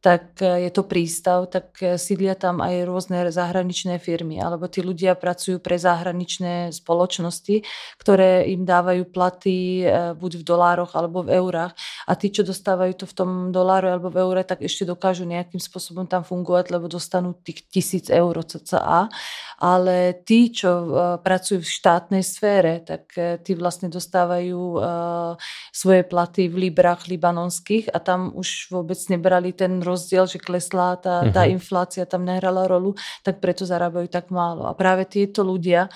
tak 0.00 0.40
e, 0.40 0.64
je 0.66 0.70
to 0.72 0.82
prístav, 0.88 1.52
tak 1.52 1.76
e, 1.84 2.00
sídlia 2.00 2.32
tam 2.32 2.64
aj 2.64 2.88
rôzne 2.88 3.28
zahraničné 3.28 4.00
firmy, 4.00 4.40
alebo 4.40 4.64
tí 4.64 4.80
ľudia 4.80 5.12
pracujú 5.12 5.60
pre 5.60 5.76
zahraničné 5.76 6.72
spoločnosti, 6.72 7.62
ktoré 8.00 8.48
im 8.48 8.64
dávajú 8.64 9.04
platy 9.12 9.84
e, 9.84 10.16
buď 10.16 10.40
v 10.40 10.44
dolároch 10.44 10.96
alebo 10.96 11.20
v 11.20 11.36
eurách 11.36 11.76
a 12.08 12.12
tí, 12.16 12.32
čo 12.32 12.40
dostávajú 12.40 12.96
to 12.96 13.04
v 13.04 13.14
tom 13.14 13.30
doláru 13.52 13.92
alebo 13.92 14.08
v 14.08 14.24
eure, 14.24 14.42
tak 14.42 14.64
ešte 14.64 14.88
dokážu 14.88 15.28
nejakým 15.28 15.60
spôsobom 15.60 16.08
tam 16.08 16.24
fungovať, 16.24 16.72
lebo 16.72 16.88
dostanú 16.88 17.36
tých 17.36 17.68
tisíc 17.68 18.08
eur 18.08 18.32
cca. 18.40 19.12
Ale 19.60 20.24
tí, 20.24 20.48
čo 20.48 20.88
pracujú 21.20 21.60
v 21.60 21.68
štátnej 21.68 22.24
sfére, 22.24 22.80
tak 22.80 23.12
tí 23.44 23.52
vlastne 23.52 23.92
dostávajú 23.92 24.80
svoje 25.68 26.02
platy 26.08 26.48
v 26.48 26.72
librách 26.72 27.12
libanonských 27.12 27.92
a 27.92 28.00
tam 28.00 28.32
už 28.32 28.72
vôbec 28.72 28.96
nebrali 29.12 29.52
ten 29.52 29.84
rozdiel, 29.84 30.24
že 30.24 30.40
klesla 30.40 30.96
tá, 30.96 31.28
tá 31.28 31.44
mhm. 31.44 31.60
inflácia, 31.60 32.08
tam 32.08 32.24
nehrala 32.24 32.64
rolu, 32.64 32.96
tak 33.20 33.44
preto 33.44 33.68
zarábajú 33.68 34.08
tak 34.08 34.32
málo. 34.32 34.64
A 34.64 34.72
práve 34.72 35.04
tieto 35.04 35.44
ľudia 35.44 35.92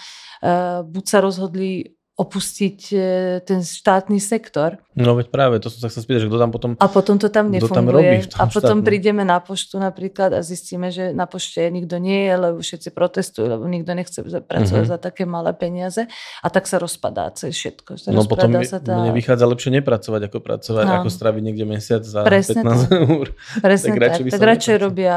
buď 0.85 1.05
sa 1.09 1.25
rozhodli 1.25 1.97
opustiť 2.15 2.79
e, 2.95 2.99
ten 3.43 3.59
štátny 3.67 4.23
sektor. 4.23 4.79
No 4.95 5.19
veď 5.19 5.35
práve, 5.35 5.59
to 5.59 5.67
som 5.67 5.83
sa 5.83 5.91
chcel 5.91 6.07
spýtať, 6.07 6.21
že 6.23 6.29
kto 6.31 6.39
tam 6.39 6.55
potom 6.55 6.71
A 6.79 6.87
potom 6.87 7.19
to 7.19 7.27
tam 7.27 7.51
nefunguje. 7.51 7.75
Tam 7.75 7.91
robí 7.91 8.23
a 8.39 8.47
potom 8.47 8.79
štátne. 8.79 8.87
prídeme 8.87 9.27
na 9.27 9.43
poštu 9.43 9.83
napríklad 9.83 10.31
a 10.31 10.39
zistíme, 10.39 10.95
že 10.95 11.11
na 11.11 11.27
pošte 11.27 11.67
nikto 11.75 11.99
nie 11.99 12.31
je, 12.31 12.35
lebo 12.39 12.57
všetci 12.63 12.95
protestujú, 12.95 13.51
lebo 13.51 13.67
nikto 13.67 13.99
nechce 13.99 14.23
pracovať 14.23 14.87
uh-huh. 14.87 14.95
za 14.95 14.99
také 15.03 15.27
malé 15.27 15.59
peniaze 15.59 16.07
a 16.39 16.47
tak 16.55 16.71
sa 16.71 16.79
rozpadá 16.79 17.35
celé 17.35 17.51
všetko. 17.51 17.99
No 18.15 18.23
potom 18.31 18.63
sa 18.63 18.79
tá... 18.79 18.95
mne 18.95 19.11
vychádza 19.11 19.51
lepšie 19.51 19.75
nepracovať, 19.83 20.31
ako 20.31 20.39
pracovať, 20.39 20.85
no. 20.87 20.95
ako 21.03 21.09
straviť 21.11 21.43
niekde 21.43 21.67
mesiac 21.67 22.07
za 22.07 22.23
Presne 22.23 22.63
15 22.63 22.95
eur. 23.11 23.27
Presne 23.59 23.91
tak. 23.91 24.03
Radšej, 24.07 24.23
tak, 24.31 24.35
tak 24.39 24.43
radšej 24.55 24.77
robia 24.79 25.17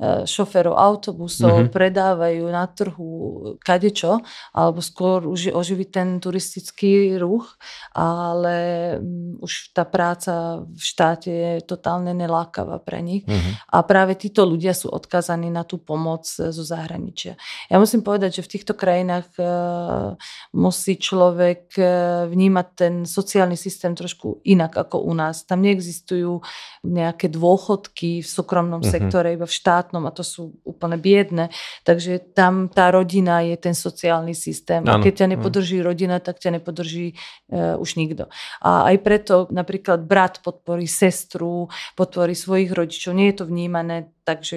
e, 0.00 0.24
šoferov 0.24 0.80
autobusov, 0.80 1.68
uh-huh. 1.68 1.68
predávajú 1.68 2.48
na 2.48 2.64
trhu 2.72 3.12
kadečo, 3.60 4.24
alebo 4.56 4.80
skôr 4.80 5.28
už 5.28 5.52
oživiť 5.52 5.88
ten 5.92 6.08
turist 6.16 6.37
turistický 6.38 7.18
ruch, 7.18 7.58
ale 7.90 8.56
mm, 9.02 9.42
už 9.42 9.74
tá 9.74 9.82
práca 9.82 10.62
v 10.62 10.78
štáte 10.78 11.34
je 11.34 11.52
totálne 11.66 12.14
nelákavá 12.14 12.78
pre 12.78 13.02
nich. 13.02 13.26
Uh-huh. 13.26 13.58
A 13.74 13.82
práve 13.82 14.14
títo 14.14 14.46
ľudia 14.46 14.70
sú 14.70 14.86
odkazaní 14.86 15.50
na 15.50 15.66
tú 15.66 15.82
pomoc 15.82 16.30
e, 16.38 16.54
zo 16.54 16.62
zahraničia. 16.62 17.34
Ja 17.66 17.82
musím 17.82 18.06
povedať, 18.06 18.38
že 18.38 18.46
v 18.46 18.52
týchto 18.54 18.78
krajinách 18.78 19.26
uh, 19.42 20.14
musí 20.54 20.94
človek 20.94 21.74
uh, 21.74 22.30
vnímať 22.30 22.66
ten 22.78 22.94
sociálny 23.02 23.58
systém 23.58 23.98
trošku 23.98 24.38
inak 24.46 24.78
ako 24.78 25.02
u 25.02 25.12
nás. 25.18 25.42
Tam 25.42 25.58
neexistujú 25.58 26.38
nejaké 26.86 27.26
dôchodky 27.26 28.22
v 28.22 28.28
súkromnom 28.28 28.86
uh-huh. 28.86 28.94
sektore, 28.94 29.34
iba 29.34 29.50
v 29.50 29.58
štátnom 29.58 30.06
a 30.06 30.14
to 30.14 30.22
sú 30.22 30.54
úplne 30.62 30.94
biedne. 31.02 31.50
Takže 31.82 32.30
tam 32.30 32.70
tá 32.70 32.94
rodina 32.94 33.42
je 33.42 33.58
ten 33.58 33.74
sociálny 33.74 34.38
systém. 34.38 34.86
Ano. 34.86 35.02
A 35.02 35.02
keď 35.02 35.26
ťa 35.26 35.26
nepodrží 35.34 35.82
rodina, 35.82 36.20
tak 36.28 36.36
ťa 36.36 36.60
nepodrží 36.60 37.16
uh, 37.48 37.80
už 37.80 37.96
nikto. 37.96 38.28
A 38.60 38.92
aj 38.92 38.96
preto 39.00 39.34
napríklad 39.48 40.04
brat 40.04 40.44
podporí 40.44 40.84
sestru, 40.84 41.72
podporí 41.96 42.36
svojich 42.36 42.68
rodičov. 42.68 43.16
Nie 43.16 43.32
je 43.32 43.40
to 43.40 43.44
vnímané 43.48 44.12
takže 44.28 44.56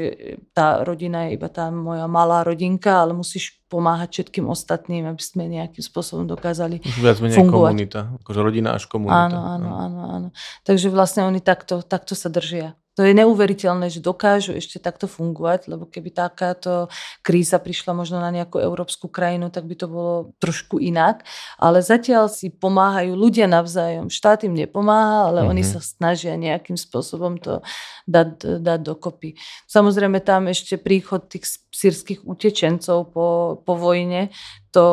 tá 0.51 0.83
rodina 0.83 1.31
je 1.31 1.39
iba 1.39 1.47
tá 1.47 1.71
moja 1.71 2.03
malá 2.11 2.43
rodinka, 2.43 3.07
ale 3.07 3.15
musíš 3.15 3.55
pomáhať 3.71 4.19
všetkým 4.19 4.51
ostatným, 4.51 5.07
aby 5.07 5.23
sme 5.23 5.47
nejakým 5.47 5.79
spôsobom 5.79 6.27
dokázali 6.27 6.83
Už 6.83 6.99
viac 6.99 7.23
menej 7.23 7.39
fungovať. 7.39 7.71
komunita, 7.71 7.99
akože 8.19 8.39
rodina 8.43 8.75
až 8.75 8.91
komunita. 8.91 9.31
Áno, 9.31 9.39
áno, 9.39 9.69
áno, 9.79 9.99
áno. 10.11 10.27
Takže 10.67 10.91
vlastne 10.91 11.23
oni 11.23 11.39
takto, 11.39 11.79
takto 11.79 12.19
sa 12.19 12.27
držia. 12.27 12.75
To 13.01 13.09
je 13.09 13.17
neuveriteľné, 13.17 13.89
že 13.89 13.97
dokážu 13.97 14.53
ešte 14.53 14.77
takto 14.77 15.09
fungovať, 15.09 15.73
lebo 15.73 15.89
keby 15.89 16.13
takáto 16.13 16.85
kríza 17.25 17.57
prišla 17.57 17.97
možno 17.97 18.21
na 18.21 18.29
nejakú 18.29 18.61
európsku 18.61 19.09
krajinu, 19.09 19.49
tak 19.49 19.65
by 19.65 19.73
to 19.73 19.89
bolo 19.89 20.37
trošku 20.37 20.77
inak. 20.77 21.25
Ale 21.57 21.81
zatiaľ 21.81 22.29
si 22.29 22.53
pomáhajú 22.53 23.17
ľudia 23.17 23.49
navzájom. 23.49 24.13
Štát 24.13 24.45
im 24.45 24.53
nepomáha, 24.53 25.33
ale 25.33 25.41
mm-hmm. 25.41 25.49
oni 25.49 25.63
sa 25.65 25.81
snažia 25.81 26.37
nejakým 26.37 26.77
spôsobom 26.77 27.41
to 27.41 27.65
dať, 28.11 28.59
dať 28.59 28.79
dokopy. 28.83 29.39
Samozrejme 29.65 30.19
tam 30.19 30.51
ešte 30.51 30.75
príchod 30.75 31.25
tých 31.31 31.47
sírskych 31.71 32.27
utečencov 32.27 33.15
po, 33.15 33.27
po 33.63 33.73
vojne, 33.79 34.29
to 34.71 34.85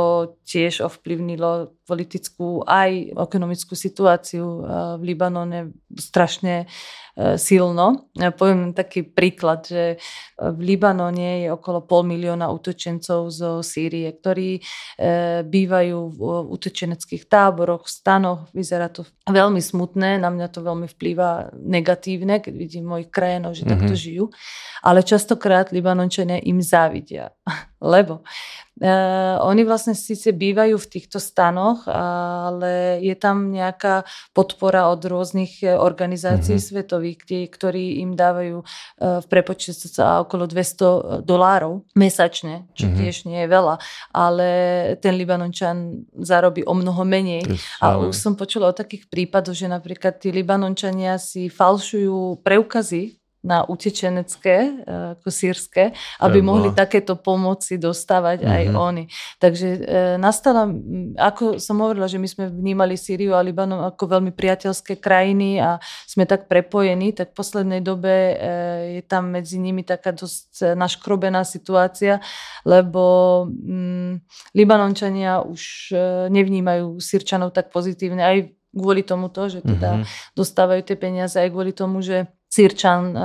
tiež 0.43 0.83
ovplyvnilo 0.83 1.71
politickú 1.87 2.67
aj 2.67 3.15
ekonomickú 3.15 3.79
situáciu 3.79 4.67
v 4.99 5.03
Libanone 5.07 5.71
strašne 5.95 6.67
e, 7.15 7.39
silno. 7.39 8.11
Ja 8.19 8.35
poviem 8.35 8.75
taký 8.75 9.07
príklad, 9.07 9.71
že 9.71 10.03
v 10.35 10.61
Libanone 10.61 11.47
je 11.47 11.49
okolo 11.55 11.87
pol 11.87 12.03
milióna 12.11 12.51
utečencov 12.51 13.31
zo 13.31 13.63
Sýrie, 13.63 14.11
ktorí 14.11 14.59
e, 14.59 14.63
bývajú 15.47 15.99
v 16.11 16.21
utečeneckých 16.51 17.31
táboroch, 17.31 17.87
stanoch. 17.87 18.51
Vyzerá 18.51 18.91
to 18.91 19.07
veľmi 19.31 19.63
smutné, 19.63 20.19
na 20.19 20.29
mňa 20.35 20.47
to 20.51 20.61
veľmi 20.61 20.91
vplýva 20.91 21.55
negatívne, 21.55 22.43
keď 22.43 22.55
vidím 22.59 22.91
mojich 22.91 23.08
krajinov, 23.11 23.57
že 23.57 23.65
mm-hmm. 23.65 23.73
takto 23.75 23.95
žijú. 23.99 24.25
Ale 24.85 25.03
častokrát 25.03 25.75
Libanončania 25.75 26.39
im 26.45 26.63
závidia, 26.63 27.35
lebo 27.81 28.23
Uh, 28.79 29.43
oni 29.43 29.67
vlastne 29.67 29.91
síce 29.91 30.31
bývajú 30.31 30.79
v 30.79 30.87
týchto 30.87 31.19
stanoch, 31.19 31.83
ale 31.91 33.03
je 33.03 33.11
tam 33.19 33.51
nejaká 33.51 34.07
podpora 34.31 34.87
od 34.95 35.03
rôznych 35.03 35.67
e, 35.67 35.75
organizácií 35.75 36.63
mm-hmm. 36.63 36.71
svetových, 36.71 37.17
kde, 37.27 37.39
ktorí 37.51 37.85
im 38.07 38.15
dávajú 38.15 38.63
uh, 38.63 39.19
v 39.19 39.27
prepočte 39.27 39.75
okolo 39.99 40.47
200 40.47 41.27
dolárov 41.27 41.91
mesačne, 41.99 42.71
čo 42.79 42.87
mm-hmm. 42.87 42.99
tiež 43.03 43.17
nie 43.27 43.43
je 43.43 43.49
veľa, 43.51 43.83
ale 44.15 44.49
ten 45.03 45.19
Libanončan 45.19 46.07
zarobí 46.15 46.63
o 46.63 46.71
mnoho 46.71 47.03
menej. 47.03 47.51
A 47.83 47.99
už 47.99 48.15
som 48.15 48.39
počula 48.39 48.71
o 48.71 48.79
takých 48.79 49.11
prípadoch, 49.11 49.59
že 49.59 49.67
napríklad 49.67 50.23
tí 50.23 50.31
Libanončania 50.31 51.19
si 51.19 51.51
falšujú 51.51 52.47
preukazy 52.47 53.19
na 53.39 53.63
utečenecké, 53.63 54.57
e, 54.59 54.73
ako 55.15 55.29
sírske, 55.31 55.95
aby 56.19 56.39
Eba. 56.43 56.47
mohli 56.47 56.69
takéto 56.75 57.15
pomoci 57.15 57.79
dostávať 57.79 58.43
mm-hmm. 58.43 58.57
aj 58.57 58.65
mhm. 58.67 58.75
oni. 58.77 59.05
Takže 59.39 59.69
e, 59.69 59.81
nastala, 60.19 60.67
ako 61.15 61.63
som 61.63 61.79
hovorila, 61.79 62.11
že 62.11 62.19
my 62.19 62.29
sme 62.29 62.45
vnímali 62.51 62.99
Sýriu 62.99 63.39
a 63.39 63.45
Libanon 63.45 63.87
ako 63.87 64.19
veľmi 64.19 64.35
priateľské 64.35 64.99
krajiny 64.99 65.63
a 65.63 65.79
sme 66.05 66.27
tak 66.27 66.51
prepojení, 66.51 67.15
tak 67.15 67.33
v 67.33 67.39
poslednej 67.39 67.81
dobe 67.81 68.11
e, 68.11 68.35
je 68.99 69.03
tam 69.07 69.31
medzi 69.31 69.63
nimi 69.63 69.87
taká 69.87 70.11
dosť 70.11 70.75
naškrobená 70.75 71.47
situácia, 71.47 72.19
lebo 72.67 73.47
mm, 73.47 74.27
Libanončania 74.59 75.47
už 75.47 75.95
e, 75.95 75.97
nevnímajú 76.29 76.99
Sýrčanov 76.99 77.55
tak 77.55 77.71
pozitívne 77.71 78.23
aj 78.27 78.39
kvôli 78.75 79.03
tomuto, 79.03 79.49
že 79.49 79.65
teda 79.65 79.99
mm-hmm. 79.99 80.37
dostávajú 80.37 80.81
tie 80.85 80.97
peniaze 80.99 81.37
aj 81.41 81.49
kvôli 81.51 81.73
tomu, 81.73 82.05
že 82.05 82.29
Sýrčan 82.49 83.13
e, 83.13 83.21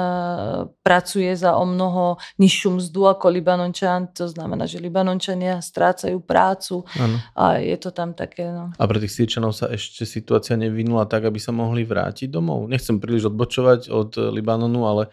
pracuje 0.83 1.31
za 1.31 1.55
o 1.55 1.63
mnoho 1.63 2.19
nižšiu 2.43 2.69
mzdu 2.75 3.07
ako 3.07 3.31
Libanončan, 3.31 4.11
to 4.11 4.27
znamená, 4.27 4.67
že 4.67 4.83
Libanončania 4.83 5.63
strácajú 5.63 6.19
prácu 6.19 6.83
ano. 6.99 7.17
a 7.31 7.63
je 7.63 7.77
to 7.79 7.95
tam 7.95 8.11
také. 8.11 8.51
No. 8.51 8.75
A 8.75 8.83
pre 8.83 8.99
tých 8.99 9.15
Sýrčanov 9.15 9.55
sa 9.55 9.71
ešte 9.71 10.03
situácia 10.03 10.59
nevinula 10.59 11.07
tak, 11.07 11.23
aby 11.23 11.39
sa 11.39 11.55
mohli 11.55 11.87
vrátiť 11.87 12.27
domov? 12.27 12.67
Nechcem 12.67 12.99
príliš 12.99 13.31
odbočovať 13.31 13.87
od 13.87 14.19
Libanonu, 14.35 14.83
ale 14.83 15.03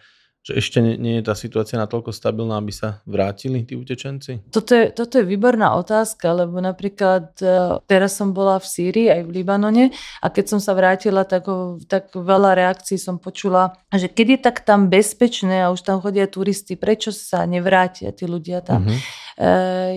že 0.41 0.57
ešte 0.57 0.81
nie, 0.81 0.97
nie 0.97 1.13
je 1.21 1.29
tá 1.29 1.37
situácia 1.37 1.77
natoľko 1.77 2.09
stabilná, 2.09 2.57
aby 2.57 2.73
sa 2.73 3.05
vrátili 3.05 3.61
tí 3.61 3.77
utečenci? 3.77 4.49
Toto 4.49 4.73
je, 4.73 4.89
toto 4.89 5.21
je 5.21 5.25
výborná 5.29 5.77
otázka, 5.77 6.33
lebo 6.33 6.57
napríklad 6.57 7.37
e, 7.37 7.77
teraz 7.85 8.17
som 8.17 8.33
bola 8.33 8.57
v 8.57 8.65
Sýrii 8.65 9.07
aj 9.13 9.21
v 9.29 9.33
Libanone 9.37 9.85
a 10.17 10.27
keď 10.33 10.57
som 10.57 10.59
sa 10.59 10.73
vrátila, 10.73 11.29
tak, 11.29 11.45
tak 11.85 12.09
veľa 12.17 12.57
reakcií 12.57 12.97
som 12.97 13.21
počula, 13.21 13.77
že 13.93 14.09
keď 14.09 14.27
je 14.33 14.39
tak 14.41 14.65
tam 14.65 14.89
bezpečné 14.89 15.61
a 15.61 15.69
už 15.69 15.85
tam 15.85 16.01
chodia 16.01 16.25
turisti, 16.25 16.73
prečo 16.73 17.13
sa 17.13 17.45
nevrátia 17.45 18.09
tí 18.09 18.25
ľdia 18.25 18.65
tam? 18.65 18.89
Uh-huh. 18.89 18.97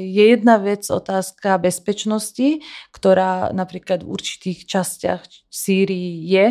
Je 0.00 0.24
jedna 0.32 0.56
vec 0.56 0.88
otázka 0.88 1.60
bezpečnosti, 1.60 2.64
ktorá 2.96 3.52
napríklad 3.52 4.00
v 4.00 4.16
určitých 4.16 4.64
častiach 4.64 5.20
Sýrii 5.52 6.24
je, 6.26 6.46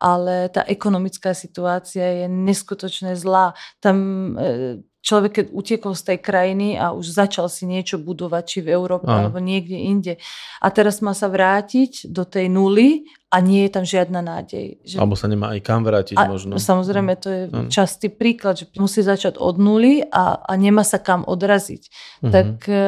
ale 0.00 0.48
tá 0.48 0.64
ekonomická 0.64 1.36
situácia 1.36 2.24
je 2.24 2.26
neskutočne 2.26 3.14
zlá. 3.14 3.54
Tam 3.78 3.96
e, 4.34 4.82
človek, 5.04 5.32
keď 5.40 5.46
utiekol 5.54 5.94
z 5.94 6.02
tej 6.14 6.18
krajiny 6.18 6.68
a 6.74 6.90
už 6.90 7.06
začal 7.14 7.46
si 7.46 7.64
niečo 7.70 8.02
budovať, 8.02 8.44
či 8.44 8.58
v 8.64 8.74
Európe 8.74 9.06
Aha. 9.06 9.24
alebo 9.28 9.38
niekde 9.38 9.78
inde. 9.78 10.14
A 10.58 10.66
teraz 10.74 10.98
má 10.98 11.14
sa 11.14 11.30
vrátiť 11.30 12.10
do 12.10 12.26
tej 12.26 12.50
nuly 12.50 13.06
a 13.28 13.44
nie 13.44 13.68
je 13.68 13.70
tam 13.76 13.84
žiadna 13.84 14.24
nádej. 14.24 14.80
Že... 14.88 14.96
Alebo 14.96 15.12
sa 15.12 15.28
nemá 15.28 15.52
aj 15.52 15.60
kam 15.60 15.84
vrátiť 15.84 16.16
a 16.16 16.32
možno. 16.32 16.56
Samozrejme, 16.56 17.12
to 17.20 17.28
je 17.28 17.42
ano. 17.52 17.68
častý 17.68 18.08
príklad, 18.08 18.56
že 18.56 18.72
musí 18.80 19.04
začať 19.04 19.36
od 19.36 19.60
nuly 19.60 20.00
a, 20.00 20.40
a 20.40 20.52
nemá 20.56 20.80
sa 20.80 20.96
kam 20.96 21.28
odraziť. 21.28 21.82
Uh-huh. 22.24 22.32
Tak 22.32 22.64
e, 22.64 22.84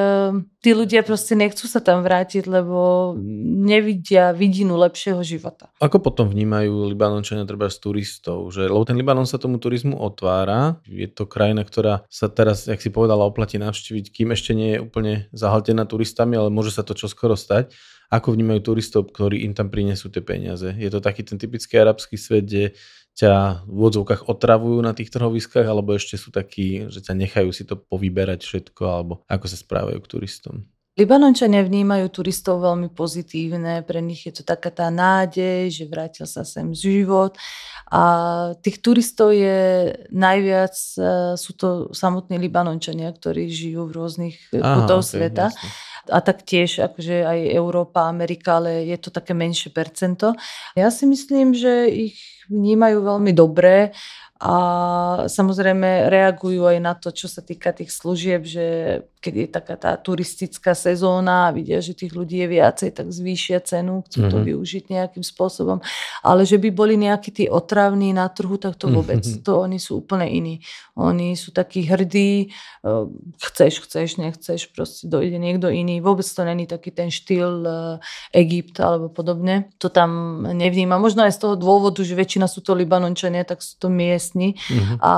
tí 0.65 0.73
ľudia 0.73 1.05
proste 1.05 1.37
nechcú 1.37 1.69
sa 1.69 1.85
tam 1.85 2.01
vrátiť, 2.01 2.49
lebo 2.49 3.13
nevidia 3.69 4.33
vidinu 4.33 4.81
lepšieho 4.81 5.21
života. 5.21 5.69
Ako 5.77 6.01
potom 6.01 6.33
vnímajú 6.33 6.89
Libanončania 6.89 7.45
treba 7.45 7.69
z 7.69 7.77
turistov? 7.77 8.49
Že, 8.49 8.73
lebo 8.73 8.85
ten 8.89 8.97
Libanon 8.97 9.29
sa 9.29 9.37
tomu 9.37 9.61
turizmu 9.61 10.01
otvára. 10.01 10.81
Je 10.89 11.05
to 11.05 11.29
krajina, 11.29 11.69
ktorá 11.69 12.09
sa 12.09 12.33
teraz, 12.33 12.65
jak 12.65 12.81
si 12.81 12.89
povedala, 12.89 13.29
oplatí 13.29 13.61
navštíviť, 13.61 14.09
kým 14.09 14.33
ešte 14.33 14.57
nie 14.57 14.81
je 14.81 14.83
úplne 14.89 15.29
zahltená 15.37 15.85
turistami, 15.85 16.41
ale 16.41 16.49
môže 16.49 16.73
sa 16.73 16.81
to 16.81 16.97
čoskoro 16.97 17.37
stať 17.37 17.77
ako 18.11 18.35
vnímajú 18.35 18.61
turistov, 18.75 19.15
ktorí 19.15 19.47
im 19.47 19.55
tam 19.55 19.71
prinesú 19.71 20.11
tie 20.11 20.19
peniaze. 20.21 20.75
Je 20.75 20.91
to 20.91 20.99
taký 20.99 21.23
ten 21.23 21.39
typický 21.39 21.79
arabský 21.79 22.19
svet, 22.19 22.45
kde 22.51 22.65
ťa 23.15 23.65
v 23.71 23.81
odzvukách 23.87 24.27
otravujú 24.27 24.83
na 24.83 24.91
tých 24.91 25.15
trhoviskách, 25.15 25.67
alebo 25.67 25.95
ešte 25.95 26.19
sú 26.19 26.35
takí, 26.35 26.91
že 26.91 27.07
ťa 27.07 27.15
nechajú 27.15 27.51
si 27.55 27.63
to 27.63 27.79
povyberať 27.79 28.43
všetko, 28.43 28.83
alebo 28.83 29.23
ako 29.31 29.47
sa 29.47 29.59
správajú 29.59 29.99
k 30.03 30.11
turistom. 30.11 30.67
Libanončania 30.99 31.63
vnímajú 31.63 32.11
turistov 32.11 32.67
veľmi 32.67 32.91
pozitívne, 32.91 33.87
pre 33.87 34.03
nich 34.03 34.27
je 34.27 34.35
to 34.35 34.43
taká 34.43 34.75
tá 34.75 34.91
nádej, 34.91 35.71
že 35.71 35.85
vrátil 35.87 36.27
sa 36.27 36.43
sem 36.43 36.75
život 36.75 37.39
a 37.91 38.03
tých 38.59 38.83
turistov 38.83 39.31
je 39.31 39.95
najviac, 40.11 40.75
e, 40.75 41.03
sú 41.39 41.55
to 41.55 41.69
samotní 41.95 42.43
Libanončania, 42.43 43.11
ktorí 43.15 43.49
žijú 43.49 43.87
v 43.87 43.97
rôznych 43.97 44.37
kútoch 44.51 45.03
okay, 45.07 45.11
sveta. 45.15 45.47
Jasne 45.55 45.71
a 46.11 46.19
taktiež 46.25 46.81
akože 46.81 47.23
aj 47.23 47.39
Európa, 47.55 48.11
Amerika, 48.11 48.59
ale 48.59 48.89
je 48.89 48.99
to 48.99 49.13
také 49.13 49.37
menšie 49.37 49.71
percento. 49.71 50.33
Ja 50.73 50.89
si 50.89 51.05
myslím, 51.05 51.53
že 51.53 51.87
ich 51.87 52.17
vnímajú 52.51 53.05
veľmi 53.05 53.31
dobre 53.37 53.95
a 54.41 54.55
samozrejme 55.29 56.09
reagujú 56.09 56.65
aj 56.65 56.79
na 56.81 56.97
to, 56.97 57.13
čo 57.13 57.29
sa 57.29 57.45
týka 57.45 57.77
tých 57.77 57.93
služieb, 57.93 58.41
že 58.49 58.65
keď 59.21 59.35
je 59.37 59.47
taká 59.53 59.77
tá 59.77 59.93
turistická 60.01 60.73
sezóna 60.73 61.53
a 61.53 61.53
vidia, 61.53 61.77
že 61.85 61.93
tých 61.93 62.17
ľudí 62.17 62.41
je 62.41 62.49
viacej, 62.57 62.97
tak 62.97 63.13
zvýšia 63.13 63.61
cenu, 63.61 64.01
chcú 64.09 64.17
mm-hmm. 64.25 64.33
to 64.33 64.39
mhm. 64.41 64.47
využiť 64.49 64.85
nejakým 64.89 65.21
spôsobom. 65.21 65.85
Ale 66.25 66.49
že 66.49 66.57
by 66.57 66.73
boli 66.73 66.97
nejakí 66.97 67.29
tí 67.37 67.45
otravní 67.53 68.17
na 68.17 68.33
trhu, 68.33 68.57
tak 68.57 68.81
to 68.81 68.89
vôbec. 68.89 69.21
Mm-hmm. 69.21 69.45
To 69.45 69.53
oni 69.61 69.77
sú 69.77 70.01
úplne 70.01 70.25
iní. 70.25 70.65
Oni 70.97 71.37
sú 71.37 71.53
takí 71.53 71.85
hrdí, 71.85 72.49
eh, 72.49 73.05
chceš, 73.45 73.85
chceš, 73.85 74.17
nechceš, 74.17 74.73
proste 74.73 75.05
dojde 75.05 75.37
niekto 75.37 75.69
iný. 75.69 76.01
Vôbec 76.01 76.25
to 76.25 76.41
není 76.49 76.65
taký 76.65 76.89
ten 76.89 77.13
štýl 77.13 77.53
eh, 77.69 78.41
Egypt 78.41 78.81
alebo 78.81 79.13
podobne. 79.13 79.69
To 79.85 79.93
tam 79.93 80.43
nevníma. 80.49 80.97
Možno 80.97 81.29
aj 81.29 81.37
z 81.37 81.45
toho 81.45 81.55
dôvodu, 81.61 82.01
že 82.01 82.17
väčšina 82.17 82.49
sú 82.49 82.65
to 82.65 82.73
Libanončania, 82.73 83.45
tak 83.45 83.61
sú 83.61 83.77
to 83.77 83.93
miestni. 84.31 84.55
Mm-hmm. 84.57 84.99
A 85.03 85.15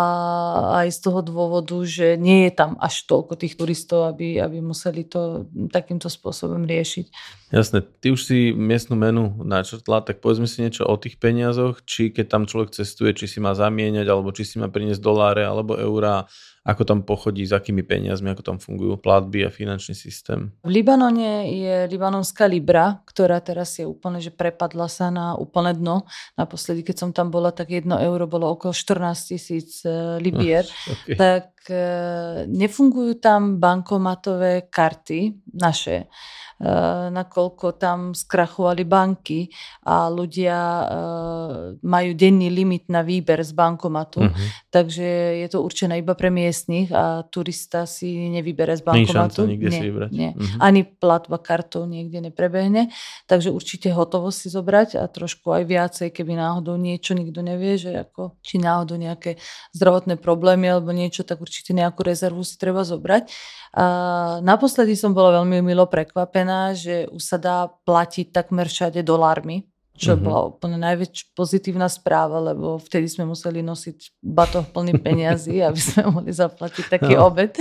aj 0.84 0.88
z 0.90 0.98
toho 1.04 1.20
dôvodu, 1.20 1.76
že 1.84 2.16
nie 2.16 2.48
je 2.48 2.52
tam 2.56 2.80
až 2.80 3.04
toľko 3.04 3.36
tých 3.36 3.54
turistov 3.54 3.92
to, 3.92 4.08
aby, 4.08 4.40
aby 4.40 4.64
museli 4.64 5.04
to 5.04 5.44
takýmto 5.68 6.08
spôsobom 6.08 6.64
riešiť. 6.64 7.12
Jasné, 7.52 7.84
ty 8.00 8.08
už 8.08 8.24
si 8.24 8.38
miestnu 8.56 8.96
menu 8.96 9.36
načrtla, 9.44 10.00
tak 10.00 10.24
povedzme 10.24 10.48
si 10.48 10.64
niečo 10.64 10.88
o 10.88 10.96
tých 10.96 11.20
peniazoch, 11.20 11.84
či 11.84 12.08
keď 12.08 12.26
tam 12.32 12.42
človek 12.48 12.72
cestuje, 12.72 13.12
či 13.12 13.28
si 13.28 13.38
má 13.44 13.52
zamieňať, 13.52 14.08
alebo 14.08 14.32
či 14.32 14.48
si 14.48 14.56
má 14.56 14.72
priniesť 14.72 15.04
doláre 15.04 15.44
alebo 15.44 15.76
eurá, 15.76 16.24
ako 16.62 16.82
tam 16.86 16.98
pochodí, 17.02 17.42
s 17.42 17.50
akými 17.50 17.82
peniazmi, 17.82 18.30
ako 18.30 18.42
tam 18.54 18.58
fungujú 18.62 18.94
platby 18.94 19.42
a 19.46 19.50
finančný 19.50 19.98
systém. 19.98 20.54
V 20.62 20.70
Libanone 20.70 21.50
je 21.50 21.74
libanonská 21.90 22.46
libra, 22.46 23.02
ktorá 23.02 23.42
teraz 23.42 23.82
je 23.82 23.86
úplne, 23.86 24.22
že 24.22 24.30
prepadla 24.30 24.86
sa 24.86 25.10
na 25.10 25.34
úplne 25.34 25.74
dno. 25.74 26.06
Naposledy, 26.38 26.86
keď 26.86 26.96
som 27.02 27.10
tam 27.10 27.34
bola, 27.34 27.50
tak 27.50 27.74
jedno 27.74 27.98
euro 27.98 28.30
bolo 28.30 28.54
okolo 28.54 28.70
14 28.70 29.34
tisíc 29.34 29.82
eh, 29.82 30.18
libier. 30.22 30.64
Okay. 30.92 31.16
Tak 31.16 31.52
nefungujú 32.48 33.22
tam 33.22 33.62
bankomatové 33.62 34.66
karty 34.70 35.52
naše 35.54 36.10
Eh, 36.62 37.10
nakoľko 37.10 37.74
tam 37.74 38.14
skrachovali 38.14 38.86
banky 38.86 39.50
a 39.82 40.06
ľudia 40.06 40.54
eh, 40.54 40.86
majú 41.82 42.10
denný 42.14 42.54
limit 42.54 42.86
na 42.86 43.02
výber 43.02 43.42
z 43.42 43.50
bankomatu, 43.50 44.22
uh-huh. 44.22 44.46
takže 44.70 45.42
je 45.42 45.48
to 45.50 45.58
určené 45.58 45.98
iba 45.98 46.14
pre 46.14 46.30
miestnych 46.30 46.94
a 46.94 47.26
turista 47.26 47.82
si 47.82 48.30
nevybere 48.30 48.78
z 48.78 48.86
bankomatu. 48.86 49.42
Nie 49.42 49.58
nie, 49.58 49.74
si 49.74 49.82
vybrať. 49.90 50.10
Nie. 50.14 50.30
Uh-huh. 50.38 50.62
Ani 50.62 50.86
platba 50.86 51.42
kartou 51.42 51.82
niekde 51.82 52.22
neprebehne, 52.30 52.94
takže 53.26 53.50
určite 53.50 53.90
hotovo 53.90 54.30
si 54.30 54.46
zobrať 54.46 55.02
a 55.02 55.10
trošku 55.10 55.50
aj 55.50 55.66
viacej, 55.66 56.08
keby 56.14 56.38
náhodou 56.38 56.78
niečo 56.78 57.18
nikto 57.18 57.42
nevie, 57.42 57.74
že 57.74 58.06
ako, 58.06 58.38
či 58.38 58.62
náhodou 58.62 59.02
nejaké 59.02 59.34
zdravotné 59.74 60.14
problémy 60.14 60.70
alebo 60.70 60.94
niečo, 60.94 61.26
tak 61.26 61.42
určite 61.42 61.51
nejakú 61.60 62.00
rezervu 62.00 62.40
si 62.40 62.56
treba 62.56 62.80
zobrať. 62.80 63.28
A 63.76 63.84
naposledy 64.40 64.96
som 64.96 65.12
bola 65.12 65.44
veľmi 65.44 65.60
milo 65.60 65.84
prekvapená, 65.84 66.72
že 66.72 67.08
už 67.12 67.22
sa 67.22 67.36
dá 67.36 67.68
platiť 67.84 68.32
takmer 68.32 68.68
všade 68.68 69.04
dolármi, 69.04 69.68
čo 69.92 70.16
uh-huh. 70.16 70.24
bola 70.24 70.40
úplne 70.48 70.80
najväčšia 70.80 71.36
pozitívna 71.36 71.88
správa, 71.92 72.40
lebo 72.40 72.80
vtedy 72.80 73.08
sme 73.08 73.28
museli 73.28 73.60
nosiť 73.60 74.24
batoh 74.24 74.64
plný 74.72 74.96
peniazy, 75.06 75.60
aby 75.60 75.80
sme 75.80 76.08
mohli 76.08 76.32
zaplatiť 76.32 76.84
taký 76.88 77.16
no. 77.16 77.28
obed. 77.28 77.52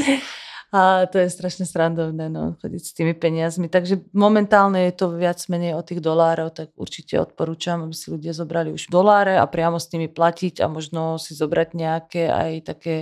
A 0.71 1.03
to 1.03 1.19
je 1.19 1.27
strašne 1.27 1.67
srandovné, 1.67 2.31
no, 2.31 2.55
chodiť 2.63 2.79
s 2.79 2.95
tými 2.95 3.11
peniazmi. 3.11 3.67
Takže 3.67 4.07
momentálne 4.15 4.87
je 4.87 5.03
to 5.03 5.11
viac 5.19 5.43
menej 5.51 5.75
o 5.75 5.83
tých 5.83 5.99
dolárov, 5.99 6.55
tak 6.55 6.71
určite 6.79 7.19
odporúčam, 7.19 7.83
aby 7.83 7.91
si 7.91 8.07
ľudia 8.07 8.31
zobrali 8.31 8.71
už 8.71 8.87
doláre 8.87 9.35
a 9.35 9.43
priamo 9.51 9.83
s 9.83 9.91
nimi 9.91 10.07
platiť 10.07 10.63
a 10.63 10.71
možno 10.71 11.19
si 11.19 11.35
zobrať 11.35 11.75
nejaké 11.75 12.23
aj 12.31 12.51
také, 12.71 12.95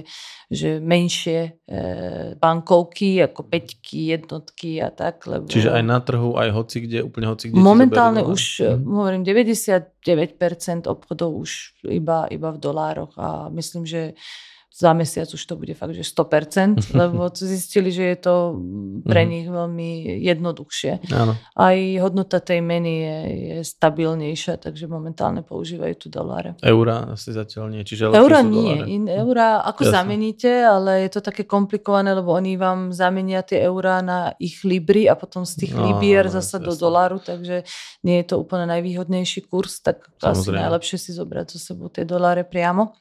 že 0.49 0.81
menšie 0.81 1.61
e, 1.69 1.77
bankovky, 2.41 3.21
ako 3.21 3.45
peťky, 3.45 4.17
jednotky 4.17 4.81
a 4.81 4.89
tak. 4.89 5.29
Lebo... 5.29 5.45
Čiže 5.45 5.69
aj 5.69 5.83
na 5.85 6.01
trhu, 6.01 6.41
aj 6.41 6.49
hoci 6.49 6.89
kde, 6.89 7.05
úplne 7.05 7.29
hoci 7.29 7.53
kde. 7.53 7.61
Momentálne 7.61 8.25
už, 8.25 8.65
hmm. 8.65 8.81
hovorím, 8.81 9.21
99% 9.21 9.93
obchodov 10.89 11.37
už 11.37 11.85
iba, 11.85 12.25
iba 12.33 12.49
v 12.49 12.57
dolároch 12.57 13.13
a 13.13 13.53
myslím, 13.53 13.85
že 13.85 14.17
za 14.79 14.95
mesiac 14.95 15.27
už 15.27 15.43
to 15.43 15.59
bude 15.59 15.75
fakt, 15.75 15.91
že 15.91 16.07
100%, 16.07 16.87
lebo 17.01 17.27
zistili, 17.35 17.91
že 17.91 18.15
je 18.15 18.17
to 18.23 18.35
pre 19.03 19.27
mhm. 19.27 19.29
nich 19.29 19.47
veľmi 19.51 19.89
jednoduchšie. 20.23 21.11
Áno. 21.11 21.35
Aj 21.59 21.77
hodnota 21.99 22.39
tej 22.39 22.63
meny 22.63 22.93
je, 23.03 23.17
je 23.27 23.57
stabilnejšia, 23.67 24.55
takže 24.55 24.87
momentálne 24.87 25.43
používajú 25.43 25.95
tu 25.99 26.07
doláre. 26.07 26.55
Eura 26.63 27.11
asi 27.11 27.35
zatiaľ 27.35 27.75
nie, 27.75 27.83
čiže 27.83 28.07
Eura 28.15 28.39
nie, 28.39 28.79
in, 28.87 29.03
eura 29.11 29.59
ako 29.67 29.83
Jasne. 29.83 29.95
zameníte, 29.99 30.51
ale 30.63 31.03
je 31.03 31.19
to 31.19 31.21
také 31.27 31.43
komplikované, 31.43 32.15
lebo 32.15 32.31
oni 32.31 32.55
vám 32.55 32.95
zamenia 32.95 33.43
tie 33.43 33.59
eurá 33.67 33.99
na 33.99 34.31
ich 34.39 34.63
libry 34.63 35.11
a 35.11 35.19
potom 35.19 35.43
z 35.43 35.67
tých 35.67 35.73
no, 35.75 35.91
libier 35.91 36.31
zasa 36.31 36.55
do 36.55 36.71
doláru, 36.71 37.19
takže 37.19 37.67
nie 38.07 38.23
je 38.23 38.25
to 38.31 38.35
úplne 38.39 38.63
najvýhodnejší 38.71 39.51
kurz, 39.51 39.83
tak 39.83 40.07
Samozrejme. 40.23 40.31
asi 40.31 40.49
najlepšie 40.55 40.97
si 41.03 41.11
zobrať 41.11 41.45
zo 41.51 41.59
sebou 41.59 41.91
tie 41.91 42.07
doláre 42.07 42.47
priamo. 42.47 42.95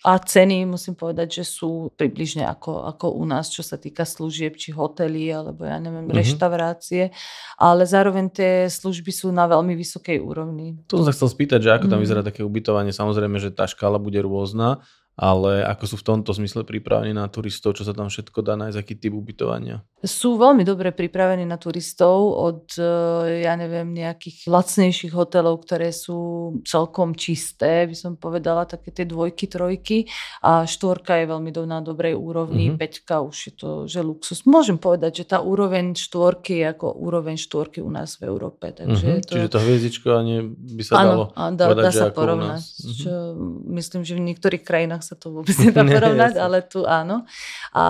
A 0.00 0.16
ceny 0.16 0.64
musím 0.64 0.96
povedať, 0.96 1.42
že 1.42 1.44
sú 1.44 1.92
približne 1.92 2.48
ako, 2.48 2.88
ako 2.88 3.20
u 3.20 3.24
nás, 3.28 3.52
čo 3.52 3.60
sa 3.60 3.76
týka 3.76 4.08
služieb, 4.08 4.56
či 4.56 4.72
hotely, 4.72 5.28
alebo 5.28 5.68
ja 5.68 5.76
neviem, 5.76 6.08
mm-hmm. 6.08 6.20
reštaurácie. 6.24 7.12
Ale 7.60 7.84
zároveň 7.84 8.32
tie 8.32 8.52
služby 8.72 9.12
sú 9.12 9.28
na 9.28 9.44
veľmi 9.44 9.76
vysokej 9.76 10.16
úrovni. 10.16 10.80
To 10.88 11.04
som 11.04 11.08
sa 11.08 11.12
chcel 11.12 11.28
spýtať, 11.28 11.60
že 11.60 11.70
ako 11.76 11.86
tam 11.92 12.00
mm. 12.00 12.04
vyzerá 12.08 12.22
také 12.24 12.40
ubytovanie. 12.40 12.96
Samozrejme, 12.96 13.36
že 13.36 13.52
tá 13.52 13.68
škála 13.68 14.00
bude 14.00 14.24
rôzna, 14.24 14.80
ale 15.20 15.60
ako 15.68 15.84
sú 15.84 15.96
v 16.00 16.06
tomto 16.08 16.32
zmysle 16.32 16.64
pripravení 16.64 17.12
na 17.12 17.28
turistov, 17.28 17.76
čo 17.76 17.84
sa 17.84 17.92
tam 17.92 18.08
všetko 18.08 18.40
dá 18.40 18.56
nájsť, 18.56 18.78
aký 18.80 18.96
typ 18.96 19.12
ubytovania? 19.12 19.84
Sú 20.00 20.40
veľmi 20.40 20.64
dobre 20.64 20.96
pripravení 20.96 21.44
na 21.44 21.60
turistov 21.60 22.40
od, 22.40 22.64
e, 22.80 23.44
ja 23.44 23.52
neviem, 23.52 23.92
nejakých 23.92 24.48
lacnejších 24.48 25.12
hotelov, 25.12 25.60
ktoré 25.68 25.92
sú 25.92 26.56
celkom 26.64 27.12
čisté, 27.12 27.84
by 27.84 27.92
som 27.92 28.12
povedala, 28.16 28.64
také 28.64 28.96
tie 28.96 29.04
dvojky, 29.04 29.44
trojky 29.44 30.08
a 30.40 30.64
štvorka 30.64 31.20
je 31.20 31.26
veľmi 31.28 31.52
do, 31.52 31.68
na 31.68 31.84
dobrej 31.84 32.16
úrovni, 32.16 32.72
mm-hmm. 32.72 32.80
peťka 32.80 33.20
už 33.20 33.36
je 33.36 33.52
to, 33.52 33.70
že 33.84 34.00
luxus. 34.00 34.48
Môžem 34.48 34.80
povedať, 34.80 35.20
že 35.20 35.36
tá 35.36 35.44
úroveň 35.44 35.92
štvorky 35.92 36.64
je 36.64 36.72
ako 36.72 36.96
úroveň 36.96 37.36
štvorky 37.36 37.84
u 37.84 37.92
nás 37.92 38.16
v 38.16 38.32
Európe. 38.32 38.72
Takže 38.72 39.20
mm-hmm. 39.20 39.28
to... 39.28 39.32
Čiže 39.36 39.52
to 39.52 39.60
hviezdičko 39.60 40.08
ani 40.16 40.48
by 40.48 40.80
sa 40.80 40.92
ano, 40.96 41.04
dalo 41.04 41.24
dá, 41.60 41.66
povedať, 41.76 41.84
dá 41.84 41.90
sa 41.92 42.06
porovnať. 42.08 42.62
Čo, 43.04 43.12
mm-hmm. 43.12 43.68
Myslím, 43.68 44.00
že 44.08 44.16
v 44.16 44.24
niektorých 44.24 44.64
krajinách 44.64 45.09
sa 45.10 45.18
to 45.18 45.34
vôbec 45.34 45.50
nedá 45.66 45.82
porovnať, 45.82 46.34
ale 46.38 46.62
tu 46.70 46.86
áno. 46.86 47.26
A 47.74 47.84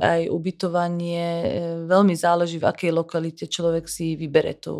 aj 0.00 0.32
ubytovanie, 0.32 1.24
e, 1.44 1.48
veľmi 1.84 2.16
záleží, 2.16 2.56
v 2.56 2.72
akej 2.72 2.92
lokalite 2.96 3.44
človek 3.44 3.84
si 3.84 4.16
vybere 4.16 4.56
to, 4.56 4.74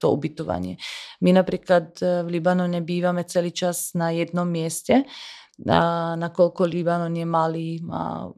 to 0.00 0.06
ubytovanie. 0.08 0.80
My 1.20 1.36
napríklad 1.36 2.00
e, 2.00 2.24
v 2.24 2.28
Libanone 2.32 2.80
bývame 2.80 3.28
celý 3.28 3.52
čas 3.52 3.92
na 3.92 4.08
jednom 4.16 4.48
mieste, 4.48 5.04
a 5.66 6.14
nakoľko 6.14 6.70
Libanon 6.70 7.10
je 7.10 7.26
malý, 7.26 7.82
má 7.82 8.30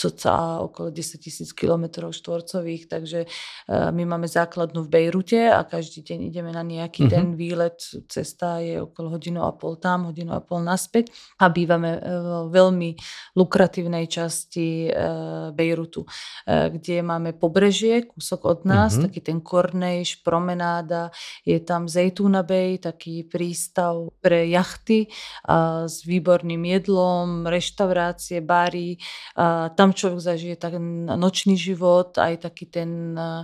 cca 0.00 0.64
okolo 0.64 0.88
10 0.88 1.20
tisíc 1.20 1.52
kilometrov 1.52 2.16
štvorcových, 2.16 2.88
takže 2.88 3.28
uh, 3.28 3.92
my 3.92 4.08
máme 4.08 4.24
základnu 4.24 4.88
v 4.88 4.88
Bejrute 4.88 5.52
a 5.52 5.60
každý 5.68 6.00
deň 6.00 6.18
ideme 6.32 6.50
na 6.56 6.64
nejaký 6.64 7.04
uh-huh. 7.04 7.12
ten 7.12 7.26
výlet. 7.36 7.76
Cesta 8.08 8.64
je 8.64 8.80
okolo 8.80 9.20
hodinu 9.20 9.44
a 9.44 9.52
pol 9.52 9.76
tam, 9.76 10.08
hodinu 10.08 10.32
a 10.32 10.40
pol 10.40 10.64
naspäť 10.64 11.12
a 11.36 11.52
bývame 11.52 12.00
uh, 12.00 12.48
v 12.48 12.50
veľmi 12.56 12.90
lukratívnej 13.36 14.08
časti 14.08 14.88
uh, 14.88 15.52
Bejrutu, 15.52 16.08
kde 16.46 17.02
máme 17.04 17.36
pobrežie, 17.36 18.08
kúsok 18.08 18.40
od 18.48 18.60
nás, 18.64 18.96
uh-huh. 18.96 19.10
taký 19.10 19.20
ten 19.20 19.38
Kornejš, 19.44 20.24
promenáda, 20.24 21.12
je 21.44 21.58
tam 21.60 21.90
Zejtúna 21.90 22.46
Bay, 22.46 22.80
taký 22.80 23.26
prístav 23.26 24.08
pre 24.22 24.48
jachty 24.48 25.10
a 25.44 25.84
s 25.90 26.06
výborným 26.06 26.64
jedlom, 26.64 27.44
reštaurácie, 27.44 28.40
bary. 28.40 28.96
A 29.36 29.68
tam 29.74 29.89
tam 29.90 29.98
človek 29.98 30.22
zažije 30.22 30.54
ten 30.54 31.10
nočný 31.10 31.58
život, 31.58 32.14
aj 32.14 32.46
taký 32.46 32.70
ten 32.70 33.18
uh, 33.18 33.42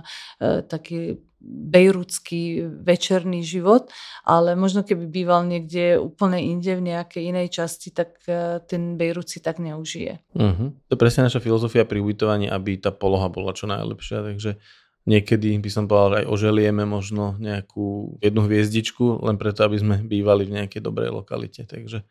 taký 0.63 1.19
bejrúdsky 1.47 2.63
večerný 2.63 3.43
život, 3.43 3.91
ale 4.23 4.55
možno 4.55 4.87
keby 4.87 5.11
býval 5.11 5.43
niekde 5.43 5.99
úplne 5.99 6.39
inde, 6.39 6.79
v 6.79 6.95
nejakej 6.95 7.23
inej 7.35 7.51
časti, 7.51 7.91
tak 7.91 8.23
uh, 8.31 8.63
ten 8.63 8.95
Bejrút 8.95 9.27
tak 9.43 9.59
neužije. 9.59 10.23
Uh-huh. 10.31 10.71
To 10.71 10.91
je 10.95 11.03
presne 11.03 11.27
naša 11.27 11.43
filozofia 11.43 11.83
pri 11.83 11.99
ubytovaní, 11.99 12.47
aby 12.47 12.79
tá 12.79 12.95
poloha 12.95 13.27
bola 13.27 13.51
čo 13.51 13.67
najlepšia, 13.67 14.23
takže 14.23 14.55
niekedy 15.03 15.59
by 15.59 15.69
som 15.69 15.91
povedal, 15.91 16.23
aj 16.23 16.31
oželieme 16.31 16.87
možno 16.87 17.35
nejakú 17.43 18.17
jednu 18.23 18.47
hviezdičku, 18.47 19.19
len 19.19 19.35
preto, 19.35 19.67
aby 19.67 19.75
sme 19.75 19.95
bývali 19.99 20.47
v 20.47 20.63
nejakej 20.63 20.79
dobrej 20.79 21.11
lokalite. 21.11 21.67
Takže 21.67 22.07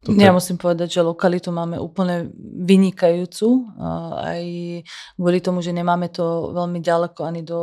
toto... 0.00 0.16
Ja 0.16 0.32
musím 0.32 0.56
povedať, 0.56 0.96
že 0.96 1.04
lokalitu 1.04 1.52
máme 1.52 1.76
úplne 1.76 2.32
vynikajúcu. 2.64 3.68
Aj 4.16 4.44
kvôli 5.20 5.38
tomu, 5.44 5.60
že 5.60 5.76
nemáme 5.76 6.08
to 6.08 6.56
veľmi 6.56 6.80
ďaleko 6.80 7.20
ani 7.20 7.44
do 7.44 7.60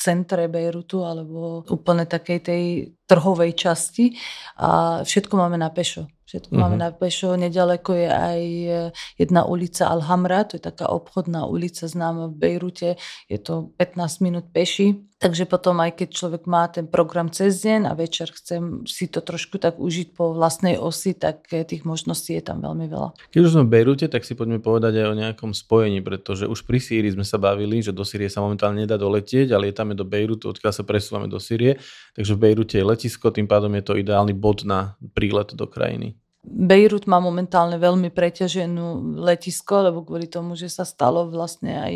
centre 0.00 0.48
Bejrutu 0.48 1.04
alebo 1.04 1.68
úplne 1.68 2.08
takej 2.08 2.38
tej 2.40 2.62
trhovej 3.04 3.52
časti. 3.52 4.16
A 4.56 5.04
všetko 5.04 5.36
máme 5.36 5.60
na 5.60 5.68
pešo. 5.68 6.08
Všetko 6.24 6.56
uh-huh. 6.56 6.62
máme 6.64 6.80
na 6.80 6.96
pešo. 6.96 7.36
Nedaleko 7.36 7.92
je 7.92 8.08
aj 8.08 8.42
jedna 9.20 9.44
ulica 9.44 9.92
Alhamra, 9.92 10.48
to 10.48 10.56
je 10.56 10.64
taká 10.64 10.88
obchodná 10.88 11.44
ulica 11.44 11.84
známa 11.84 12.32
v 12.32 12.40
Bejrute. 12.40 12.96
Je 13.28 13.36
to 13.36 13.76
15 13.76 14.24
minút 14.24 14.48
peši 14.48 14.96
Takže 15.16 15.48
potom 15.48 15.80
aj 15.80 15.96
keď 15.96 16.08
človek 16.12 16.42
má 16.44 16.68
ten 16.68 16.84
program 16.84 17.32
cez 17.32 17.64
deň 17.64 17.88
a 17.88 17.96
večer 17.96 18.28
chcem 18.36 18.84
si 18.84 19.08
to 19.08 19.24
trošku 19.24 19.56
tak 19.56 19.80
užiť 19.80 20.12
po 20.12 20.36
vlastnej 20.36 20.76
osi, 20.76 21.16
tak 21.16 21.48
eh, 21.56 21.64
tých 21.64 21.88
možností 21.88 22.36
je 22.36 22.44
tam 22.44 22.60
veľmi 22.60 22.84
veľa. 22.84 23.16
Keď 23.32 23.40
už 23.40 23.52
sme 23.56 23.64
v 23.64 23.72
Bejrute, 23.72 24.06
tak 24.12 24.28
si 24.28 24.36
poďme 24.36 24.60
povedať 24.60 25.00
aj 25.00 25.06
o 25.08 25.16
nejakom 25.16 25.56
spojení, 25.56 26.04
pretože 26.04 26.44
už 26.44 26.68
pri 26.68 26.84
Sýrii 26.84 27.16
sme 27.16 27.24
sa 27.24 27.40
bavili, 27.40 27.80
že 27.80 27.96
do 27.96 28.04
Sýrie 28.04 28.28
sa 28.28 28.44
momentálne 28.44 28.84
nedá 28.84 29.00
doletieť, 29.00 29.56
ale 29.56 29.72
lietame 29.72 29.96
do 29.96 30.04
Bejrutu, 30.04 30.52
odkiaľ 30.52 30.72
sa 30.76 30.84
presúvame 30.84 31.32
do 31.32 31.40
Sýrie. 31.40 31.80
Takže 32.12 32.36
v 32.36 32.42
Bejrute 32.44 32.76
je 32.76 32.84
letisko, 32.84 33.32
tým 33.32 33.48
pádom 33.48 33.72
je 33.72 33.88
to 33.88 33.96
ideálny 33.96 34.36
bod 34.36 34.68
na 34.68 35.00
prílet 35.16 35.56
do 35.56 35.64
krajiny. 35.64 36.12
Bejrut 36.46 37.10
má 37.10 37.18
momentálne 37.18 37.74
veľmi 37.74 38.14
preťaženú 38.14 39.18
letisko, 39.18 39.90
lebo 39.90 40.06
kvôli 40.06 40.30
tomu, 40.30 40.54
že 40.54 40.70
sa 40.70 40.86
stalo 40.86 41.26
vlastne 41.26 41.74
aj 41.74 41.94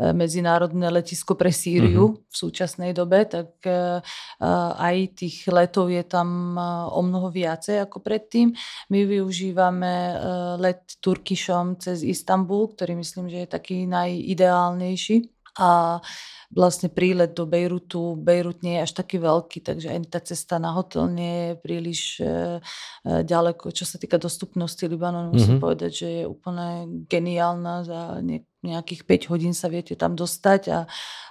medzinárodné 0.00 0.90
letisko 0.90 1.38
pre 1.38 1.54
Sýriu 1.54 2.18
uh-huh. 2.18 2.26
v 2.26 2.34
súčasnej 2.34 2.90
dobe, 2.90 3.22
tak 3.30 3.62
e, 3.62 4.02
aj 4.74 4.96
tých 5.14 5.46
letov 5.46 5.86
je 5.86 6.02
tam 6.02 6.58
o 6.90 7.00
mnoho 7.02 7.30
viacej 7.30 7.78
ako 7.86 8.02
predtým. 8.02 8.50
My 8.90 9.06
využívame 9.06 10.18
let 10.58 10.98
Turkišom 10.98 11.78
cez 11.78 12.02
Istanbul, 12.02 12.74
ktorý 12.74 12.98
myslím, 12.98 13.30
že 13.30 13.46
je 13.46 13.48
taký 13.54 13.86
najideálnejší. 13.86 15.30
A 15.54 16.02
vlastne 16.50 16.90
prílet 16.90 17.30
do 17.30 17.46
Bejrutu, 17.46 18.18
Bejrut 18.18 18.62
nie 18.66 18.78
je 18.78 18.90
až 18.90 18.92
taký 18.98 19.22
veľký, 19.22 19.62
takže 19.62 19.86
aj 19.86 19.98
tá 20.10 20.18
cesta 20.18 20.58
na 20.58 20.74
hotel 20.74 21.06
nie 21.10 21.34
je 21.38 21.52
príliš 21.62 22.00
e, 22.18 22.58
ďaleko. 23.06 23.70
Čo 23.70 23.86
sa 23.86 24.02
týka 24.02 24.18
dostupnosti 24.18 24.82
Libanonu, 24.82 25.30
mm-hmm. 25.30 25.38
musím 25.38 25.56
mhm. 25.58 25.62
povedať, 25.62 25.90
že 25.94 26.08
je 26.22 26.24
úplne 26.26 26.66
geniálna. 27.06 27.86
Za 27.86 28.18
nejakých 28.64 29.04
5 29.28 29.32
hodín 29.36 29.52
sa 29.52 29.68
viete 29.68 29.92
tam 29.92 30.16
dostať 30.16 30.62
a, 30.72 30.80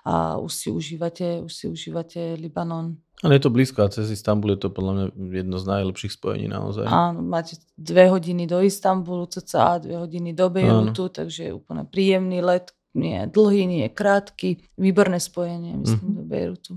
a 0.05 0.13
už, 0.37 0.51
si 0.53 0.67
užívate, 0.69 1.41
už 1.41 1.51
si 1.51 1.65
užívate 1.65 2.37
Libanon. 2.37 3.01
Ale 3.23 3.39
je 3.39 3.47
to 3.47 3.55
blízko 3.55 3.87
a 3.87 3.93
cez 3.93 4.11
Istanbul 4.11 4.59
je 4.59 4.67
to 4.67 4.69
podľa 4.69 4.93
mňa 4.93 5.05
jedno 5.31 5.57
z 5.57 5.65
najlepších 5.65 6.13
spojení 6.19 6.51
naozaj. 6.51 6.85
Áno, 6.85 7.23
máte 7.23 7.55
dve 7.79 8.11
hodiny 8.11 8.43
do 8.45 8.59
Istanbulu, 8.59 9.31
cca 9.31 9.79
dve 9.79 9.95
hodiny 9.95 10.35
do 10.35 10.51
Bejrutu, 10.51 11.07
takže 11.07 11.49
je 11.49 11.53
úplne 11.55 11.87
príjemný 11.87 12.43
let, 12.43 12.75
nie 12.93 13.15
je 13.15 13.25
dlhý, 13.31 13.63
nie 13.65 13.81
je 13.87 13.91
krátky. 13.95 14.49
Výborné 14.75 15.23
spojenie, 15.23 15.73
myslím, 15.79 16.03
mm-hmm. 16.03 16.19
do 16.19 16.23
Bejrutu. 16.27 16.73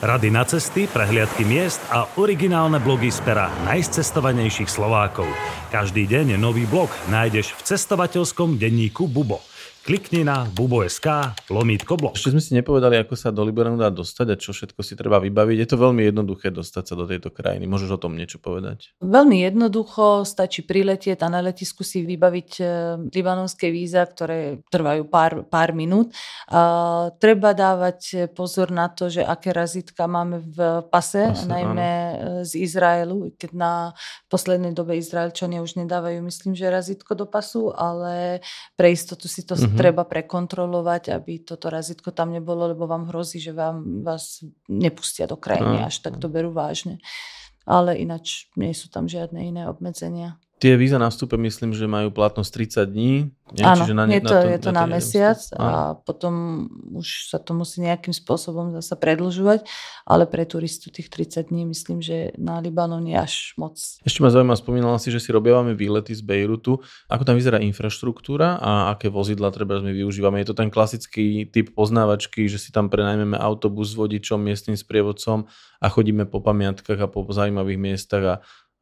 Rady 0.00 0.32
na 0.32 0.48
cesty, 0.48 0.88
prehliadky 0.88 1.44
miest 1.44 1.76
a 1.92 2.08
originálne 2.16 2.80
blogy 2.80 3.12
z 3.12 3.20
pera 3.20 3.52
najcestovanejších 3.68 4.72
Slovákov. 4.72 5.28
Každý 5.68 6.08
deň 6.08 6.40
nový 6.40 6.64
blog 6.64 6.88
nájdeš 7.12 7.52
v 7.60 7.76
cestovateľskom 7.76 8.56
denníku 8.56 9.04
Bubo. 9.04 9.44
Klikni 9.80 10.28
na 10.28 10.44
bubo.sk 10.44 11.08
lomítko 11.48 11.96
blog. 11.96 12.12
Ešte 12.12 12.36
sme 12.36 12.42
si 12.44 12.52
nepovedali, 12.52 13.00
ako 13.00 13.16
sa 13.16 13.32
do 13.32 13.40
Libanonu 13.40 13.80
dá 13.80 13.88
dostať 13.88 14.26
a 14.28 14.36
čo 14.36 14.52
všetko 14.52 14.76
si 14.84 14.92
treba 14.92 15.16
vybaviť. 15.16 15.56
Je 15.56 15.68
to 15.72 15.80
veľmi 15.80 16.04
jednoduché 16.04 16.52
dostať 16.52 16.84
sa 16.84 16.94
do 17.00 17.08
tejto 17.08 17.32
krajiny. 17.32 17.64
Môžeš 17.64 17.96
o 17.96 18.02
tom 18.02 18.12
niečo 18.12 18.36
povedať? 18.36 18.92
Veľmi 19.00 19.40
jednoducho, 19.40 20.28
stačí 20.28 20.68
priletieť 20.68 21.24
a 21.24 21.32
na 21.32 21.40
letisku 21.40 21.80
si 21.80 22.04
vybaviť 22.04 22.50
e, 22.60 22.64
libanonské 23.08 23.72
víza, 23.72 24.04
ktoré 24.04 24.60
trvajú 24.68 25.08
pár, 25.08 25.48
pár 25.48 25.72
minút. 25.72 26.12
A 26.52 27.08
treba 27.16 27.56
dávať 27.56 28.28
pozor 28.36 28.68
na 28.68 28.92
to, 28.92 29.08
že 29.08 29.24
aké 29.24 29.56
razitka 29.56 30.04
máme 30.04 30.44
v 30.44 30.84
pase, 30.92 31.32
Pase 31.32 31.48
najmä 31.48 31.88
áno. 31.88 32.44
E, 32.44 32.44
z 32.44 32.52
Izraelu, 32.68 33.32
keď 33.40 33.50
na 33.56 33.72
poslednej 34.28 34.76
dobe 34.76 35.00
Izraelčania 35.00 35.64
už 35.64 35.80
nedávajú, 35.80 36.20
myslím, 36.20 36.52
že 36.52 36.68
razitko 36.68 37.16
do 37.16 37.24
pasu, 37.24 37.72
ale 37.72 38.44
pre 38.76 38.92
istotu 38.92 39.24
si 39.24 39.40
to 39.40 39.56
mm 39.56 39.69
mm-hmm. 39.70 39.80
treba 39.80 40.02
prekontrolovať, 40.02 41.14
aby 41.14 41.46
toto 41.46 41.70
razitko 41.70 42.10
tam 42.10 42.34
nebolo, 42.34 42.74
lebo 42.74 42.90
vám 42.90 43.06
hrozí, 43.08 43.38
že 43.38 43.54
vám, 43.54 44.02
vás 44.02 44.42
nepustia 44.66 45.30
do 45.30 45.38
krajiny, 45.38 45.86
až 45.86 46.02
tak 46.02 46.18
to 46.18 46.26
berú 46.26 46.50
vážne. 46.50 46.98
Ale 47.64 47.94
ináč 47.94 48.50
nie 48.58 48.74
sú 48.74 48.90
tam 48.90 49.06
žiadne 49.06 49.46
iné 49.46 49.70
obmedzenia. 49.70 50.42
Tie 50.60 50.76
víza 50.76 51.00
na 51.00 51.08
vstupe 51.08 51.40
myslím, 51.40 51.72
že 51.72 51.88
majú 51.88 52.12
platnosť 52.12 52.84
30 52.84 52.92
dní. 52.92 53.32
Nie? 53.56 53.64
Áno, 53.64 53.80
Čiže 53.80 53.94
na, 53.96 54.04
je 54.12 54.20
to 54.20 54.28
na, 54.28 54.30
to, 54.30 54.46
je 54.46 54.60
to 54.60 54.70
na, 54.70 54.76
na 54.76 54.84
mesiac 54.92 55.40
a 55.56 55.96
potom 55.96 56.32
už 56.92 57.32
sa 57.32 57.40
to 57.40 57.56
musí 57.56 57.80
nejakým 57.80 58.12
spôsobom 58.12 58.68
zase 58.76 58.92
predlžovať, 58.92 59.64
ale 60.04 60.28
pre 60.28 60.44
turistu 60.44 60.92
tých 60.92 61.08
30 61.08 61.48
dní 61.48 61.64
myslím, 61.64 62.04
že 62.04 62.36
na 62.36 62.60
Libanon 62.60 63.00
je 63.08 63.16
až 63.16 63.56
moc. 63.56 63.80
Ešte 63.80 64.20
ma 64.20 64.28
zaujíma, 64.28 64.52
spomínala 64.52 65.00
si, 65.00 65.08
že 65.08 65.24
si 65.24 65.32
robievame 65.32 65.72
výlety 65.72 66.12
z 66.12 66.20
Bejrutu. 66.20 66.84
Ako 67.08 67.24
tam 67.24 67.40
vyzerá 67.40 67.56
infraštruktúra 67.64 68.60
a 68.60 68.92
aké 68.92 69.08
vozidla 69.08 69.48
treba 69.56 69.80
my 69.80 69.96
využívame? 69.96 70.44
Je 70.44 70.52
to 70.52 70.60
ten 70.60 70.68
klasický 70.68 71.48
typ 71.48 71.72
poznávačky, 71.72 72.44
že 72.52 72.60
si 72.60 72.68
tam 72.68 72.92
prenajmeme 72.92 73.40
autobus 73.40 73.96
s 73.96 73.98
vodičom, 73.98 74.36
miestnym 74.36 74.76
sprievodcom 74.76 75.48
a 75.80 75.86
chodíme 75.88 76.28
po 76.28 76.44
pamiatkách 76.44 77.00
a 77.00 77.08
po 77.08 77.24
zaujímavých 77.24 77.80
miestach 77.80 78.24
a 78.28 78.34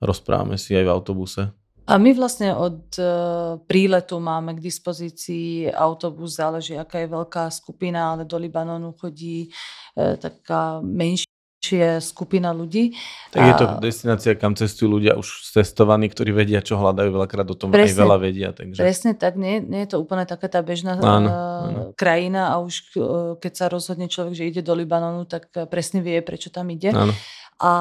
rozprávame 0.03 0.59
si 0.59 0.75
aj 0.75 0.83
v 0.83 0.91
autobuse. 0.91 1.43
A 1.89 1.97
my 1.97 2.13
vlastne 2.13 2.53
od 2.53 2.85
uh, 3.01 3.57
príletu 3.65 4.21
máme 4.21 4.53
k 4.53 4.61
dispozícii 4.61 5.73
autobus, 5.73 6.37
záleží 6.37 6.77
aká 6.77 7.01
je 7.01 7.09
veľká 7.09 7.49
skupina, 7.49 8.13
ale 8.13 8.29
do 8.29 8.37
Libanonu 8.37 8.93
chodí 8.93 9.49
uh, 9.97 10.21
taká 10.21 10.85
menšia 10.85 11.97
skupina 12.05 12.53
ľudí. 12.53 12.93
Tak 13.33 13.41
je 13.41 13.55
to 13.57 13.65
destinácia, 13.81 14.37
kam 14.37 14.53
cestujú 14.53 15.01
ľudia 15.01 15.17
už 15.17 15.49
cestovaní, 15.49 16.13
ktorí 16.13 16.31
vedia, 16.31 16.61
čo 16.61 16.77
hľadajú, 16.77 17.09
veľakrát 17.09 17.49
o 17.49 17.57
tom 17.57 17.73
presne, 17.73 17.89
aj 17.89 18.01
veľa 18.05 18.17
vedia. 18.21 18.49
Takže... 18.53 18.79
Presne 18.85 19.11
tak, 19.17 19.41
nie, 19.41 19.65
nie 19.65 19.89
je 19.89 19.97
to 19.97 19.99
úplne 19.99 20.29
taká 20.29 20.47
tá 20.47 20.61
bežná 20.61 21.01
áno, 21.01 21.29
áno. 21.33 21.81
krajina 21.97 22.53
a 22.53 22.61
už 22.61 22.95
keď 23.41 23.53
sa 23.57 23.67
rozhodne 23.73 24.13
človek, 24.13 24.37
že 24.37 24.45
ide 24.45 24.61
do 24.61 24.77
Libanonu, 24.77 25.25
tak 25.25 25.49
presne 25.73 26.05
vie, 26.05 26.21
prečo 26.21 26.53
tam 26.53 26.69
ide. 26.69 26.93
Áno. 26.93 27.17
A 27.59 27.73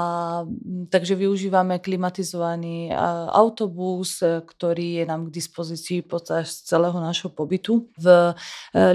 takže 0.89 1.13
využívame 1.13 1.77
klimatizovaný 1.77 2.89
autobus, 3.29 4.25
e, 4.25 4.41
ktorý 4.41 5.01
je 5.01 5.05
nám 5.05 5.29
k 5.29 5.37
dispozícii 5.37 6.01
počas 6.01 6.65
celého 6.65 6.97
našho 6.97 7.29
pobytu. 7.29 7.85
V 7.93 8.09
e, 8.09 8.33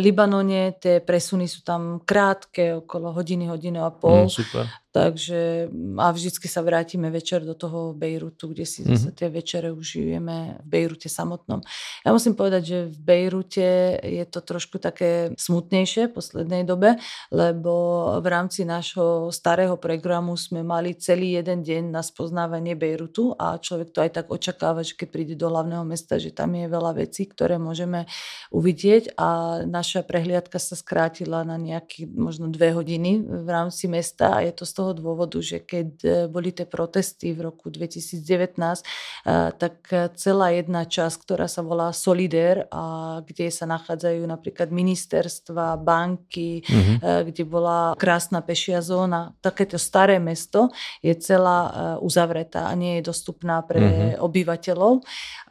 Libanone 0.02 0.74
tie 0.82 0.98
presuny 0.98 1.46
sú 1.46 1.62
tam 1.62 2.02
krátke, 2.02 2.82
okolo 2.82 3.14
hodiny, 3.14 3.46
hodiny 3.46 3.78
a 3.78 3.94
pol. 3.94 4.26
Mm, 4.26 4.34
super. 4.34 4.66
Takže 4.92 5.72
a 5.96 6.12
vždycky 6.12 6.52
sa 6.52 6.60
vrátime 6.60 7.08
večer 7.08 7.40
do 7.48 7.56
toho 7.56 7.96
Bejrutu, 7.96 8.52
kde 8.52 8.68
si 8.68 8.84
mm-hmm. 8.84 9.16
tie 9.16 9.32
večere 9.32 9.72
užijeme 9.72 10.60
v 10.60 10.66
Bejrute 10.68 11.08
samotnom. 11.08 11.64
Ja 12.04 12.12
musím 12.12 12.36
povedať, 12.36 12.62
že 12.62 12.78
v 12.92 12.98
Bejrute 13.00 13.96
je 14.04 14.24
to 14.28 14.44
trošku 14.44 14.76
také 14.76 15.32
smutnejšie 15.40 16.12
v 16.12 16.14
poslednej 16.20 16.68
dobe, 16.68 17.00
lebo 17.32 17.72
v 18.20 18.26
rámci 18.28 18.68
nášho 18.68 19.32
starého 19.32 19.80
programu 19.80 20.36
sme 20.36 20.60
mali 20.60 20.92
celý 20.92 21.40
jeden 21.40 21.64
deň 21.64 21.88
na 21.88 22.04
spoznávanie 22.04 22.76
Bejrutu 22.76 23.32
a 23.40 23.56
človek 23.56 23.96
to 23.96 24.04
aj 24.04 24.10
tak 24.12 24.26
očakáva, 24.28 24.84
že 24.84 24.92
keď 24.92 25.08
príde 25.08 25.34
do 25.40 25.48
hlavného 25.48 25.88
mesta, 25.88 26.20
že 26.20 26.36
tam 26.36 26.52
je 26.52 26.68
veľa 26.68 27.00
vecí, 27.00 27.24
ktoré 27.24 27.56
môžeme 27.56 28.04
uvidieť 28.52 29.16
a 29.16 29.62
naša 29.64 30.04
prehliadka 30.04 30.60
sa 30.60 30.76
skrátila 30.76 31.48
na 31.48 31.56
nejaké 31.56 32.04
možno 32.12 32.52
dve 32.52 32.76
hodiny 32.76 33.24
v 33.24 33.48
rámci 33.48 33.88
mesta 33.88 34.36
a 34.36 34.44
je 34.44 34.52
to 34.52 34.68
z 34.68 34.72
toho 34.76 34.81
dôvodu, 34.90 35.38
že 35.38 35.62
keď 35.62 35.88
e, 36.02 36.08
boli 36.26 36.50
tie 36.50 36.66
protesty 36.66 37.30
v 37.30 37.46
roku 37.46 37.70
2019, 37.70 38.18
e, 38.18 38.84
tak 39.54 39.74
celá 40.18 40.50
jedna 40.50 40.82
časť, 40.82 41.16
ktorá 41.22 41.46
sa 41.46 41.62
volá 41.62 41.94
Solider 41.94 42.66
a 42.74 43.18
kde 43.22 43.54
sa 43.54 43.70
nachádzajú 43.70 44.26
napríklad 44.26 44.74
ministerstva, 44.74 45.78
banky, 45.78 46.66
mm-hmm. 46.66 47.30
kde 47.30 47.42
bola 47.46 47.94
krásna 47.94 48.42
pešia 48.42 48.82
zóna, 48.82 49.38
takéto 49.38 49.78
staré 49.78 50.18
mesto 50.18 50.74
je 50.98 51.14
celá 51.14 51.70
uzavretá 52.02 52.66
a 52.66 52.74
nie 52.74 52.98
je 52.98 53.12
dostupná 53.12 53.62
pre 53.62 53.78
mm-hmm. 53.78 54.24
obyvateľov. 54.24 54.92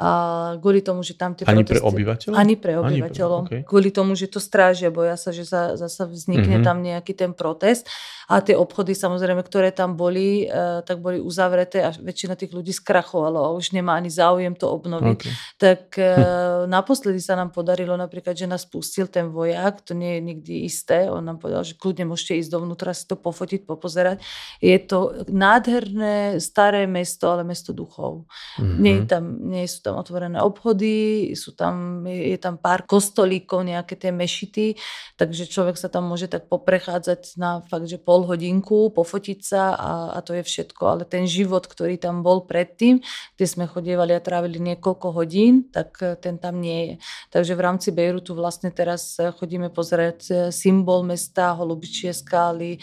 A 0.02 0.10
kvôli 0.58 0.82
tomu, 0.82 1.06
že 1.06 1.14
tam 1.14 1.38
tie 1.38 1.46
Ani 1.46 1.62
protesty... 1.62 1.78
pre 1.78 1.82
obyvateľov? 1.86 2.36
Ani 2.36 2.56
pre 2.58 2.74
obyvateľov. 2.82 3.40
Ani 3.40 3.48
pre, 3.48 3.60
okay. 3.62 3.70
Kvôli 3.70 3.90
tomu, 3.94 4.18
že 4.18 4.26
to 4.26 4.42
strážia, 4.42 4.90
boja 4.90 5.14
sa, 5.16 5.30
že 5.30 5.46
sa, 5.46 5.78
zasa 5.78 6.10
vznikne 6.10 6.60
mm-hmm. 6.60 6.66
tam 6.66 6.78
nejaký 6.82 7.14
ten 7.14 7.32
protest 7.38 7.86
a 8.32 8.40
tie 8.40 8.56
obchody 8.56 8.96
samozrejme, 8.96 9.44
ktoré 9.44 9.76
tam 9.76 10.00
boli, 10.00 10.48
uh, 10.48 10.80
tak 10.88 11.04
boli 11.04 11.20
uzavreté 11.20 11.84
a 11.84 11.92
väčšina 11.92 12.40
tých 12.40 12.56
ľudí 12.56 12.72
skrachovalo 12.72 13.44
a 13.44 13.52
už 13.52 13.76
nemá 13.76 14.00
ani 14.00 14.08
záujem 14.08 14.56
to 14.56 14.72
obnoviť. 14.72 15.20
Okay. 15.20 15.34
Tak 15.60 15.84
uh, 16.00 16.64
naposledy 16.72 17.20
sa 17.20 17.36
nám 17.36 17.52
podarilo 17.52 18.00
napríklad, 18.00 18.40
že 18.40 18.48
nás 18.48 18.64
pustil 18.64 19.12
ten 19.12 19.28
vojak, 19.28 19.84
to 19.84 19.92
nie 19.92 20.16
je 20.16 20.22
nikdy 20.24 20.54
isté, 20.64 21.12
on 21.12 21.28
nám 21.28 21.44
povedal, 21.44 21.68
že 21.68 21.76
kľudne 21.76 22.08
môžete 22.08 22.40
ísť 22.40 22.50
dovnútra 22.56 22.96
si 22.96 23.04
to 23.04 23.20
pofotiť, 23.20 23.68
popozerať. 23.68 24.24
Je 24.64 24.80
to 24.80 25.28
nádherné 25.28 26.40
staré 26.40 26.88
mesto, 26.88 27.28
ale 27.28 27.44
mesto 27.44 27.76
duchov. 27.76 28.30
Mm-hmm. 28.56 28.78
Nie, 28.80 28.94
tam, 29.04 29.24
nie 29.52 29.68
sú 29.68 29.84
tam 29.84 30.00
otvorené 30.00 30.40
obchody, 30.40 31.34
sú 31.36 31.52
tam, 31.52 32.08
je, 32.08 32.32
je 32.32 32.40
tam 32.40 32.56
pár 32.56 32.88
kostolíkov, 32.88 33.68
nejaké 33.68 34.00
tie 34.00 34.16
mešity, 34.16 34.80
takže 35.20 35.52
človek 35.52 35.76
sa 35.76 35.92
tam 35.92 36.08
môže 36.08 36.32
tak 36.32 36.48
poprechádzať 36.48 37.36
na 37.36 37.60
fakt, 37.66 37.90
že 37.92 38.00
pol 38.00 38.21
pol 38.22 38.30
hodinku, 38.30 38.94
pofotiť 38.94 39.40
sa 39.42 39.74
a, 39.74 39.92
a 40.14 40.20
to 40.22 40.38
je 40.38 40.46
všetko. 40.46 40.82
Ale 40.86 41.04
ten 41.10 41.26
život, 41.26 41.66
ktorý 41.66 41.98
tam 41.98 42.22
bol 42.22 42.46
predtým, 42.46 43.02
kde 43.34 43.46
sme 43.50 43.66
chodievali 43.66 44.14
a 44.14 44.22
trávili 44.22 44.62
niekoľko 44.62 45.08
hodín, 45.18 45.66
tak 45.74 45.98
e, 46.06 46.14
ten 46.22 46.38
tam 46.38 46.62
nie 46.62 46.86
je. 46.86 46.96
Takže 47.34 47.58
v 47.58 47.62
rámci 47.66 47.90
Bejrutu 47.90 48.38
vlastne 48.38 48.70
teraz 48.70 49.18
e, 49.18 49.34
chodíme 49.34 49.74
pozrieť 49.74 50.20
e, 50.30 50.34
symbol 50.54 51.02
mesta, 51.02 51.58
holubičie 51.58 52.14
skály, 52.14 52.78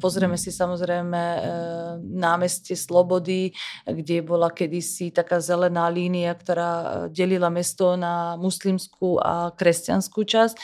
pozrieme 0.00 0.40
si 0.40 0.48
samozrejme 0.48 1.20
námestie 2.00 2.74
Slobody, 2.74 3.52
kde 3.84 4.24
bola 4.24 4.48
kedysi 4.48 5.12
taká 5.12 5.38
zelená 5.38 5.86
línia, 5.92 6.32
ktorá 6.32 7.04
delila 7.12 7.52
mesto 7.52 7.94
na 7.94 8.34
muslimskú 8.40 9.20
a 9.20 9.52
kresťanskú 9.52 10.20
časť 10.24 10.54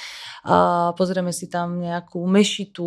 a 0.49 0.57
pozrieme 0.97 1.33
si 1.35 1.51
tam 1.51 1.77
nejakú 1.81 2.25
mešitu, 2.25 2.87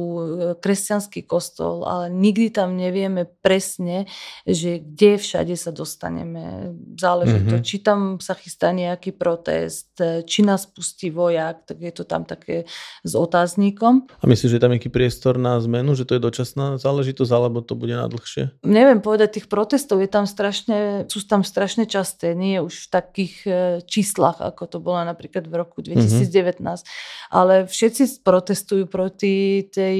kresťanskú 0.57 0.96
kresťanský 0.97 1.29
kostol, 1.29 1.85
ale 1.85 2.09
nikdy 2.09 2.49
tam 2.49 2.73
nevieme 2.73 3.29
presne, 3.29 4.09
že 4.49 4.81
kde 4.81 5.21
všade 5.21 5.53
sa 5.53 5.69
dostaneme. 5.69 6.73
Záleží 6.97 7.37
mm-hmm. 7.37 7.53
to, 7.53 7.57
či 7.61 7.77
tam 7.85 8.17
sa 8.17 8.33
chystá 8.33 8.73
nejaký 8.73 9.13
protest, 9.13 9.93
či 10.01 10.41
nás 10.41 10.65
pustí 10.65 11.13
vojak, 11.13 11.69
tak 11.69 11.77
je 11.77 11.93
to 11.93 12.03
tam 12.03 12.25
také 12.25 12.65
s 13.05 13.13
otáznikom. 13.13 14.09
A 14.09 14.25
myslíš, 14.25 14.49
že 14.49 14.57
je 14.57 14.63
tam 14.63 14.73
nejaký 14.73 14.89
priestor 14.89 15.37
na 15.37 15.61
zmenu, 15.61 15.93
že 15.93 16.09
to 16.09 16.17
je 16.17 16.21
dočasná 16.25 16.81
záležitosť, 16.81 17.31
alebo 17.31 17.61
to 17.61 17.77
bude 17.77 17.93
na 17.93 18.09
dlhšie? 18.09 18.57
Neviem 18.65 18.99
povedať, 19.05 19.37
tých 19.37 19.47
protestov 19.47 20.01
je 20.01 20.09
tam 20.09 20.25
strašne, 20.25 21.05
sú 21.05 21.21
tam 21.29 21.45
strašne 21.45 21.85
časté, 21.85 22.33
nie 22.33 22.57
už 22.57 22.89
v 22.89 22.89
takých 22.89 23.35
e, 23.45 23.51
číslach, 23.85 24.41
ako 24.41 24.63
to 24.65 24.77
bolo 24.81 24.97
napríklad 25.05 25.45
v 25.45 25.53
roku 25.61 25.85
2019. 25.85 26.57
Mm-hmm. 26.57 27.29
Ale 27.29 27.69
všetci 27.69 28.25
protestujú 28.25 28.89
proti 28.89 29.67
tej 29.67 29.97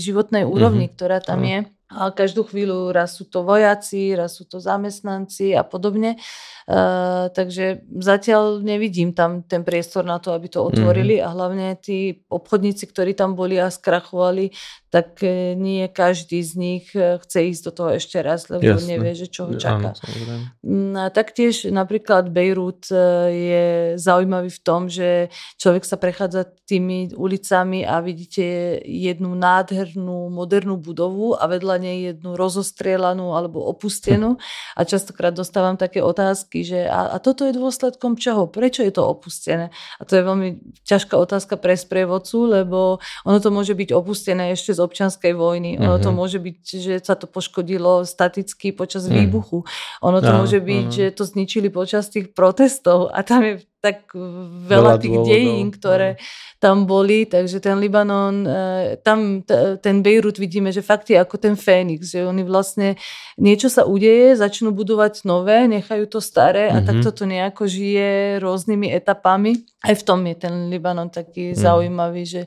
životnej 0.00 0.29
životnej 0.30 0.46
úrovni, 0.46 0.86
mm-hmm. 0.86 0.96
ktorá 0.96 1.18
tam 1.18 1.42
je. 1.42 1.66
A 1.90 2.14
každú 2.14 2.46
chvíľu 2.46 2.94
raz 2.94 3.18
sú 3.18 3.26
to 3.26 3.42
vojaci, 3.42 4.14
raz 4.14 4.38
sú 4.38 4.46
to 4.46 4.62
zamestnanci 4.62 5.58
a 5.58 5.66
podobne. 5.66 6.22
Uh, 6.70 7.26
takže 7.34 7.82
zatiaľ 7.98 8.62
nevidím 8.62 9.10
tam 9.10 9.42
ten 9.42 9.66
priestor 9.66 10.06
na 10.06 10.22
to, 10.22 10.30
aby 10.30 10.46
to 10.46 10.62
otvorili 10.62 11.18
mm-hmm. 11.18 11.26
a 11.26 11.34
hlavne 11.34 11.68
tí 11.82 12.22
obchodníci, 12.30 12.86
ktorí 12.86 13.18
tam 13.18 13.34
boli 13.34 13.58
a 13.58 13.74
skrachovali, 13.74 14.54
tak 14.90 15.22
e, 15.22 15.54
nie 15.54 15.86
každý 15.86 16.42
z 16.42 16.52
nich 16.58 16.84
e, 16.98 17.22
chce 17.22 17.38
ísť 17.54 17.62
do 17.70 17.72
toho 17.74 17.90
ešte 17.94 18.18
raz, 18.18 18.50
lebo 18.50 18.66
Jasne. 18.66 18.98
nevie, 18.98 19.14
že 19.14 19.30
čo 19.30 19.46
ho 19.46 19.54
čaká. 19.54 19.94
Áno, 19.94 20.50
mm, 20.66 20.94
a 20.98 21.04
taktiež 21.14 21.70
napríklad 21.70 22.30
Bejrút 22.30 22.90
je 23.30 23.94
zaujímavý 23.94 24.50
v 24.50 24.60
tom, 24.66 24.90
že 24.90 25.30
človek 25.62 25.86
sa 25.86 25.94
prechádza 25.94 26.50
tými 26.66 27.14
ulicami 27.14 27.86
a 27.86 28.02
vidíte 28.02 28.78
jednu 28.82 29.34
nádhernú 29.38 30.26
modernú 30.30 30.74
budovu 30.78 31.38
a 31.38 31.46
vedľa 31.46 31.76
nej 31.82 31.98
jednu 32.14 32.34
rozostrielanú 32.34 33.34
alebo 33.34 33.62
opustenú 33.66 34.38
a 34.74 34.82
častokrát 34.82 35.34
dostávam 35.34 35.78
také 35.78 36.02
otázky, 36.02 36.59
že 36.66 36.80
a, 36.86 37.14
a 37.14 37.16
toto 37.22 37.46
je 37.46 37.56
dôsledkom 37.56 38.18
čoho? 38.18 38.50
Prečo 38.50 38.84
je 38.84 38.92
to 38.92 39.06
opustené? 39.06 39.72
A 39.98 40.02
to 40.02 40.18
je 40.18 40.22
veľmi 40.26 40.48
ťažká 40.84 41.14
otázka 41.16 41.56
pre 41.56 41.78
sprievodcu, 41.78 42.38
lebo 42.50 42.98
ono 43.24 43.38
to 43.38 43.54
môže 43.54 43.72
byť 43.72 43.90
opustené 43.94 44.52
ešte 44.52 44.76
z 44.76 44.80
občianskej 44.82 45.32
vojny. 45.32 45.78
Ono 45.80 45.96
uh-huh. 45.96 46.04
to 46.04 46.10
mhm. 46.10 46.16
môže 46.16 46.38
byť, 46.42 46.58
že 46.64 46.94
sa 47.00 47.14
to 47.14 47.30
poškodilo 47.30 48.04
staticky 48.04 48.74
počas 48.74 49.06
uh-huh. 49.06 49.16
výbuchu. 49.16 49.64
Ono 50.02 50.18
to 50.18 50.28
uh-huh. 50.28 50.40
môže 50.44 50.58
byť, 50.58 50.88
uh-huh. 50.90 50.98
že 51.10 51.16
to 51.16 51.22
zničili 51.24 51.68
počas 51.70 52.10
tých 52.10 52.34
protestov 52.34 53.14
a 53.14 53.22
tam 53.22 53.46
je 53.46 53.54
tak 53.80 54.12
veľa, 54.12 54.68
veľa 54.68 54.92
tých 55.00 55.16
dôvodov. 55.16 55.32
dejín, 55.32 55.68
ktoré 55.72 56.08
no. 56.12 56.20
tam 56.60 56.76
boli, 56.84 57.24
takže 57.24 57.64
ten 57.64 57.80
Libanon, 57.80 58.44
e, 58.44 59.00
tam 59.00 59.40
ten 59.80 60.04
Bejrut 60.04 60.36
vidíme, 60.36 60.68
že 60.68 60.84
fakt 60.84 61.08
je 61.08 61.16
ako 61.16 61.40
ten 61.40 61.56
Fénix, 61.56 62.12
že 62.12 62.28
oni 62.28 62.44
vlastne 62.44 63.00
niečo 63.40 63.72
sa 63.72 63.88
udeje, 63.88 64.36
začnú 64.36 64.76
budovať 64.76 65.24
nové, 65.24 65.64
nechajú 65.64 66.04
to 66.12 66.20
staré 66.20 66.68
a 66.68 66.78
mm-hmm. 66.78 66.88
takto 66.92 67.08
to 67.08 67.24
nejako 67.24 67.64
žije 67.64 68.36
rôznymi 68.44 68.92
etapami. 68.92 69.64
Aj 69.80 69.96
v 69.96 70.02
tom 70.04 70.20
je 70.28 70.36
ten 70.36 70.68
Libanon 70.68 71.08
taký 71.08 71.56
mm. 71.56 71.56
zaujímavý, 71.56 72.28
že, 72.28 72.42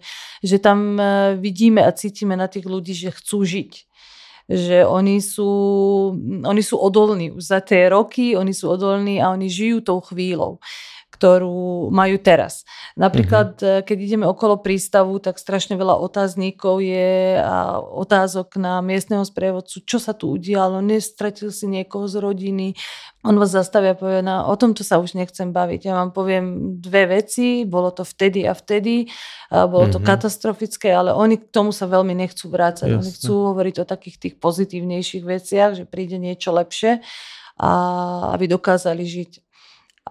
že 0.45 0.61
tam 0.61 1.01
e, 1.01 1.33
vidíme 1.41 1.81
a 1.81 1.89
cítime 1.89 2.37
na 2.37 2.45
tých 2.45 2.69
ľudí, 2.69 2.93
že 2.93 3.09
chcú 3.09 3.41
žiť 3.41 3.89
že 4.43 4.83
oni 4.83 5.23
sú, 5.23 5.49
oni 6.43 6.59
sú 6.59 6.75
odolní 6.75 7.31
už 7.31 7.47
za 7.47 7.63
tie 7.63 7.87
roky, 7.87 8.35
oni 8.35 8.51
sú 8.51 8.75
odolní 8.75 9.23
a 9.23 9.31
oni 9.31 9.47
žijú 9.47 9.79
tou 9.79 10.03
chvíľou 10.03 10.59
ktorú 11.23 11.87
majú 11.87 12.19
teraz. 12.19 12.67
Napríklad, 12.99 13.55
mm-hmm. 13.55 13.87
keď 13.87 13.97
ideme 14.03 14.27
okolo 14.27 14.59
prístavu, 14.59 15.23
tak 15.23 15.39
strašne 15.39 15.79
veľa 15.79 15.95
otáznikov 16.03 16.83
je 16.83 17.39
a 17.39 17.79
otázok 17.79 18.59
na 18.59 18.83
miestneho 18.83 19.23
sprievodcu, 19.23 19.87
čo 19.87 20.03
sa 20.03 20.11
tu 20.11 20.35
udialo, 20.35 20.83
nestratil 20.83 21.47
si 21.55 21.71
niekoho 21.71 22.11
z 22.11 22.19
rodiny. 22.19 22.75
On 23.23 23.39
vás 23.39 23.55
zastavia 23.55 23.95
a 23.95 23.99
povie, 24.03 24.19
no, 24.19 24.51
o 24.51 24.55
tomto 24.59 24.83
sa 24.83 24.99
už 24.99 25.15
nechcem 25.15 25.55
baviť. 25.55 25.87
Ja 25.87 25.95
vám 25.95 26.11
poviem 26.11 26.75
dve 26.83 27.23
veci, 27.23 27.63
bolo 27.63 27.95
to 27.95 28.03
vtedy 28.03 28.43
a 28.43 28.51
vtedy, 28.51 29.07
a 29.47 29.63
bolo 29.63 29.87
to 29.87 30.03
mm-hmm. 30.03 30.11
katastrofické, 30.11 30.91
ale 30.91 31.15
oni 31.15 31.39
k 31.39 31.47
tomu 31.55 31.71
sa 31.71 31.87
veľmi 31.87 32.11
nechcú 32.19 32.51
vrácať. 32.51 32.91
Jasne. 32.91 32.99
Oni 32.99 33.09
chcú 33.15 33.33
hovoriť 33.55 33.75
o 33.79 33.85
takých 33.87 34.17
tých 34.19 34.35
pozitívnejších 34.43 35.23
veciach, 35.23 35.71
že 35.79 35.87
príde 35.87 36.19
niečo 36.19 36.51
lepšie 36.51 36.99
a 37.53 37.71
aby 38.35 38.51
dokázali 38.51 39.07
žiť. 39.07 39.42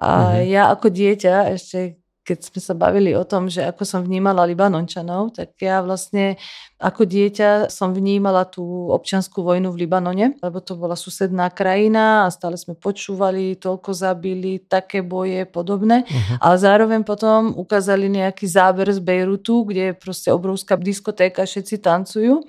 A 0.03 0.35
mm-hmm. 0.35 0.51
ja 0.51 0.63
ako 0.75 0.91
dieťa, 0.91 1.35
ešte 1.55 2.03
keď 2.23 2.39
sme 2.39 2.61
sa 2.63 2.75
bavili 2.79 3.19
o 3.19 3.27
tom, 3.27 3.51
že 3.51 3.67
ako 3.67 3.83
som 3.83 4.01
vnímala 4.07 4.47
Libanončanov, 4.47 5.35
tak 5.35 5.59
ja 5.59 5.83
vlastne 5.83 6.39
ako 6.79 7.03
dieťa 7.03 7.67
som 7.67 7.91
vnímala 7.91 8.47
tú 8.47 8.63
občianskú 8.95 9.43
vojnu 9.43 9.75
v 9.75 9.87
Libanone, 9.87 10.39
lebo 10.39 10.63
to 10.63 10.79
bola 10.79 10.95
susedná 10.95 11.51
krajina 11.51 12.27
a 12.27 12.31
stále 12.31 12.55
sme 12.55 12.79
počúvali, 12.79 13.59
toľko 13.59 13.91
zabili, 13.91 14.63
také 14.63 15.03
boje, 15.03 15.43
podobné. 15.51 16.07
Uh-huh. 16.07 16.39
Ale 16.39 16.57
zároveň 16.63 17.03
potom 17.03 17.59
ukázali 17.59 18.07
nejaký 18.07 18.47
záber 18.47 18.95
z 18.95 19.03
Bejrutu, 19.03 19.67
kde 19.67 19.91
je 19.91 19.95
proste 19.99 20.31
obrovská 20.31 20.79
diskotéka, 20.79 21.43
všetci 21.43 21.83
tancujú. 21.83 22.47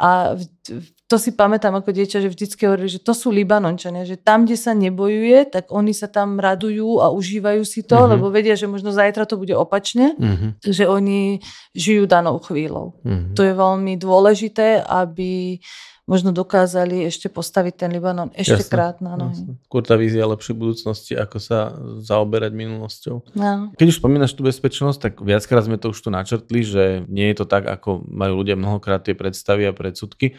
A 0.00 0.32
v, 0.32 0.48
v 0.80 0.99
to 1.10 1.18
si 1.18 1.34
pamätám 1.34 1.74
ako 1.74 1.90
dieťa, 1.90 2.22
že 2.22 2.30
vždycky 2.30 2.70
hovorili, 2.70 2.86
že 2.86 3.02
to 3.02 3.10
sú 3.10 3.34
Libanončania, 3.34 4.06
že 4.06 4.14
tam, 4.14 4.46
kde 4.46 4.54
sa 4.54 4.78
nebojuje, 4.78 5.50
tak 5.50 5.74
oni 5.74 5.90
sa 5.90 6.06
tam 6.06 6.38
radujú 6.38 7.02
a 7.02 7.10
užívajú 7.10 7.66
si 7.66 7.82
to, 7.82 7.98
mm-hmm. 7.98 8.12
lebo 8.14 8.30
vedia, 8.30 8.54
že 8.54 8.70
možno 8.70 8.94
zajtra 8.94 9.26
to 9.26 9.34
bude 9.34 9.50
opačne, 9.50 10.14
mm-hmm. 10.14 10.62
takže 10.62 10.86
oni 10.86 11.42
žijú 11.74 12.06
danou 12.06 12.38
chvíľou. 12.38 13.02
Mm-hmm. 13.02 13.34
To 13.34 13.42
je 13.42 13.52
veľmi 13.58 13.98
dôležité, 13.98 14.86
aby 14.86 15.58
možno 16.06 16.30
dokázali 16.34 17.06
ešte 17.06 17.30
postaviť 17.30 17.86
ten 17.86 17.90
Libanon 17.94 18.34
ešte 18.34 18.66
jasne, 18.66 18.70
krát 18.70 18.98
na 18.98 19.14
nohy. 19.14 19.46
Jasne. 19.46 19.62
Skôr 19.66 19.82
tá 19.86 19.94
vízia 19.94 20.26
lepšej 20.26 20.54
budúcnosti, 20.58 21.14
ako 21.14 21.36
sa 21.38 21.74
zaoberať 22.02 22.50
minulosťou. 22.50 23.34
No. 23.38 23.70
Keď 23.78 23.86
už 23.86 23.98
spomínaš 24.02 24.34
tú 24.34 24.42
bezpečnosť, 24.42 24.98
tak 24.98 25.12
viackrát 25.22 25.62
sme 25.62 25.78
to 25.78 25.94
už 25.94 26.02
tu 26.02 26.10
načrtli, 26.10 26.66
že 26.66 27.06
nie 27.06 27.30
je 27.30 27.42
to 27.42 27.46
tak, 27.46 27.66
ako 27.66 28.02
majú 28.10 28.42
ľudia 28.42 28.58
mnohokrát 28.58 29.06
tie 29.06 29.14
predstavy 29.14 29.70
a 29.70 29.74
predsudky, 29.74 30.34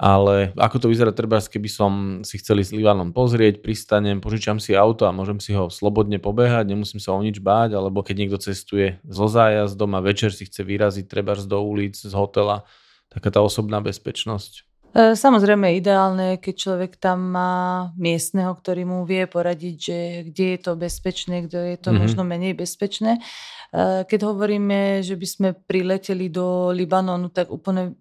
ale 0.00 0.50
ako 0.58 0.76
to 0.82 0.86
vyzerá 0.90 1.14
treba, 1.14 1.38
keby 1.38 1.68
som 1.70 1.92
si 2.26 2.40
chcel 2.42 2.58
ísť 2.58 2.74
Libanon 2.74 3.14
pozrieť, 3.14 3.62
pristanem, 3.62 4.18
požičam 4.18 4.58
si 4.58 4.74
auto 4.74 5.06
a 5.06 5.14
môžem 5.14 5.38
si 5.38 5.54
ho 5.54 5.70
slobodne 5.70 6.18
pobehať, 6.18 6.66
nemusím 6.66 6.98
sa 6.98 7.14
o 7.14 7.22
nič 7.22 7.38
báť, 7.38 7.78
alebo 7.78 8.02
keď 8.02 8.14
niekto 8.18 8.38
cestuje 8.42 8.98
zo 9.06 9.30
zájazdom 9.30 9.94
a 9.94 10.02
večer 10.02 10.34
si 10.34 10.50
chce 10.50 10.66
vyraziť 10.66 11.06
treba 11.06 11.38
do 11.38 11.58
ulic, 11.62 11.94
z 11.94 12.12
hotela, 12.12 12.66
taká 13.12 13.30
tá 13.30 13.40
osobná 13.44 13.78
bezpečnosť. 13.78 14.72
E, 14.92 15.16
samozrejme 15.16 15.72
ideálne, 15.72 16.36
keď 16.36 16.54
človek 16.56 16.92
tam 17.00 17.32
má 17.32 17.52
miestneho, 17.96 18.52
ktorý 18.52 18.84
mu 18.84 19.08
vie 19.08 19.24
poradiť, 19.24 19.76
že 19.80 19.98
kde 20.28 20.46
je 20.52 20.58
to 20.60 20.72
bezpečné, 20.76 21.48
kde 21.48 21.76
je 21.76 21.78
to 21.80 21.90
mm-hmm. 21.90 22.02
možno 22.04 22.22
menej 22.28 22.52
bezpečné. 22.52 23.16
E, 23.16 23.20
keď 24.04 24.20
hovoríme, 24.28 25.00
že 25.00 25.16
by 25.16 25.26
sme 25.26 25.48
prileteli 25.56 26.28
do 26.28 26.76
Libanonu, 26.76 27.32
tak 27.32 27.48
úplne 27.48 27.96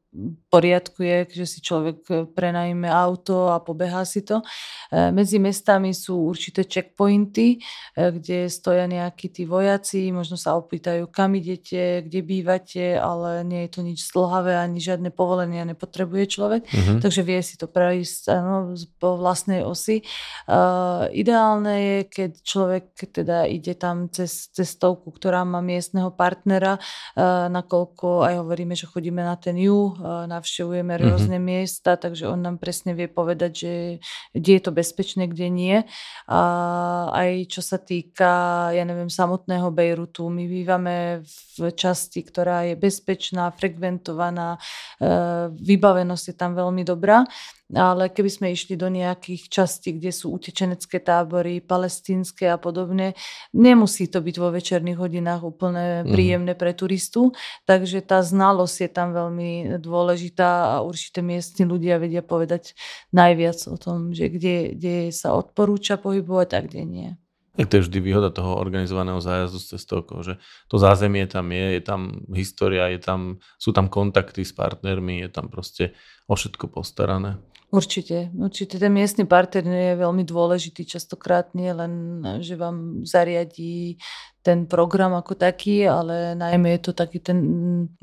poriadku 0.52 1.08
je, 1.08 1.18
že 1.32 1.46
si 1.48 1.60
človek 1.64 1.98
e, 2.12 2.14
prenajme 2.28 2.84
auto 2.92 3.48
a 3.48 3.64
pobehá 3.64 4.04
si 4.04 4.28
to. 4.28 4.44
E, 4.92 5.08
medzi 5.16 5.40
mestami 5.40 5.96
sú 5.96 6.28
určité 6.28 6.68
checkpointy, 6.68 7.56
e, 7.56 7.60
kde 7.96 8.52
stoja 8.52 8.92
nejakí 8.92 9.32
tí 9.32 9.48
vojaci, 9.48 10.12
možno 10.12 10.36
sa 10.36 10.60
opýtajú, 10.60 11.08
kam 11.08 11.40
idete, 11.40 12.04
kde 12.04 12.20
bývate, 12.28 13.00
ale 13.00 13.48
nie 13.48 13.64
je 13.68 13.70
to 13.72 13.82
nič 13.88 14.04
zdlhavé, 14.12 14.60
ani 14.60 14.84
žiadne 14.84 15.16
povolenia 15.16 15.64
nepotrebuje 15.64 16.28
človek, 16.28 16.68
uh-huh. 16.68 17.00
takže 17.00 17.24
vie 17.24 17.40
si 17.40 17.56
to 17.56 17.72
prejsť 17.72 18.36
ano, 18.36 18.76
po 19.00 19.16
vlastnej 19.16 19.64
osi. 19.64 20.04
Uh, 20.44 21.08
ideálne 21.16 21.74
je, 21.80 21.98
keď 22.12 22.32
človek 22.44 22.86
teda 23.16 23.48
ide 23.48 23.80
tam 23.80 24.12
cez 24.12 24.52
cestovku, 24.52 25.16
ktorá 25.16 25.48
má 25.48 25.64
miestneho 25.64 26.12
partnera, 26.12 26.76
uh, 26.76 27.48
nakoľko 27.48 28.28
aj 28.28 28.34
hovoríme, 28.44 28.76
že 28.76 28.92
chodíme 28.92 29.24
na 29.24 29.40
ten 29.40 29.56
juh, 29.56 30.01
navštevujeme 30.02 30.98
mhm. 30.98 31.02
rôzne 31.02 31.38
mm-hmm. 31.38 31.62
miesta, 31.62 31.96
takže 31.96 32.28
on 32.28 32.42
nám 32.42 32.58
presne 32.58 32.98
vie 32.98 33.06
povedať, 33.08 33.52
že 33.54 33.74
kde 34.34 34.52
je 34.58 34.62
to 34.62 34.72
bezpečné, 34.74 35.30
kde 35.30 35.48
nie. 35.48 35.78
A 36.28 36.42
aj 37.14 37.32
čo 37.48 37.62
sa 37.62 37.78
týka, 37.78 38.32
ja 38.74 38.84
neviem, 38.84 39.10
samotného 39.10 39.70
Bejrutu, 39.70 40.28
my 40.28 40.44
bývame 40.50 41.22
v 41.58 41.72
časti, 41.72 42.26
ktorá 42.26 42.66
je 42.68 42.76
bezpečná, 42.76 43.54
frekventovaná, 43.54 44.58
e, 44.58 44.60
vybavenosť 45.54 46.26
je 46.32 46.36
tam 46.36 46.52
veľmi 46.58 46.84
dobrá 46.84 47.24
ale 47.72 48.12
keby 48.12 48.30
sme 48.30 48.48
išli 48.52 48.76
do 48.76 48.92
nejakých 48.92 49.48
častí, 49.48 49.96
kde 49.96 50.12
sú 50.12 50.36
utečenecké 50.36 51.00
tábory, 51.00 51.64
palestínske 51.64 52.48
a 52.48 52.60
podobne, 52.60 53.16
nemusí 53.56 54.12
to 54.12 54.20
byť 54.20 54.36
vo 54.38 54.50
večerných 54.52 55.00
hodinách 55.00 55.42
úplne 55.44 56.04
mhm. 56.04 56.12
príjemné 56.12 56.54
pre 56.56 56.76
turistu, 56.76 57.32
takže 57.66 58.04
tá 58.04 58.20
znalosť 58.22 58.78
je 58.86 58.90
tam 58.92 59.16
veľmi 59.16 59.80
dôležitá 59.80 60.78
a 60.78 60.86
určite 60.86 61.24
miestni 61.24 61.64
ľudia 61.64 61.98
vedia 61.98 62.22
povedať 62.22 62.76
najviac 63.16 63.58
o 63.72 63.76
tom, 63.80 64.12
že 64.12 64.28
kde, 64.28 64.76
kde 64.76 64.96
sa 65.16 65.34
odporúča 65.36 65.96
pohybovať 65.96 66.50
a 66.56 66.60
kde 66.62 66.82
nie. 66.84 67.10
Je 67.60 67.68
to 67.68 67.78
je 67.78 67.84
vždy 67.84 68.00
výhoda 68.00 68.32
toho 68.32 68.56
organizovaného 68.56 69.20
zájazdu 69.20 69.60
s 69.60 69.76
cestovkou, 69.76 70.24
že 70.24 70.40
to 70.72 70.80
zázemie 70.80 71.28
tam 71.28 71.52
je, 71.52 71.76
je 71.76 71.82
tam 71.84 72.24
história, 72.32 72.88
je 72.96 73.00
tam, 73.04 73.44
sú 73.60 73.76
tam 73.76 73.92
kontakty 73.92 74.48
s 74.48 74.56
partnermi, 74.56 75.20
je 75.28 75.30
tam 75.30 75.52
proste 75.52 75.92
o 76.32 76.40
všetko 76.40 76.72
postarané. 76.72 77.44
Určite, 77.72 78.36
určite. 78.36 78.76
Ten 78.76 78.92
miestny 78.92 79.24
partner 79.24 79.64
je 79.64 79.96
veľmi 79.96 80.28
dôležitý. 80.28 80.84
Častokrát 80.84 81.56
nie 81.56 81.72
len, 81.72 82.20
že 82.44 82.60
vám 82.60 83.08
zariadí 83.08 83.96
ten 84.44 84.68
program 84.68 85.16
ako 85.16 85.40
taký, 85.40 85.88
ale 85.88 86.36
najmä 86.36 86.76
je 86.76 86.82
to 86.84 86.92
taký 86.92 87.24
ten 87.24 87.40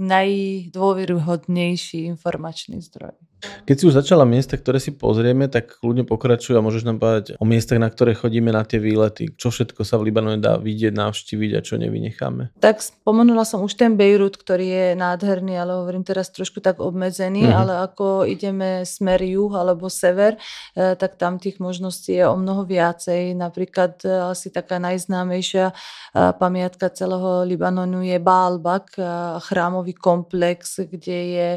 najdôveryhodnejší 0.01 2.09
informačný 2.09 2.81
zdroj. 2.81 3.13
Keď 3.39 3.77
si 3.79 3.85
už 3.87 3.95
začala 3.95 4.27
miesta, 4.27 4.59
ktoré 4.59 4.83
si 4.83 4.91
pozrieme, 4.91 5.47
tak 5.47 5.79
kľudne 5.79 6.03
pokračuj 6.03 6.59
a 6.59 6.65
môžeš 6.65 6.83
nám 6.83 6.99
povedať 6.99 7.39
o 7.39 7.47
miestach, 7.47 7.79
na 7.79 7.87
ktoré 7.87 8.19
chodíme 8.19 8.51
na 8.51 8.67
tie 8.67 8.83
výlety. 8.83 9.31
Čo 9.39 9.55
všetko 9.55 9.87
sa 9.87 9.95
v 9.95 10.11
Libanone 10.11 10.43
dá 10.43 10.59
vidieť, 10.59 10.91
navštíviť 10.91 11.51
a 11.55 11.61
čo 11.63 11.79
nevynecháme? 11.79 12.59
Tak 12.59 12.83
spomenula 12.83 13.47
som 13.47 13.63
už 13.63 13.79
ten 13.79 13.95
Bejrut, 13.95 14.35
ktorý 14.35 14.67
je 14.67 14.87
nádherný, 14.99 15.55
ale 15.55 15.79
hovorím 15.79 16.03
teraz 16.03 16.35
trošku 16.35 16.59
tak 16.59 16.83
obmedzený, 16.83 17.47
mm-hmm. 17.47 17.61
ale 17.63 17.73
ako 17.87 18.27
ideme 18.27 18.83
smer 18.83 19.23
juh 19.23 19.55
alebo 19.55 19.87
sever, 19.87 20.35
eh, 20.75 20.99
tak 20.99 21.15
tam 21.15 21.39
tých 21.39 21.63
možností 21.63 22.19
je 22.19 22.27
o 22.27 22.35
mnoho 22.35 22.67
viacej. 22.67 23.39
Napríklad 23.39 24.03
eh, 24.03 24.35
asi 24.35 24.51
taká 24.51 24.83
najznámejšia 24.83 25.71
eh, 25.71 26.33
pamiatka 26.35 26.91
celého 26.91 27.47
Libanonu 27.47 28.03
je 28.03 28.19
Baalbak, 28.19 28.99
chrámový 29.45 29.93
komplex, 29.95 30.81
kde 30.81 31.19
je 31.37 31.49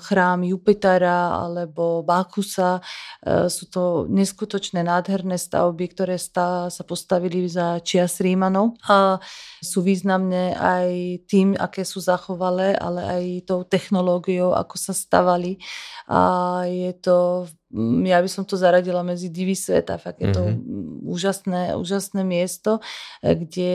chrám 0.00 0.42
Jupiter 0.42 0.79
Jupitera 0.80 1.44
alebo 1.44 2.00
Bakusa. 2.00 2.80
E, 3.20 3.52
sú 3.52 3.68
to 3.68 4.08
neskutočné 4.08 4.80
nádherné 4.80 5.36
stavby, 5.36 5.92
ktoré 5.92 6.16
sa 6.16 6.72
postavili 6.88 7.44
za 7.44 7.84
čias 7.84 8.16
Rímanov 8.24 8.80
a 8.88 9.20
sú 9.60 9.84
významné 9.84 10.56
aj 10.56 10.88
tým, 11.28 11.52
aké 11.60 11.84
sú 11.84 12.00
zachovalé, 12.00 12.72
ale 12.80 13.00
aj 13.04 13.24
tou 13.44 13.60
technológiou, 13.68 14.56
ako 14.56 14.80
sa 14.80 14.96
stavali. 14.96 15.60
A 16.08 16.64
je 16.64 16.96
to 16.96 17.44
Mm, 17.44 17.59
ja 18.02 18.18
by 18.18 18.26
som 18.26 18.42
to 18.42 18.58
zaradila 18.58 19.06
medzi 19.06 19.30
divy 19.30 19.54
sveta. 19.54 19.94
Fakt 19.94 20.18
je 20.18 20.34
to 20.34 20.42
mm-hmm. 20.42 21.06
úžasné, 21.06 21.62
úžasné 21.78 22.26
miesto, 22.26 22.82
eh, 23.22 23.38
kde 23.38 23.72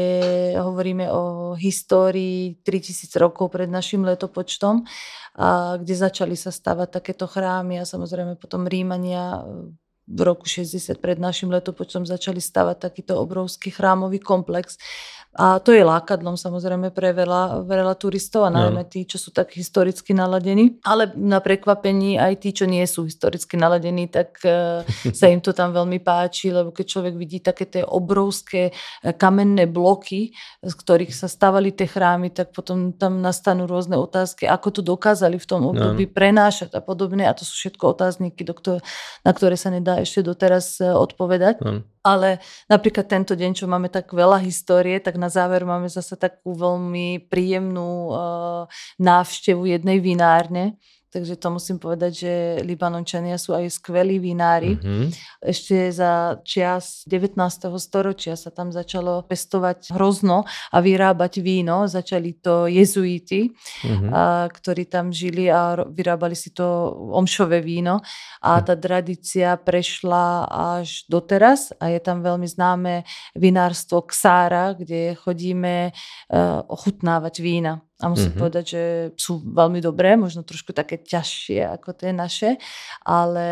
hovoríme 0.59 1.07
o 1.11 1.55
histórii 1.55 2.59
3000 2.67 3.15
rokov 3.15 3.55
pred 3.55 3.71
našim 3.71 4.03
letopočtom, 4.03 4.83
a 5.35 5.75
kde 5.79 5.95
začali 5.95 6.35
sa 6.35 6.51
stavať 6.51 6.99
takéto 6.99 7.27
chrámy 7.27 7.79
a 7.79 7.87
samozrejme 7.87 8.35
potom 8.35 8.67
Rímania 8.67 9.43
eh, 9.43 9.71
v 10.05 10.19
roku 10.21 10.45
60 10.45 11.01
pred 11.01 11.17
našim 11.17 11.49
letopočtom 11.49 12.05
začali 12.05 12.37
stavať 12.37 12.77
takýto 12.77 13.17
obrovský 13.17 13.73
chrámový 13.73 14.21
komplex 14.21 14.77
a 15.35 15.59
to 15.59 15.75
je 15.75 15.83
lákadlom 15.83 16.39
samozrejme 16.39 16.95
pre 16.95 17.11
veľa, 17.11 17.67
veľa 17.67 17.99
turistov 17.99 18.47
a 18.47 18.55
najmä 18.55 18.87
tí, 18.87 19.03
čo 19.03 19.19
sú 19.19 19.35
tak 19.35 19.51
historicky 19.51 20.15
naladení. 20.15 20.79
Ale 20.87 21.11
na 21.19 21.43
prekvapení 21.43 22.15
aj 22.15 22.39
tí, 22.39 22.55
čo 22.55 22.63
nie 22.63 22.79
sú 22.87 23.03
historicky 23.03 23.59
naladení, 23.59 24.07
tak 24.07 24.39
uh, 24.47 24.87
sa 25.19 25.27
im 25.27 25.43
to 25.43 25.51
tam 25.51 25.75
veľmi 25.75 25.99
páči, 25.99 26.55
lebo 26.55 26.71
keď 26.71 26.85
človek 26.87 27.13
vidí 27.19 27.43
také 27.43 27.67
tie 27.67 27.83
obrovské 27.83 28.71
e, 28.71 29.11
kamenné 29.11 29.67
bloky, 29.67 30.31
z 30.63 30.73
ktorých 30.73 31.11
sa 31.11 31.27
stavali 31.27 31.75
tie 31.75 31.91
chrámy, 31.91 32.31
tak 32.31 32.55
potom 32.55 32.95
tam 32.95 33.19
nastanú 33.19 33.67
rôzne 33.67 33.99
otázky, 33.99 34.47
ako 34.47 34.79
to 34.79 34.81
dokázali 34.87 35.35
v 35.35 35.47
tom 35.51 35.67
období 35.67 36.07
prenášať 36.07 36.71
a 36.71 36.79
podobne. 36.79 37.27
A 37.27 37.35
to 37.35 37.43
sú 37.43 37.59
všetko 37.59 37.91
otázniky, 37.91 38.47
do 38.47 38.55
ktoré, 38.55 38.79
na 39.27 39.35
ktoré 39.35 39.59
sa 39.59 39.67
nedá 39.67 39.99
ešte 39.99 40.23
doteraz 40.23 40.79
e, 40.79 40.87
odpovedať. 40.95 41.59
No 41.59 41.83
ale 42.05 42.37
napríklad 42.69 43.09
tento 43.09 43.33
deň, 43.33 43.51
čo 43.57 43.65
máme 43.65 43.89
tak 43.89 44.13
veľa 44.13 44.37
histórie, 44.45 45.01
tak 45.01 45.17
na 45.17 45.33
záver 45.33 45.65
máme 45.65 45.89
zase 45.89 46.13
takú 46.13 46.53
veľmi 46.53 47.25
príjemnú 47.25 48.13
uh, 48.13 48.69
návštevu 49.01 49.65
jednej 49.65 49.97
vinárne, 49.97 50.77
Takže 51.15 51.39
to 51.39 51.47
musím 51.47 51.79
povedať, 51.79 52.11
že 52.11 52.33
Libanončania 52.67 53.39
sú 53.39 53.55
aj 53.55 53.71
skvelí 53.79 54.19
vinári. 54.19 54.75
Mm-hmm. 54.75 55.15
Ešte 55.47 55.87
za 55.95 56.43
čias 56.43 57.07
19. 57.07 57.39
storočia 57.79 58.35
sa 58.35 58.51
tam 58.51 58.75
začalo 58.75 59.23
pestovať 59.23 59.95
hrozno 59.95 60.43
a 60.75 60.77
vyrábať 60.83 61.39
víno. 61.39 61.87
Začali 61.87 62.35
to 62.43 62.67
jezuiti, 62.67 63.47
mm-hmm. 63.47 64.11
a, 64.11 64.51
ktorí 64.51 64.91
tam 64.91 65.15
žili 65.15 65.47
a 65.47 65.87
vyrábali 65.87 66.35
si 66.35 66.51
to 66.51 66.91
omšové 67.15 67.63
víno. 67.63 68.03
A 68.43 68.59
tá 68.59 68.75
tradícia 68.75 69.55
prešla 69.55 70.51
až 70.51 71.07
doteraz 71.07 71.71
a 71.79 71.95
je 71.95 72.03
tam 72.03 72.27
veľmi 72.27 72.43
známe 72.43 73.07
vinárstvo 73.39 74.03
Ksára, 74.03 74.75
kde 74.75 75.15
chodíme 75.15 75.95
uh, 75.95 76.59
ochutnávať 76.67 77.39
vína. 77.39 77.79
A 78.03 78.11
musím 78.11 78.35
mm-hmm. 78.35 78.43
povedať, 78.43 78.65
že 78.67 78.83
sú 79.15 79.39
veľmi 79.39 79.79
dobré, 79.79 80.19
možno 80.19 80.43
trošku 80.43 80.75
také 80.75 80.99
ťažšie 80.99 81.63
ako 81.79 81.95
tie 81.95 82.11
naše, 82.11 82.59
ale 83.07 83.47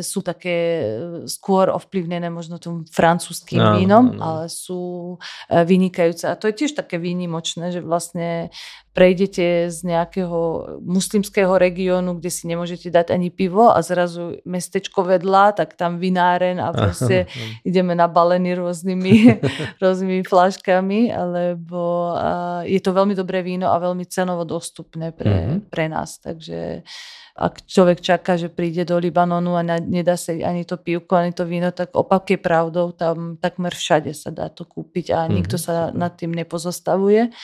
sú 0.00 0.24
také 0.24 0.56
e, 0.56 0.84
skôr 1.28 1.68
ovplyvnené 1.68 2.32
možno 2.32 2.56
tým 2.56 2.88
francúzským 2.88 3.60
no, 3.60 3.76
vínom, 3.76 4.04
no, 4.08 4.16
no. 4.16 4.20
ale 4.24 4.44
sú 4.48 5.14
e, 5.52 5.68
vynikajúce. 5.68 6.24
A 6.24 6.38
to 6.40 6.48
je 6.48 6.64
tiež 6.64 6.80
také 6.80 6.96
výnimočné, 6.96 7.76
že 7.76 7.84
vlastne 7.84 8.48
prejdete 8.94 9.74
z 9.74 9.78
nejakého 9.82 10.38
muslimského 10.86 11.50
regiónu, 11.58 12.22
kde 12.22 12.30
si 12.30 12.46
nemôžete 12.46 12.94
dať 12.94 13.10
ani 13.10 13.28
pivo 13.34 13.74
a 13.74 13.82
zrazu 13.82 14.38
mestečko 14.46 15.02
vedľa, 15.02 15.58
tak 15.58 15.74
tam 15.74 15.98
vináren 15.98 16.62
a 16.62 16.70
proste 16.70 17.26
ideme 17.68 17.98
nabalení 17.98 18.54
rôznymi, 18.54 19.42
rôznymi 19.82 20.22
flaškami, 20.22 21.10
alebo 21.10 22.14
je 22.62 22.78
to 22.78 22.94
veľmi 22.94 23.18
dobré 23.18 23.42
víno 23.42 23.74
a 23.74 23.82
veľmi 23.82 24.06
cenovo 24.06 24.46
dostupné 24.46 25.10
pre, 25.10 25.34
mm-hmm. 25.34 25.58
pre 25.74 25.90
nás. 25.90 26.22
Takže 26.22 26.86
ak 27.34 27.66
človek 27.66 27.98
čaká, 27.98 28.38
že 28.38 28.46
príde 28.46 28.86
do 28.86 28.94
Libanonu 28.94 29.58
a 29.58 29.66
nedá 29.66 30.14
sa 30.14 30.30
ani 30.30 30.62
to 30.62 30.78
pivko, 30.78 31.18
ani 31.18 31.34
to 31.34 31.42
víno, 31.42 31.74
tak 31.74 31.90
opak 31.90 32.30
je 32.30 32.38
pravdou, 32.38 32.94
tam 32.94 33.42
takmer 33.42 33.74
všade 33.74 34.14
sa 34.14 34.30
dá 34.30 34.46
to 34.46 34.62
kúpiť 34.62 35.10
a 35.10 35.26
nikto 35.26 35.58
sa 35.58 35.90
mhm. 35.90 35.98
nad 35.98 36.14
tým 36.14 36.30
nepozostavuje. 36.30 37.34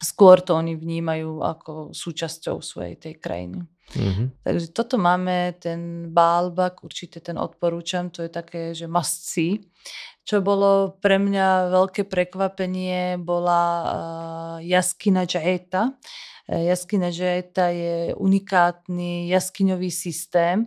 Skôr 0.00 0.40
to 0.40 0.56
oni 0.56 0.80
vnímajú 0.80 1.44
ako 1.44 1.72
súčasťou 1.92 2.64
svojej 2.64 2.96
tej 2.96 3.14
krajiny. 3.20 3.68
Mm-hmm. 3.90 4.26
Takže 4.46 4.66
toto 4.72 4.96
máme, 4.96 5.58
ten 5.60 6.08
Baalbak, 6.14 6.80
určite 6.86 7.20
ten 7.20 7.36
odporúčam, 7.36 8.08
to 8.08 8.24
je 8.24 8.30
také, 8.30 8.72
že 8.72 8.88
must 8.88 9.28
see. 9.28 9.60
Čo 10.24 10.40
bolo 10.40 10.94
pre 11.02 11.18
mňa 11.18 11.74
veľké 11.74 12.06
prekvapenie, 12.06 13.18
bola 13.18 13.62
uh, 13.82 14.56
jaskina 14.62 15.26
Jaeta. 15.26 15.98
E, 16.50 16.66
jaskyňa 16.66 17.10
Žeta 17.14 17.70
je 17.70 18.10
unikátny 18.18 19.30
jaskyňový 19.30 19.90
systém, 19.94 20.66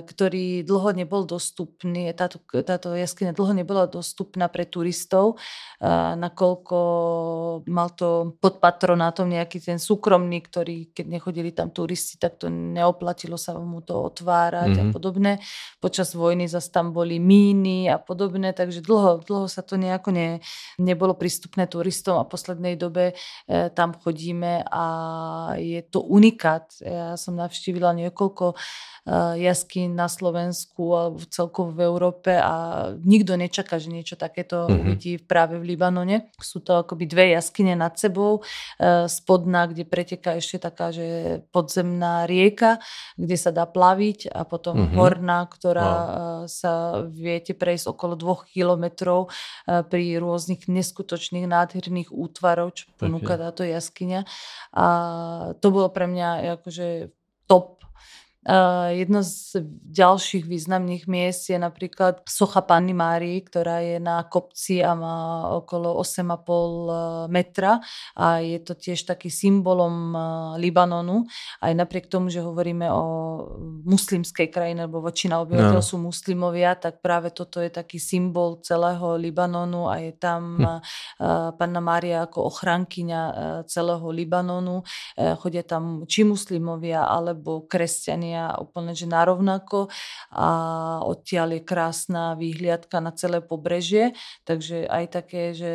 ktorý 0.00 0.64
dlho 0.64 0.96
nebol 0.96 1.28
dostupný. 1.28 2.08
Táto, 2.16 2.40
táto 2.64 2.96
jaskyňa 2.96 3.36
dlho 3.36 3.52
nebola 3.52 3.84
dostupná 3.84 4.48
pre 4.48 4.64
turistov, 4.64 5.36
nakoľko 6.16 6.78
mal 7.68 7.92
to 7.92 8.38
pod 8.40 8.62
patronátom 8.62 9.28
nejaký 9.28 9.60
ten 9.60 9.76
súkromný, 9.76 10.40
ktorý, 10.40 10.94
keď 10.96 11.06
nechodili 11.06 11.50
tam 11.52 11.68
turisti, 11.68 12.16
tak 12.16 12.40
to 12.40 12.48
neoplatilo 12.48 13.36
sa 13.36 13.58
mu 13.60 13.84
to 13.84 14.08
otvárať 14.08 14.72
mm-hmm. 14.72 14.82
a 14.82 14.88
mhm. 14.88 14.94
podobne. 14.94 15.32
Počas 15.82 16.16
vojny 16.16 16.48
zase 16.48 16.72
tam 16.72 16.96
boli 16.96 17.20
míny 17.20 17.90
a 17.92 18.00
podobne, 18.00 18.56
takže 18.56 18.80
dlho, 18.80 19.20
dlho 19.26 19.46
sa 19.50 19.60
to 19.60 19.76
nejako 19.76 20.14
ne, 20.14 20.40
nebolo 20.80 21.12
prístupné 21.12 21.68
turistom 21.68 22.16
a 22.16 22.24
v 22.24 22.32
poslednej 22.32 22.74
dobe 22.78 23.12
e, 23.12 23.14
tam 23.74 23.92
chodíme 23.92 24.64
a 24.64 24.85
je 25.58 25.80
to 25.86 26.02
unikát. 26.02 26.70
Ja 26.82 27.14
som 27.14 27.38
navštívila 27.38 27.92
niekoľko 27.94 28.54
eh, 28.54 29.46
jaskýn 29.46 29.94
na 29.94 30.10
Slovensku 30.10 30.96
alebo 30.96 31.20
celkovo 31.28 31.72
v 31.72 31.80
Európe 31.86 32.32
a 32.34 32.88
nikto 33.00 33.38
nečaká, 33.38 33.78
že 33.78 33.92
niečo 33.92 34.18
takéto 34.18 34.66
mm-hmm. 34.66 34.78
uvidí 34.82 35.12
práve 35.22 35.60
v 35.60 35.74
Libanone. 35.74 36.32
Sú 36.40 36.60
to 36.64 36.80
akoby 36.82 37.06
dve 37.06 37.36
jaskyne 37.36 37.78
nad 37.78 37.94
sebou, 37.96 38.42
eh, 38.80 39.06
spodná, 39.06 39.70
kde 39.70 39.86
preteká 39.86 40.38
ešte 40.38 40.66
taká, 40.66 40.90
že 40.90 41.40
podzemná 41.54 42.26
rieka, 42.26 42.82
kde 43.14 43.36
sa 43.38 43.54
dá 43.54 43.64
plaviť 43.68 44.32
a 44.32 44.42
potom 44.42 44.76
mm-hmm. 44.76 44.96
horná, 44.98 45.46
ktorá 45.46 45.90
wow. 45.90 46.04
Eh, 46.06 46.42
sa 46.50 46.72
viete 47.06 47.52
prejsť 47.52 47.92
okolo 47.92 48.14
dvoch 48.18 48.48
kilometrov 48.48 49.28
pri 49.66 50.16
rôznych 50.22 50.70
neskutočných 50.70 51.44
nádherných 51.44 52.10
útvarov, 52.14 52.76
čo 52.76 52.88
ponúka 52.96 53.36
táto 53.36 53.66
jaskyňa. 53.66 54.24
A 54.76 54.86
to 55.56 55.72
bolo 55.72 55.88
pre 55.88 56.04
mňa 56.04 56.60
akože 56.60 57.08
top 57.48 57.85
jedno 58.94 59.26
z 59.26 59.58
ďalších 59.90 60.46
významných 60.46 61.10
miest 61.10 61.50
je 61.50 61.58
napríklad 61.58 62.22
socha 62.30 62.62
Panny 62.62 62.94
Márii, 62.94 63.42
ktorá 63.42 63.82
je 63.82 63.98
na 63.98 64.22
kopci 64.22 64.86
a 64.86 64.94
má 64.94 65.50
okolo 65.50 65.98
8,5 65.98 66.22
e, 66.22 66.92
metra 67.26 67.82
a 68.14 68.38
je 68.38 68.58
to 68.62 68.78
tiež 68.78 69.02
taký 69.02 69.34
symbolom 69.34 70.14
uh, 70.14 70.22
Libanonu. 70.62 71.26
Aj 71.58 71.72
napriek 71.74 72.06
tomu, 72.06 72.30
že 72.30 72.38
hovoríme 72.38 72.86
o 72.86 73.04
muslimskej 73.82 74.48
krajine, 74.48 74.86
lebo 74.86 75.02
väčšina 75.02 75.42
obyvateľov 75.42 75.82
no. 75.82 75.90
sú 75.90 75.96
muslimovia, 75.98 76.78
tak 76.78 77.02
práve 77.02 77.34
toto 77.34 77.58
je 77.58 77.68
taký 77.68 77.98
symbol 77.98 78.62
celého 78.62 79.18
Libanonu 79.18 79.90
a 79.90 79.98
je 79.98 80.14
tam 80.14 80.62
hm. 80.62 80.80
Panna 81.58 81.82
Mária 81.82 82.24
ako 82.24 82.46
ochrankyňa 82.52 83.22
celého 83.66 84.06
Libanonu. 84.12 84.86
Chodia 85.16 85.66
tam 85.66 86.06
či 86.06 86.22
muslimovia 86.22 87.04
alebo 87.04 87.66
kresťania 87.66 88.35
Británia 88.36 88.60
úplne 88.60 88.92
že 88.92 89.08
narovnako 89.08 89.88
a 90.32 90.48
odtiaľ 91.04 91.56
je 91.56 91.62
krásna 91.64 92.36
výhliadka 92.36 93.00
na 93.00 93.12
celé 93.16 93.40
pobrežie, 93.40 94.12
takže 94.44 94.84
aj 94.88 95.04
také, 95.10 95.42
že 95.56 95.72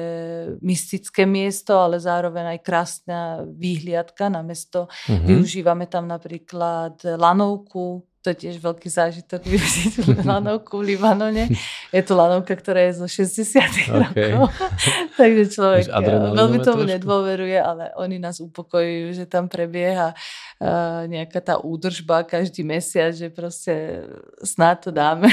mystické 0.62 1.26
miesto, 1.26 1.78
ale 1.82 1.98
zároveň 1.98 2.58
aj 2.58 2.60
krásna 2.62 3.20
výhliadka 3.46 4.30
na 4.30 4.46
mesto. 4.46 4.86
Mm-hmm. 5.10 5.28
Využívame 5.28 5.86
tam 5.90 6.06
napríklad 6.10 7.02
lanovku, 7.04 8.06
to 8.22 8.30
je 8.38 8.38
tiež 8.48 8.62
veľký 8.62 8.86
zážitok 8.86 9.42
využiť 9.42 9.94
lanovku 10.30 10.78
v 10.78 10.94
Libanone. 10.94 11.50
Je 11.90 12.02
to 12.06 12.14
lanovka, 12.14 12.54
ktorá 12.54 12.86
je 12.90 13.02
zo 13.02 13.08
60 13.10 14.14
okay. 14.14 14.38
rokov. 14.38 14.54
Takže 15.20 15.44
človek 15.50 15.86
veľmi 16.38 16.58
tomu 16.62 16.86
trošku? 16.86 16.94
nedôveruje, 16.94 17.58
ale 17.58 17.90
oni 17.98 18.22
nás 18.22 18.38
upokojujú, 18.38 19.18
že 19.18 19.26
tam 19.26 19.50
prebieha 19.50 20.14
uh, 20.14 21.10
nejaká 21.10 21.42
tá 21.42 21.58
údržba 21.58 22.22
každý 22.22 22.62
mesiac, 22.62 23.10
že 23.18 23.34
proste 23.34 24.06
snáď 24.46 24.78
to 24.86 24.90
dáme. 24.94 25.28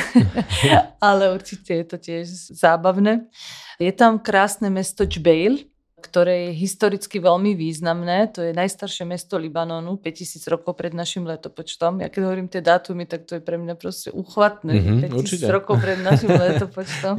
ale 1.04 1.28
určite 1.28 1.76
je 1.76 1.84
to 1.84 1.96
tiež 2.00 2.24
zábavné. 2.56 3.28
Je 3.76 3.92
tam 3.92 4.16
krásne 4.16 4.72
mesto 4.72 5.04
Čbejl, 5.04 5.68
ktoré 5.98 6.50
je 6.50 6.52
historicky 6.56 7.18
veľmi 7.18 7.58
významné. 7.58 8.30
To 8.34 8.40
je 8.46 8.52
najstaršie 8.54 9.04
mesto 9.04 9.36
Libanonu, 9.36 9.98
5000 9.98 10.54
rokov 10.54 10.78
pred 10.78 10.94
našim 10.94 11.26
letopočtom. 11.26 12.00
Ja 12.00 12.08
keď 12.08 12.20
hovorím 12.24 12.48
tie 12.48 12.62
dátumy, 12.62 13.04
tak 13.04 13.26
to 13.26 13.38
je 13.38 13.42
pre 13.42 13.58
mňa 13.58 13.74
proste 13.74 14.14
uchvatné. 14.14 14.78
Mm-hmm, 14.78 14.98
5000 15.10 15.18
určite. 15.18 15.46
rokov 15.50 15.76
pred 15.82 15.98
našim 16.00 16.30
letopočtom. 16.42 17.14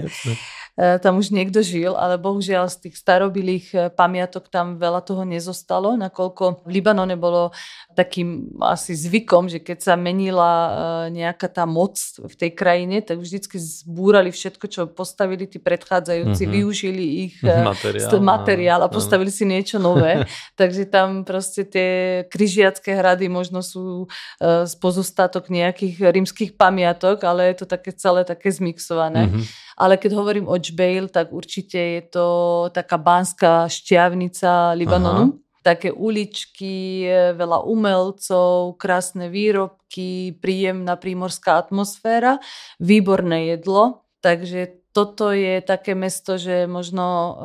E, 0.80 0.96
tam 1.04 1.20
už 1.20 1.36
niekto 1.36 1.60
žil, 1.60 1.92
ale 2.00 2.16
bohužiaľ 2.16 2.72
z 2.72 2.88
tých 2.88 2.96
starobilých 2.96 3.68
e, 3.76 3.78
pamiatok 3.92 4.48
tam 4.48 4.80
veľa 4.80 5.04
toho 5.04 5.28
nezostalo, 5.28 6.00
nakoľko 6.00 6.64
v 6.64 6.80
Libanone 6.80 7.20
bolo 7.20 7.52
takým 8.00 8.56
asi 8.64 8.96
zvykom, 8.96 9.52
že 9.52 9.60
keď 9.60 9.84
sa 9.84 9.94
menila 10.00 10.52
e, 10.56 10.72
nejaká 11.20 11.52
tá 11.52 11.68
moc 11.68 12.00
v 12.16 12.32
tej 12.32 12.56
krajine, 12.56 13.04
tak 13.04 13.20
vždycky 13.20 13.60
zbúrali 13.60 14.32
všetko, 14.32 14.66
čo 14.72 14.88
postavili 14.88 15.52
tí 15.52 15.60
predchádzajúci, 15.60 16.48
mm-hmm. 16.48 16.58
využili 16.64 17.04
ich 17.28 17.36
materiál, 17.76 18.24
materiál 18.24 18.80
a 18.80 18.88
postavili 18.88 19.36
si 19.36 19.44
niečo 19.44 19.84
nové. 19.84 20.24
Takže 20.60 20.88
tam 20.88 21.28
proste 21.28 21.68
tie 21.68 22.24
kryžiacké 22.32 22.96
hrady 22.96 23.28
možno 23.28 23.60
sú 23.60 24.08
z 24.40 24.74
pozostatok 24.80 25.52
nejakých 25.52 26.08
rímskych 26.08 26.56
pamiatok, 26.56 27.28
ale 27.28 27.52
je 27.52 27.56
to 27.64 27.66
také 27.68 27.92
celé 27.92 28.24
také 28.24 28.48
zmixované. 28.48 29.28
Mm-hmm 29.28 29.68
ale 29.80 29.96
keď 29.96 30.12
hovorím 30.20 30.52
o 30.52 30.60
Džbejl, 30.60 31.08
tak 31.08 31.32
určite 31.32 31.80
je 31.80 32.02
to 32.12 32.28
taká 32.76 33.00
bán,ská 33.00 33.72
šťavnica 33.72 34.76
Libanonu. 34.76 35.26
Aha. 35.32 35.48
Také 35.60 35.92
uličky, 35.92 37.04
veľa 37.36 37.68
umelcov, 37.68 38.80
krásne 38.80 39.28
výrobky, 39.28 40.36
príjemná 40.40 40.96
prímorská 40.96 41.60
atmosféra, 41.60 42.40
výborné 42.80 43.56
jedlo. 43.56 44.08
Takže 44.24 44.89
toto 45.00 45.32
je 45.32 45.64
také 45.64 45.96
mesto, 45.96 46.36
že 46.36 46.68
možno 46.68 47.06
uh, 47.08 47.36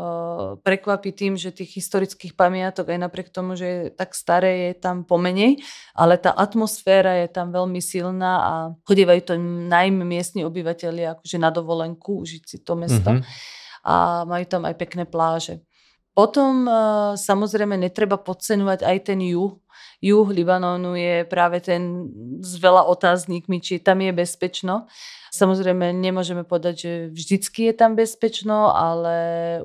prekvapí 0.66 1.14
tým, 1.14 1.38
že 1.38 1.54
tých 1.54 1.78
historických 1.78 2.34
pamiatok 2.34 2.90
aj 2.90 2.98
napriek 2.98 3.30
tomu, 3.30 3.54
že 3.54 3.66
je 3.70 3.80
tak 3.94 4.18
staré, 4.18 4.74
je 4.74 4.82
tam 4.82 5.06
pomenej, 5.06 5.62
ale 5.94 6.18
tá 6.18 6.34
atmosféra 6.34 7.22
je 7.22 7.30
tam 7.30 7.54
veľmi 7.54 7.78
silná 7.78 8.32
a 8.42 8.52
chodívajú 8.82 9.20
to 9.22 9.34
najmä 9.70 10.02
miestni 10.02 10.42
obyvateľia 10.42 11.14
akože 11.14 11.38
na 11.38 11.54
dovolenku 11.54 12.26
užiť 12.26 12.42
si 12.42 12.58
to 12.66 12.74
mesto 12.74 13.22
mm-hmm. 13.22 13.86
a 13.86 14.26
majú 14.26 14.44
tam 14.50 14.66
aj 14.66 14.74
pekné 14.74 15.06
pláže. 15.06 15.62
Potom 16.10 16.66
uh, 16.66 17.14
samozrejme 17.14 17.78
netreba 17.78 18.18
podceňovať 18.18 18.82
aj 18.82 18.96
ten 19.14 19.22
juh, 19.22 19.62
juh 20.02 20.28
Libanonu 20.30 20.96
je 20.96 21.26
práve 21.28 21.60
ten 21.60 22.10
s 22.40 22.58
veľa 22.58 22.86
otáznikmi, 22.88 23.60
či 23.60 23.82
tam 23.82 24.00
je 24.00 24.12
bezpečno. 24.14 24.86
Samozrejme, 25.34 25.90
nemôžeme 25.90 26.46
povedať, 26.46 26.74
že 26.78 26.92
vždycky 27.10 27.66
je 27.70 27.74
tam 27.74 27.98
bezpečno, 27.98 28.70
ale 28.70 29.16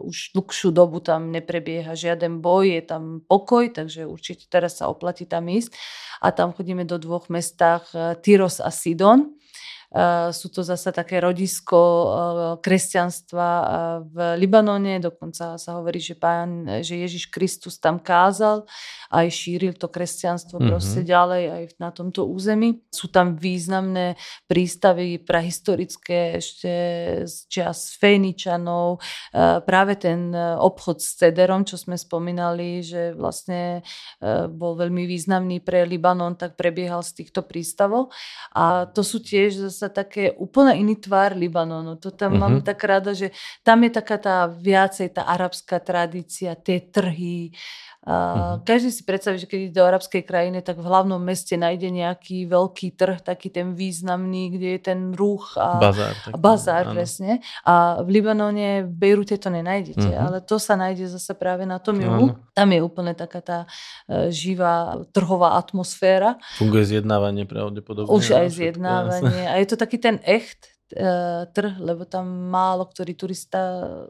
už 0.02 0.34
dlhšiu 0.34 0.74
dobu 0.74 0.98
tam 0.98 1.30
neprebieha 1.30 1.94
žiaden 1.94 2.42
boj, 2.42 2.74
je 2.74 2.84
tam 2.90 3.04
pokoj, 3.22 3.70
takže 3.70 4.10
určite 4.10 4.50
teraz 4.50 4.82
sa 4.82 4.90
oplatí 4.90 5.30
tam 5.30 5.46
ísť. 5.46 5.70
A 6.26 6.34
tam 6.34 6.58
chodíme 6.58 6.90
do 6.90 6.98
dvoch 6.98 7.30
mestách, 7.30 7.86
eh, 7.94 8.18
Tyros 8.18 8.58
a 8.58 8.74
Sidon 8.74 9.40
sú 10.30 10.54
to 10.54 10.62
zase 10.62 10.94
také 10.94 11.18
rodisko 11.18 11.82
kresťanstva 12.62 13.50
v 14.06 14.16
Libanone, 14.38 15.02
dokonca 15.02 15.58
sa 15.58 15.72
hovorí, 15.82 15.98
že, 15.98 16.14
pán, 16.14 16.86
že 16.86 16.94
Ježiš 16.94 17.34
Kristus 17.34 17.82
tam 17.82 17.98
kázal, 17.98 18.70
aj 19.10 19.28
šíril 19.34 19.74
to 19.74 19.90
kresťanstvo 19.90 20.62
mm-hmm. 20.62 20.70
proste 20.70 21.02
ďalej 21.02 21.44
aj 21.50 21.64
na 21.82 21.90
tomto 21.90 22.30
území. 22.30 22.86
Sú 22.94 23.10
tam 23.10 23.34
významné 23.34 24.16
prístavy 24.46 25.18
prahistorické 25.18 26.38
ešte 26.38 26.74
z 27.26 27.36
čas 27.50 27.98
Fejničanov, 27.98 29.02
práve 29.66 29.98
ten 29.98 30.32
obchod 30.38 31.02
s 31.02 31.18
cederom, 31.18 31.66
čo 31.66 31.76
sme 31.76 31.98
spomínali, 31.98 32.86
že 32.86 33.18
vlastne 33.18 33.82
bol 34.54 34.78
veľmi 34.78 35.10
významný 35.10 35.60
pre 35.60 35.90
Libanon, 35.90 36.38
tak 36.38 36.54
prebiehal 36.54 37.02
z 37.02 37.26
týchto 37.26 37.42
prístavov. 37.42 38.14
A 38.54 38.86
to 38.86 39.02
sú 39.02 39.20
tiež 39.20 39.70
zase 39.70 39.90
také 39.90 40.38
úplne 40.38 40.78
iný 40.78 40.96
tvár 41.02 41.34
Libanonu. 41.34 41.98
To 41.98 42.14
tam 42.14 42.38
uh-huh. 42.38 42.42
mám 42.42 42.56
mhm. 42.62 42.66
tak 42.66 42.80
rada, 42.86 43.12
že 43.18 43.34
tam 43.66 43.82
je 43.82 43.92
taká 43.92 44.18
tá 44.22 44.46
viacej 44.46 45.18
tá 45.18 45.26
arabská 45.26 45.82
tradícia, 45.82 46.54
tie 46.54 46.84
trhy, 46.84 47.56
Uh, 48.00 48.64
každý 48.64 48.96
si 48.96 49.04
predstaví, 49.04 49.36
že 49.36 49.44
keď 49.44 49.60
ide 49.60 49.76
do 49.76 49.84
arabskej 49.84 50.24
krajiny, 50.24 50.64
tak 50.64 50.80
v 50.80 50.88
hlavnom 50.88 51.20
meste 51.20 51.60
nájde 51.60 51.92
nejaký 51.92 52.48
veľký 52.48 52.96
trh, 52.96 53.20
taký 53.20 53.52
ten 53.52 53.76
významný, 53.76 54.56
kde 54.56 54.80
je 54.80 54.82
ten 54.82 55.12
ruch 55.12 55.60
a 55.60 55.76
bazár. 55.84 56.16
Tak, 56.16 56.32
bazár, 56.40 56.84
áno. 56.88 56.96
presne. 56.96 57.44
A 57.68 58.00
v 58.00 58.08
Libanone, 58.08 58.88
v 58.88 58.94
Bejrute 58.96 59.36
to 59.36 59.52
nenájdete, 59.52 60.16
uh-huh. 60.16 60.32
ale 60.32 60.40
to 60.40 60.56
sa 60.56 60.80
nájde 60.80 61.12
zase 61.12 61.36
práve 61.36 61.68
na 61.68 61.76
tom 61.76 62.00
juhu. 62.00 62.40
Tam 62.56 62.72
je 62.72 62.80
úplne 62.80 63.12
taká 63.12 63.44
tá 63.44 63.60
uh, 63.68 64.32
živá 64.32 65.04
trhová 65.12 65.60
atmosféra. 65.60 66.40
Funguje 66.56 66.88
zjednávanie 66.88 67.44
pravdepodobne. 67.44 68.16
Už 68.16 68.32
aj 68.32 68.48
zjednávanie. 68.48 69.44
A 69.44 69.60
je 69.60 69.68
to 69.68 69.76
taký 69.76 70.00
ten 70.00 70.24
echt, 70.24 70.79
trh, 71.54 71.74
lebo 71.78 72.04
tam 72.10 72.50
málo 72.50 72.90
ktorý 72.90 73.14
turista 73.14 73.62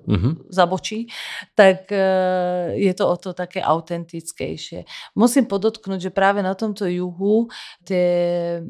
uh-huh. 0.07 0.47
zabočí, 0.47 1.11
tak 1.53 1.91
uh, 1.91 2.71
je 2.73 2.93
to 2.95 3.03
o 3.03 3.15
to 3.19 3.35
také 3.35 3.59
autentickejšie. 3.59 4.87
Musím 5.19 5.45
podotknúť, 5.45 6.07
že 6.07 6.11
práve 6.15 6.39
na 6.39 6.55
tomto 6.55 6.87
juhu 6.87 7.51
tie 7.83 8.07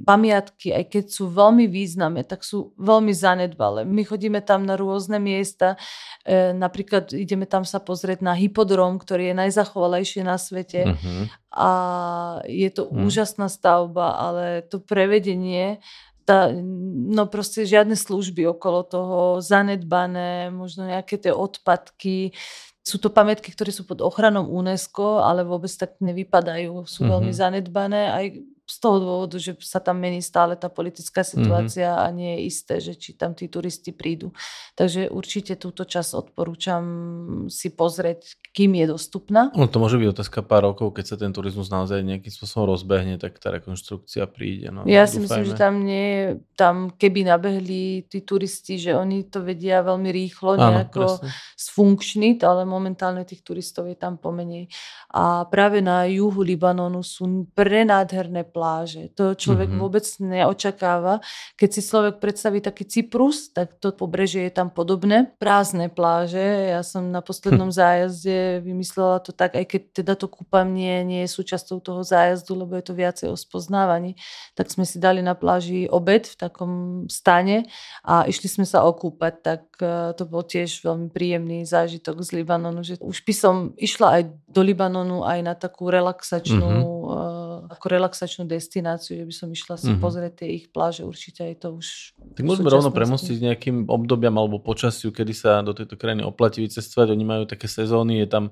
pamiatky, 0.01 0.73
aj 0.73 0.83
keď 0.89 1.05
sú 1.13 1.29
veľmi 1.29 1.69
významné, 1.69 2.25
tak 2.25 2.41
sú 2.41 2.73
veľmi 2.81 3.13
zanedbalé. 3.13 3.85
My 3.85 4.01
chodíme 4.01 4.41
tam 4.41 4.65
na 4.65 4.73
rôzne 4.73 5.21
miesta, 5.21 5.77
napríklad 6.57 7.13
ideme 7.13 7.45
tam 7.45 7.61
sa 7.61 7.77
pozrieť 7.77 8.25
na 8.25 8.33
hypodrom, 8.33 8.97
ktorý 8.97 9.31
je 9.31 9.39
najzachovalejší 9.45 10.25
na 10.25 10.41
svete 10.41 10.89
uh-huh. 10.89 11.23
a 11.53 11.69
je 12.49 12.69
to 12.73 12.89
uh-huh. 12.89 13.05
úžasná 13.05 13.45
stavba, 13.45 14.17
ale 14.17 14.65
to 14.65 14.81
prevedenie 14.81 15.77
tá, 16.29 16.53
no 16.53 17.25
proste 17.25 17.65
žiadne 17.65 17.97
služby 17.97 18.45
okolo 18.53 18.85
toho, 18.85 19.19
zanedbané, 19.41 20.53
možno 20.53 20.85
nejaké 20.85 21.17
tie 21.17 21.33
odpadky. 21.33 22.37
Sú 22.85 23.01
to 23.01 23.09
pamätky, 23.09 23.49
ktoré 23.49 23.73
sú 23.73 23.89
pod 23.89 24.05
ochranou 24.05 24.45
UNESCO, 24.45 25.25
ale 25.25 25.41
vôbec 25.41 25.73
tak 25.73 25.97
nevypadajú. 25.97 26.85
Sú 26.85 27.01
mm-hmm. 27.01 27.13
veľmi 27.17 27.31
zanedbané. 27.33 28.01
Aj 28.13 28.25
z 28.69 28.77
toho 28.77 28.97
dôvodu, 29.01 29.41
že 29.41 29.57
sa 29.65 29.81
tam 29.81 29.97
mení 29.97 30.21
stále 30.21 30.53
tá 30.53 30.69
politická 30.69 31.25
mhm. 31.25 31.29
situácia 31.33 31.89
mm-hmm. 31.89 32.05
a 32.05 32.13
nie 32.13 32.31
je 32.37 32.41
isté, 32.45 32.75
že 32.77 32.93
či 32.93 33.17
tam 33.17 33.33
tí 33.33 33.49
turisti 33.49 33.89
prídu. 33.89 34.29
Takže 34.77 35.09
určite 35.09 35.57
túto 35.57 35.89
časť 35.89 36.13
odporúčam 36.13 36.83
si 37.49 37.73
pozrieť, 37.73 38.37
kým 38.53 38.77
je 38.77 38.85
dostupná. 38.93 39.49
No 39.57 39.65
to 39.65 39.81
môže 39.81 39.97
byť 39.97 40.07
otázka 40.13 40.39
pár 40.45 40.69
rokov, 40.69 40.93
keď 40.93 41.05
sa 41.13 41.17
ten 41.17 41.33
turizmus 41.33 41.73
naozaj 41.73 42.05
nejakým 42.05 42.29
spôsobom 42.29 42.69
rozbehne, 42.69 43.17
tak 43.17 43.41
tá 43.41 43.49
rekonštrukcia 43.49 44.29
príde. 44.29 44.69
No, 44.69 44.85
ja 44.85 45.09
si 45.09 45.17
myslím, 45.17 45.49
že 45.49 45.57
tam 45.57 45.81
nie 45.81 46.07
je, 46.13 46.25
tam 46.53 46.93
keby 46.93 47.25
nabehli 47.25 48.05
tí 48.05 48.21
turisti, 48.21 48.77
že 48.77 48.93
oni 48.93 49.25
to 49.25 49.41
vedia 49.41 49.81
veľmi 49.81 50.09
rýchlo 50.13 50.61
nejako 50.61 51.25
sfunkčniť, 51.57 52.45
ale 52.45 52.69
momentálne 52.69 53.25
tých 53.25 53.41
turistov 53.41 53.89
je 53.89 53.97
tam 53.97 54.21
pomenej. 54.21 54.69
A 55.09 55.49
práve 55.49 55.81
na 55.81 56.05
juhu 56.05 56.45
Libanonu 56.45 57.01
sú 57.01 57.49
prenádherné 57.57 58.45
pláže. 58.45 58.58
To 59.15 59.31
človek 59.33 59.71
mm-hmm. 59.71 59.81
vôbec 59.81 60.05
neočakáva. 60.19 61.23
Keď 61.55 61.69
si 61.71 61.81
človek 61.81 62.19
predstaví 62.19 62.59
taký 62.59 62.83
Cyprus, 62.83 63.55
tak 63.55 63.79
to 63.79 63.95
pobrežie 63.95 64.51
je 64.51 64.53
tam 64.53 64.67
podobné. 64.67 65.31
Prázdne 65.39 65.87
pláže. 65.87 66.75
Ja 66.75 66.83
som 66.83 67.07
na 67.09 67.23
poslednom 67.23 67.71
hm. 67.71 67.77
zájazde 67.79 68.59
vymyslela 68.59 69.23
to 69.23 69.31
tak, 69.31 69.55
aj 69.55 69.65
keď 69.65 69.81
teda 70.03 70.13
to 70.19 70.27
kúpanie 70.27 71.05
nie 71.07 71.21
je 71.25 71.29
súčasťou 71.31 71.79
toho 71.79 72.01
zájazdu, 72.03 72.65
lebo 72.65 72.75
je 72.75 72.85
to 72.85 72.93
viacej 72.97 73.27
o 73.31 73.37
spoznávaní, 73.37 74.19
tak 74.57 74.67
sme 74.67 74.83
si 74.83 74.97
dali 74.99 75.23
na 75.23 75.37
pláži 75.37 75.87
obed 75.87 76.27
v 76.27 76.35
takom 76.35 76.71
stane 77.07 77.69
a 78.03 78.25
išli 78.27 78.49
sme 78.49 78.65
sa 78.65 78.83
okúpať, 78.83 79.33
tak 79.39 79.61
e, 79.79 80.13
to 80.17 80.23
bol 80.27 80.43
tiež 80.43 80.81
veľmi 80.83 81.13
príjemný 81.13 81.63
zážitok 81.63 82.19
z 82.25 82.41
Libanonu, 82.41 82.81
že 82.83 82.99
už 82.99 83.23
by 83.23 83.33
som 83.33 83.55
išla 83.79 84.07
aj 84.19 84.21
do 84.49 84.61
Libanonu 84.65 85.23
aj 85.23 85.39
na 85.45 85.53
takú 85.55 85.87
relaxačnú 85.87 86.67
mm-hmm 86.67 87.38
ako 87.69 87.85
relaxačnú 87.85 88.49
destináciu, 88.49 89.21
že 89.21 89.25
by 89.29 89.33
som 89.33 89.47
išla 89.53 89.75
si 89.77 89.93
mm-hmm. 89.93 90.01
pozrieť 90.01 90.33
tie 90.41 90.49
ich 90.57 90.65
pláže, 90.73 91.05
určite 91.05 91.45
aj 91.45 91.55
to 91.61 91.67
už... 91.77 91.87
Tak 92.33 92.43
môžeme 92.43 92.67
rovno 92.67 92.89
premostiť 92.89 93.37
nejakým 93.45 93.77
obdobiam 93.85 94.33
alebo 94.41 94.57
počasiu, 94.57 95.13
kedy 95.13 95.33
sa 95.37 95.61
do 95.61 95.77
tejto 95.77 95.93
krajiny 95.93 96.25
oplatí 96.25 96.65
vycestovať. 96.65 97.13
Oni 97.13 97.25
majú 97.25 97.43
také 97.45 97.69
sezóny, 97.69 98.25
je 98.25 98.27
tam 98.27 98.45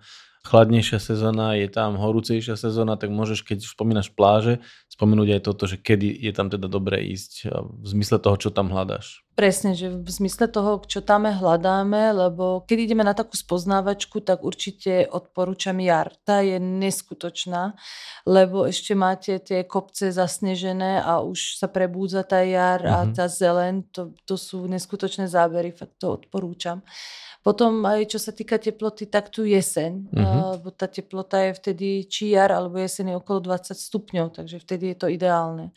chladnejšia 0.48 1.04
sezóna, 1.04 1.60
je 1.60 1.68
tam 1.68 2.00
horúcejšia 2.00 2.56
sezóna, 2.56 2.96
tak 2.96 3.12
môžeš, 3.12 3.44
keď 3.44 3.68
spomínaš 3.68 4.16
pláže, 4.16 4.64
spomenúť 4.88 5.38
aj 5.38 5.42
toto, 5.46 5.70
že 5.70 5.78
kedy 5.78 6.10
je 6.10 6.32
tam 6.34 6.50
teda 6.50 6.66
dobré 6.66 7.06
ísť 7.14 7.52
v 7.54 7.86
zmysle 7.86 8.18
toho, 8.18 8.34
čo 8.40 8.50
tam 8.50 8.74
hľadáš. 8.74 9.28
Presne, 9.38 9.78
že 9.78 9.94
v 9.94 10.10
zmysle 10.10 10.50
toho, 10.50 10.82
čo 10.82 11.06
tam 11.06 11.30
hľadáme, 11.30 12.10
lebo 12.10 12.66
keď 12.66 12.78
ideme 12.90 13.06
na 13.06 13.14
takú 13.14 13.38
spoznávačku, 13.38 14.26
tak 14.26 14.42
určite 14.42 15.06
odporúčam 15.06 15.78
jar. 15.78 16.10
Tá 16.26 16.42
je 16.42 16.58
neskutočná, 16.58 17.78
lebo 18.26 18.66
ešte 18.66 18.98
máte 18.98 19.38
tie 19.38 19.62
kopce 19.62 20.10
zasnežené 20.10 21.06
a 21.06 21.22
už 21.22 21.62
sa 21.62 21.70
prebúdza 21.70 22.26
tá 22.26 22.42
jar 22.42 22.82
mm-hmm. 22.82 22.98
a 22.98 23.00
mhm. 23.06 23.14
tá 23.14 23.26
zelen, 23.30 23.86
to, 23.94 24.18
to 24.26 24.34
sú 24.34 24.66
neskutočné 24.66 25.30
zábery, 25.30 25.70
fakt 25.70 26.02
to 26.02 26.18
odporúčam. 26.18 26.82
Potom 27.42 27.80
aj 27.88 28.12
čo 28.12 28.20
sa 28.20 28.36
týka 28.36 28.60
teploty, 28.60 29.08
tak 29.08 29.32
tu 29.32 29.48
jeseň, 29.48 30.12
uh-huh. 30.12 30.60
lebo 30.60 30.68
tá 30.74 30.86
teplota 30.86 31.40
je 31.48 31.52
vtedy 31.56 31.88
či 32.06 32.36
jar 32.36 32.52
alebo 32.52 32.78
jeseň 32.78 33.16
je 33.16 33.20
okolo 33.20 33.40
20 33.56 33.74
stupňov, 33.74 34.28
takže 34.36 34.58
vtedy 34.60 34.94
je 34.94 34.98
to 35.00 35.08
ideálne. 35.08 35.72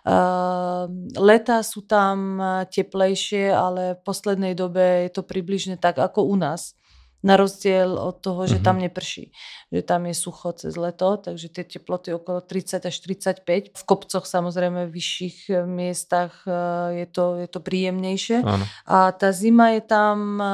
Uh, 0.00 0.88
leta 1.20 1.60
sú 1.60 1.84
tam 1.84 2.40
teplejšie, 2.72 3.52
ale 3.52 4.00
v 4.00 4.00
poslednej 4.00 4.56
dobe 4.56 5.04
je 5.04 5.10
to 5.12 5.20
približne 5.20 5.76
tak 5.76 6.00
ako 6.00 6.24
u 6.24 6.40
nás 6.40 6.79
na 7.20 7.36
rozdiel 7.36 8.00
od 8.00 8.16
toho, 8.20 8.48
že 8.48 8.56
mm-hmm. 8.56 8.64
tam 8.64 8.76
neprší. 8.80 9.24
Že 9.68 9.80
tam 9.84 10.08
je 10.08 10.14
sucho 10.16 10.48
cez 10.56 10.72
leto, 10.76 11.20
takže 11.20 11.46
tie 11.52 11.64
teploty 11.68 12.16
okolo 12.16 12.40
30 12.40 12.88
až 12.88 12.96
35. 12.96 13.76
V 13.76 13.82
kopcoch 13.84 14.24
samozrejme 14.24 14.88
v 14.88 14.94
vyšších 14.94 15.36
eh, 15.52 15.68
miestach 15.68 16.32
eh, 16.48 17.04
je 17.04 17.06
to, 17.12 17.36
je 17.44 17.48
to 17.48 17.60
príjemnejšie. 17.60 18.40
Áno. 18.40 18.64
A 18.88 19.12
tá 19.12 19.30
zima 19.36 19.76
je 19.76 19.82
tam, 19.84 20.40
eh, 20.40 20.48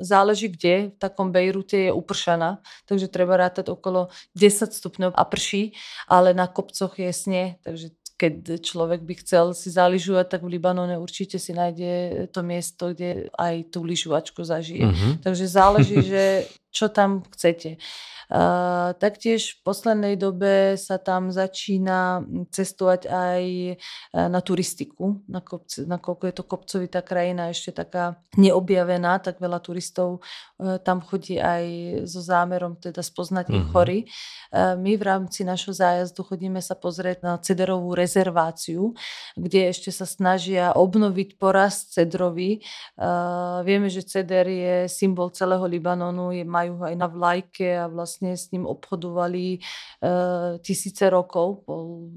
záleží 0.00 0.48
kde, 0.48 0.92
v 0.92 0.98
takom 0.98 1.30
Bejrute 1.30 1.88
je 1.88 1.92
upršaná, 1.92 2.64
takže 2.88 3.12
treba 3.12 3.36
rátať 3.36 3.68
okolo 3.68 4.08
10 4.32 4.72
stupňov 4.72 5.12
a 5.12 5.22
prší, 5.28 5.76
ale 6.08 6.32
na 6.32 6.48
kopcoch 6.48 6.96
je 6.96 7.12
sneh, 7.12 7.60
takže 7.60 7.92
keď 8.16 8.64
človek 8.64 9.04
by 9.04 9.14
chcel 9.20 9.52
si 9.52 9.68
zaližovať, 9.68 10.26
tak 10.26 10.40
v 10.40 10.56
Libanone 10.56 10.96
určite 10.96 11.36
si 11.36 11.52
nájde 11.52 12.26
to 12.32 12.40
miesto, 12.40 12.96
kde 12.96 13.28
aj 13.36 13.68
tú 13.68 13.84
lyžovačku 13.84 14.40
zažije. 14.40 14.88
Uh-huh. 14.88 15.12
Takže 15.20 15.44
záleží, 15.44 16.00
že 16.12 16.48
čo 16.72 16.88
tam 16.88 17.24
chcete. 17.32 17.76
Uh, 18.26 18.90
taktiež 18.98 19.54
v 19.54 19.70
poslednej 19.70 20.18
dobe 20.18 20.74
sa 20.74 20.98
tam 20.98 21.30
začína 21.30 22.26
cestovať 22.50 23.06
aj 23.06 23.42
e, 23.46 23.74
na 24.10 24.42
turistiku, 24.42 25.22
na 25.30 25.38
nakoľko 25.86 26.22
je 26.26 26.34
to 26.34 26.42
kopcovitá 26.42 27.06
krajina, 27.06 27.54
ešte 27.54 27.70
taká 27.70 28.18
neobjavená, 28.34 29.22
tak 29.22 29.38
veľa 29.38 29.62
turistov 29.62 30.26
tam 30.84 31.00
chodí 31.00 31.40
aj 31.40 31.64
so 32.04 32.20
zámerom 32.20 32.76
teda 32.76 33.00
spoznať 33.00 33.48
mm-hmm. 33.48 33.68
chory. 33.72 33.98
Uh, 34.52 34.76
my 34.76 35.00
v 35.00 35.02
rámci 35.02 35.40
našho 35.48 35.72
zájazdu 35.72 36.20
chodíme 36.20 36.60
sa 36.60 36.76
pozrieť 36.76 37.24
na 37.24 37.40
cederovú 37.40 37.96
rezerváciu, 37.96 38.92
kde 39.32 39.72
ešte 39.72 39.88
sa 39.88 40.04
snažia 40.04 40.76
obnoviť 40.76 41.40
porast 41.40 41.96
cedrový. 41.96 42.60
Vieme, 43.64 43.88
že 43.88 44.04
ceder 44.04 44.46
je 44.46 44.74
symbol 44.92 45.32
celého 45.32 45.64
Libanonu, 45.64 46.30
majú 46.44 46.66
majú 46.66 46.82
aj 46.82 46.94
na 46.98 47.08
vlajke 47.08 47.68
a 47.78 47.86
vlastne 47.86 48.34
s 48.34 48.50
ním 48.50 48.66
obchodovali 48.66 49.62
tisíce 50.60 51.06
rokov. 51.06 51.62
Bol 51.66 52.10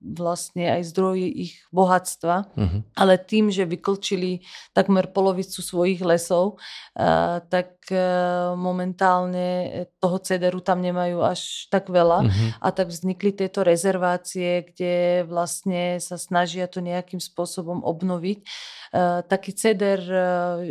vlastne 0.00 0.76
aj 0.76 0.82
zdroj 0.92 1.18
ich 1.24 1.64
bohatstva. 1.72 2.36
Uh-huh. 2.52 2.80
Ale 2.94 3.16
tým, 3.16 3.48
že 3.48 3.64
vyklčili 3.64 4.44
takmer 4.76 5.08
polovicu 5.08 5.64
svojich 5.64 6.04
lesov, 6.04 6.60
tak 7.48 7.80
momentálne 8.56 9.48
toho 10.00 10.16
cederu 10.22 10.62
tam 10.64 10.80
nemajú 10.80 11.20
až 11.20 11.68
tak 11.68 11.92
veľa. 11.92 12.18
Uh-huh. 12.24 12.50
A 12.62 12.72
tak 12.72 12.88
vznikli 12.88 13.34
tieto 13.34 13.60
rezervácie, 13.66 14.70
kde 14.72 15.26
vlastne 15.28 16.00
sa 16.00 16.16
snažia 16.16 16.64
to 16.70 16.80
nejakým 16.80 17.20
spôsobom 17.20 17.84
obnoviť. 17.84 18.38
Uh, 18.94 19.26
taký 19.26 19.50
ceder 19.58 19.98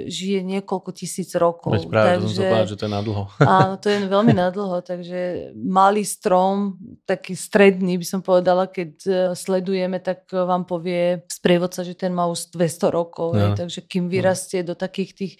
žije 0.08 0.40
niekoľko 0.42 0.96
tisíc 0.96 1.36
rokov. 1.36 1.76
Veď 1.76 1.86
práve, 1.92 2.08
takže, 2.24 2.40
to 2.40 2.42
povedať, 2.48 2.70
že 2.72 2.78
to 2.80 2.86
je 2.86 2.94
nadlho. 2.94 3.24
Áno, 3.60 3.74
to 3.76 3.88
je 3.92 3.98
veľmi 4.08 4.34
nadlho, 4.34 4.78
takže 4.80 5.20
malý 5.56 6.04
strom, 6.08 6.80
taký 7.04 7.36
stredný 7.36 8.00
by 8.00 8.06
som 8.08 8.22
povedala, 8.24 8.70
keď 8.70 8.92
e, 9.04 9.12
sledujeme, 9.36 10.00
tak 10.00 10.30
vám 10.32 10.64
povie 10.64 11.26
sprievodca, 11.28 11.84
že 11.84 11.98
ten 11.98 12.16
má 12.16 12.30
už 12.30 12.54
200 12.56 12.90
rokov, 12.94 13.36
no. 13.36 13.58
takže 13.58 13.84
kým 13.84 14.08
no. 14.08 14.12
vyrastie 14.14 14.64
no. 14.64 14.74
do 14.74 14.76
takých 14.80 15.12
tých 15.14 15.34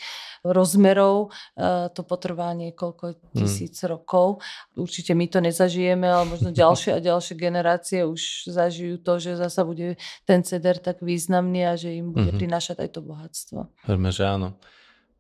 rozmerov, 0.44 1.32
e, 1.56 1.63
to 1.92 2.02
potrvá 2.04 2.52
niekoľko 2.54 3.06
hmm. 3.14 3.38
tisíc 3.38 3.80
hmm. 3.82 3.90
rokov. 3.90 4.44
Určite 4.76 5.16
my 5.16 5.26
to 5.30 5.40
nezažijeme, 5.40 6.08
ale 6.08 6.28
možno 6.28 6.50
ďalšie 6.64 6.96
a 6.96 7.00
ďalšie 7.00 7.36
generácie 7.40 8.00
už 8.04 8.52
zažijú 8.52 9.00
to, 9.00 9.20
že 9.20 9.40
zasa 9.40 9.64
bude 9.64 9.96
ten 10.28 10.44
ceder 10.44 10.78
tak 10.78 11.00
významný 11.00 11.68
a 11.68 11.74
že 11.80 11.96
im 11.96 12.12
bude 12.12 12.36
hmm. 12.36 12.40
prinášať 12.40 12.84
aj 12.84 12.90
to 12.94 13.02
bohatstvo. 13.02 13.60
Verme, 13.88 14.12
že 14.12 14.24
áno. 14.28 14.60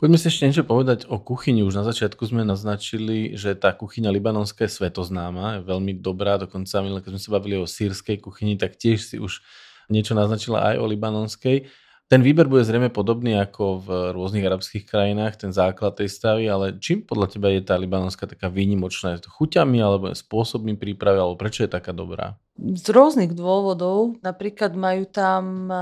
Poďme 0.04 0.20
si 0.20 0.28
ešte 0.28 0.44
niečo 0.44 0.68
povedať 0.68 1.08
o 1.08 1.16
kuchyni. 1.16 1.64
Už 1.64 1.80
na 1.80 1.88
začiatku 1.88 2.28
sme 2.28 2.44
naznačili, 2.44 3.40
že 3.40 3.56
tá 3.56 3.72
kuchyňa 3.72 4.12
libanonská 4.12 4.68
je 4.68 4.76
svetoznáma, 4.76 5.64
je 5.64 5.70
veľmi 5.70 5.96
dobrá, 5.96 6.36
dokonca 6.36 6.84
keď 6.84 7.12
sme 7.16 7.24
sa 7.24 7.32
bavili 7.32 7.56
o 7.56 7.64
sírskej 7.64 8.20
kuchyni, 8.20 8.60
tak 8.60 8.76
tiež 8.76 9.00
si 9.00 9.16
už 9.16 9.40
niečo 9.88 10.12
naznačila 10.12 10.76
aj 10.76 10.84
o 10.84 10.86
libanonskej. 10.92 11.72
Ten 12.12 12.20
výber 12.22 12.46
bude 12.52 12.68
zrejme 12.68 12.92
podobný 12.92 13.40
ako 13.40 13.80
v 13.80 13.88
rôznych 14.14 14.46
arabských 14.46 14.86
krajinách, 14.86 15.40
ten 15.40 15.52
základ 15.56 15.98
tej 15.98 16.12
stavy, 16.12 16.46
ale 16.46 16.78
čím 16.78 17.02
podľa 17.02 17.28
teba 17.32 17.48
je 17.50 17.64
tá 17.64 17.80
libanonská 17.80 18.28
taká 18.30 18.52
výnimočná? 18.52 19.18
Je 19.18 19.26
to 19.26 19.34
chuťami 19.34 19.80
alebo 19.82 20.14
spôsobmi 20.14 20.78
prípravy, 20.78 21.18
alebo 21.18 21.40
prečo 21.40 21.66
je 21.66 21.72
taká 21.72 21.96
dobrá? 21.96 22.38
Z 22.54 22.86
rôznych 22.94 23.34
dôvodov. 23.34 24.22
Napríklad 24.22 24.78
majú 24.78 25.10
tam 25.10 25.74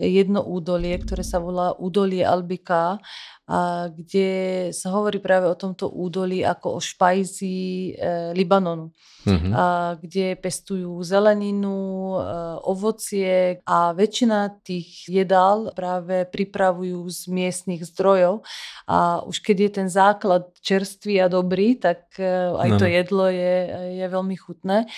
jedno 0.00 0.40
údolie, 0.40 0.96
ktoré 0.96 1.20
sa 1.20 1.36
volá 1.36 1.76
údolie 1.76 2.24
Albika 2.24 2.96
a 3.44 3.92
kde 3.92 4.72
sa 4.72 4.88
hovorí 4.96 5.20
práve 5.20 5.44
o 5.44 5.52
tomto 5.52 5.92
údolí 5.92 6.40
ako 6.40 6.76
o 6.76 6.80
špajzi 6.80 7.92
e, 7.92 8.32
Libanonu, 8.32 8.88
mm-hmm. 9.28 9.52
a 9.52 9.64
kde 10.00 10.32
pestujú 10.40 10.96
zeleninu, 11.04 12.16
e, 12.16 12.18
ovocie 12.64 13.60
a 13.68 13.92
väčšina 13.92 14.64
tých 14.64 15.12
jedál 15.12 15.76
práve 15.76 16.24
pripravujú 16.24 17.04
z 17.12 17.20
miestnych 17.28 17.84
zdrojov 17.84 18.48
a 18.88 19.20
už 19.28 19.44
keď 19.44 19.56
je 19.60 19.70
ten 19.76 19.88
základ 19.92 20.48
čerstvý 20.64 21.20
a 21.20 21.28
dobrý, 21.28 21.76
tak 21.76 22.16
e, 22.16 22.48
aj 22.48 22.68
no. 22.72 22.78
to 22.80 22.86
jedlo 22.88 23.28
je, 23.28 23.56
je 24.00 24.06
veľmi 24.08 24.36
chutné. 24.40 24.88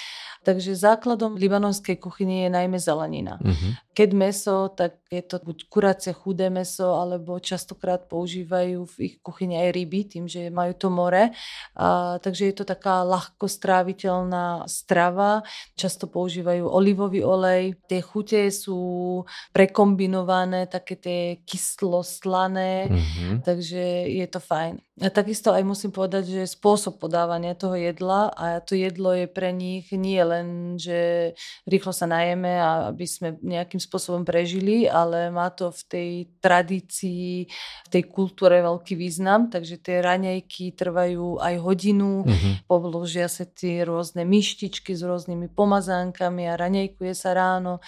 Takže 0.46 0.78
základom 1.16 1.40
libanonskej 1.40 1.96
kuchyne 1.96 2.44
je 2.44 2.50
najmä 2.52 2.76
zelenina. 2.76 3.40
Mm-hmm. 3.40 3.72
Keď 3.96 4.10
meso, 4.12 4.68
tak 4.76 5.00
je 5.08 5.24
to 5.24 5.40
buď 5.40 5.58
kuracie 5.72 6.12
chudé 6.12 6.52
meso, 6.52 6.92
alebo 6.92 7.40
častokrát 7.40 8.04
používajú 8.04 8.84
v 8.84 8.96
ich 9.08 9.14
kuchyni 9.24 9.56
aj 9.56 9.72
ryby, 9.72 10.00
tým, 10.04 10.28
že 10.28 10.52
majú 10.52 10.76
to 10.76 10.92
more. 10.92 11.32
A, 11.80 12.20
takže 12.20 12.52
je 12.52 12.54
to 12.60 12.68
taká 12.68 13.00
ľahko 13.08 13.48
stráviteľná 13.48 14.68
strava. 14.68 15.40
Často 15.72 16.04
používajú 16.12 16.68
olivový 16.68 17.24
olej. 17.24 17.80
Tie 17.88 18.04
chute 18.04 18.52
sú 18.52 19.24
prekombinované, 19.56 20.68
také 20.68 21.00
tie 21.00 21.20
kyslo-slané, 21.48 22.92
mm-hmm. 22.92 23.40
takže 23.40 24.12
je 24.12 24.26
to 24.28 24.44
fajn. 24.44 24.85
A 24.96 25.12
takisto 25.12 25.52
aj 25.52 25.60
musím 25.60 25.92
povedať, 25.92 26.24
že 26.32 26.56
spôsob 26.56 26.96
podávania 26.96 27.52
toho 27.52 27.76
jedla 27.76 28.32
a 28.32 28.64
to 28.64 28.72
jedlo 28.72 29.12
je 29.12 29.28
pre 29.28 29.52
nich 29.52 29.92
nie 29.92 30.16
len, 30.24 30.80
že 30.80 31.32
rýchlo 31.68 31.92
sa 31.92 32.08
najeme 32.08 32.56
a 32.56 32.88
aby 32.88 33.04
sme 33.04 33.36
nejakým 33.44 33.76
spôsobom 33.76 34.24
prežili, 34.24 34.88
ale 34.88 35.28
má 35.28 35.52
to 35.52 35.68
v 35.68 35.82
tej 35.84 36.10
tradícii, 36.40 37.44
v 37.84 37.88
tej 37.92 38.08
kultúre 38.08 38.64
veľký 38.64 38.96
význam, 38.96 39.52
takže 39.52 39.84
tie 39.84 40.00
raňajky 40.00 40.72
trvajú 40.72 41.44
aj 41.44 41.54
hodinu, 41.60 42.24
mm-hmm. 42.24 42.64
povložia 42.64 43.28
sa 43.28 43.44
tie 43.44 43.84
rôzne 43.84 44.24
myštičky 44.24 44.96
s 44.96 45.04
rôznymi 45.04 45.52
pomazánkami 45.52 46.48
a 46.48 46.56
raňajkuje 46.56 47.12
sa 47.12 47.36
ráno. 47.36 47.84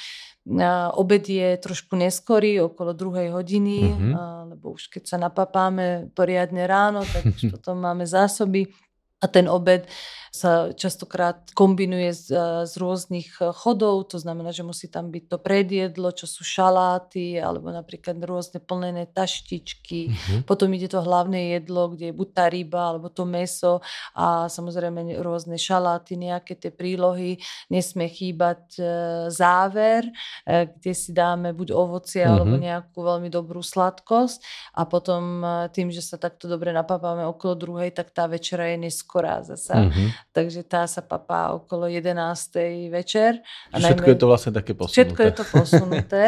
Obed 0.97 1.29
je 1.29 1.61
trošku 1.61 1.93
neskorý, 1.93 2.61
okolo 2.65 2.97
druhej 2.97 3.29
hodiny, 3.37 3.85
mm-hmm. 3.85 4.13
lebo 4.57 4.73
už 4.73 4.89
keď 4.89 5.03
sa 5.05 5.17
napapáme 5.21 6.09
poriadne 6.17 6.65
ráno, 6.65 7.05
tak 7.05 7.29
už 7.29 7.49
potom 7.61 7.77
máme 7.77 8.09
zásoby. 8.09 8.73
A 9.19 9.27
ten 9.27 9.51
obed 9.51 9.85
sa 10.29 10.71
častokrát 10.77 11.51
kombinuje 11.57 12.13
z, 12.13 12.27
z 12.69 12.73
rôznych 12.77 13.41
e, 13.41 13.51
chodov, 13.57 14.13
to 14.13 14.21
znamená, 14.21 14.53
že 14.53 14.65
musí 14.65 14.87
tam 14.89 15.09
byť 15.09 15.25
to 15.25 15.37
predjedlo, 15.41 16.13
čo 16.13 16.29
sú 16.29 16.45
šaláty, 16.45 17.41
alebo 17.41 17.73
napríklad 17.73 18.21
rôzne 18.21 18.61
plnené 18.61 19.09
taštičky. 19.09 20.13
Mm-hmm. 20.13 20.41
Potom 20.45 20.69
ide 20.77 20.89
to 20.93 21.01
hlavné 21.01 21.59
jedlo, 21.59 21.93
kde 21.93 22.13
je 22.13 22.15
buď 22.15 22.29
tá 22.37 22.45
ryba, 22.53 22.93
alebo 22.93 23.09
to 23.09 23.25
meso 23.25 23.81
a 24.13 24.47
samozrejme 24.53 25.17
rôzne 25.25 25.57
šaláty, 25.57 26.21
nejaké 26.21 26.55
tie 26.55 26.69
prílohy. 26.69 27.41
Nesmie 27.73 28.13
chýbať 28.13 28.63
e, 28.77 28.83
záver, 29.33 30.09
e, 30.45 30.69
kde 30.69 30.93
si 30.93 31.11
dáme 31.17 31.57
buď 31.57 31.73
ovocie, 31.73 32.23
mm-hmm. 32.23 32.37
alebo 32.37 32.55
nejakú 32.61 32.99
veľmi 33.01 33.29
dobrú 33.33 33.65
sladkosť 33.65 34.45
a 34.77 34.85
potom 34.85 35.43
tým, 35.73 35.89
že 35.89 36.05
sa 36.05 36.21
takto 36.21 36.47
dobre 36.47 36.71
napápame 36.71 37.25
okolo 37.25 37.55
druhej, 37.57 37.91
tak 37.97 38.13
tá 38.13 38.29
večera 38.29 38.69
je 38.71 38.89
neskorá 38.89 39.41
zasa. 39.41 39.89
Mm-hmm 39.89 40.18
takže 40.33 40.65
tá 40.65 40.85
sa 40.85 41.01
papá 41.01 41.53
okolo 41.57 41.87
11. 41.87 42.15
večer. 42.93 43.43
A 43.73 43.79
všetko 43.79 44.07
najmä, 44.07 44.15
je 44.15 44.21
to 44.21 44.29
vlastne 44.29 44.53
také 44.55 44.73
posunuté. 44.75 44.97
Všetko 44.97 45.21
je 45.21 45.33
to 45.33 45.45
posunuté. 45.57 46.23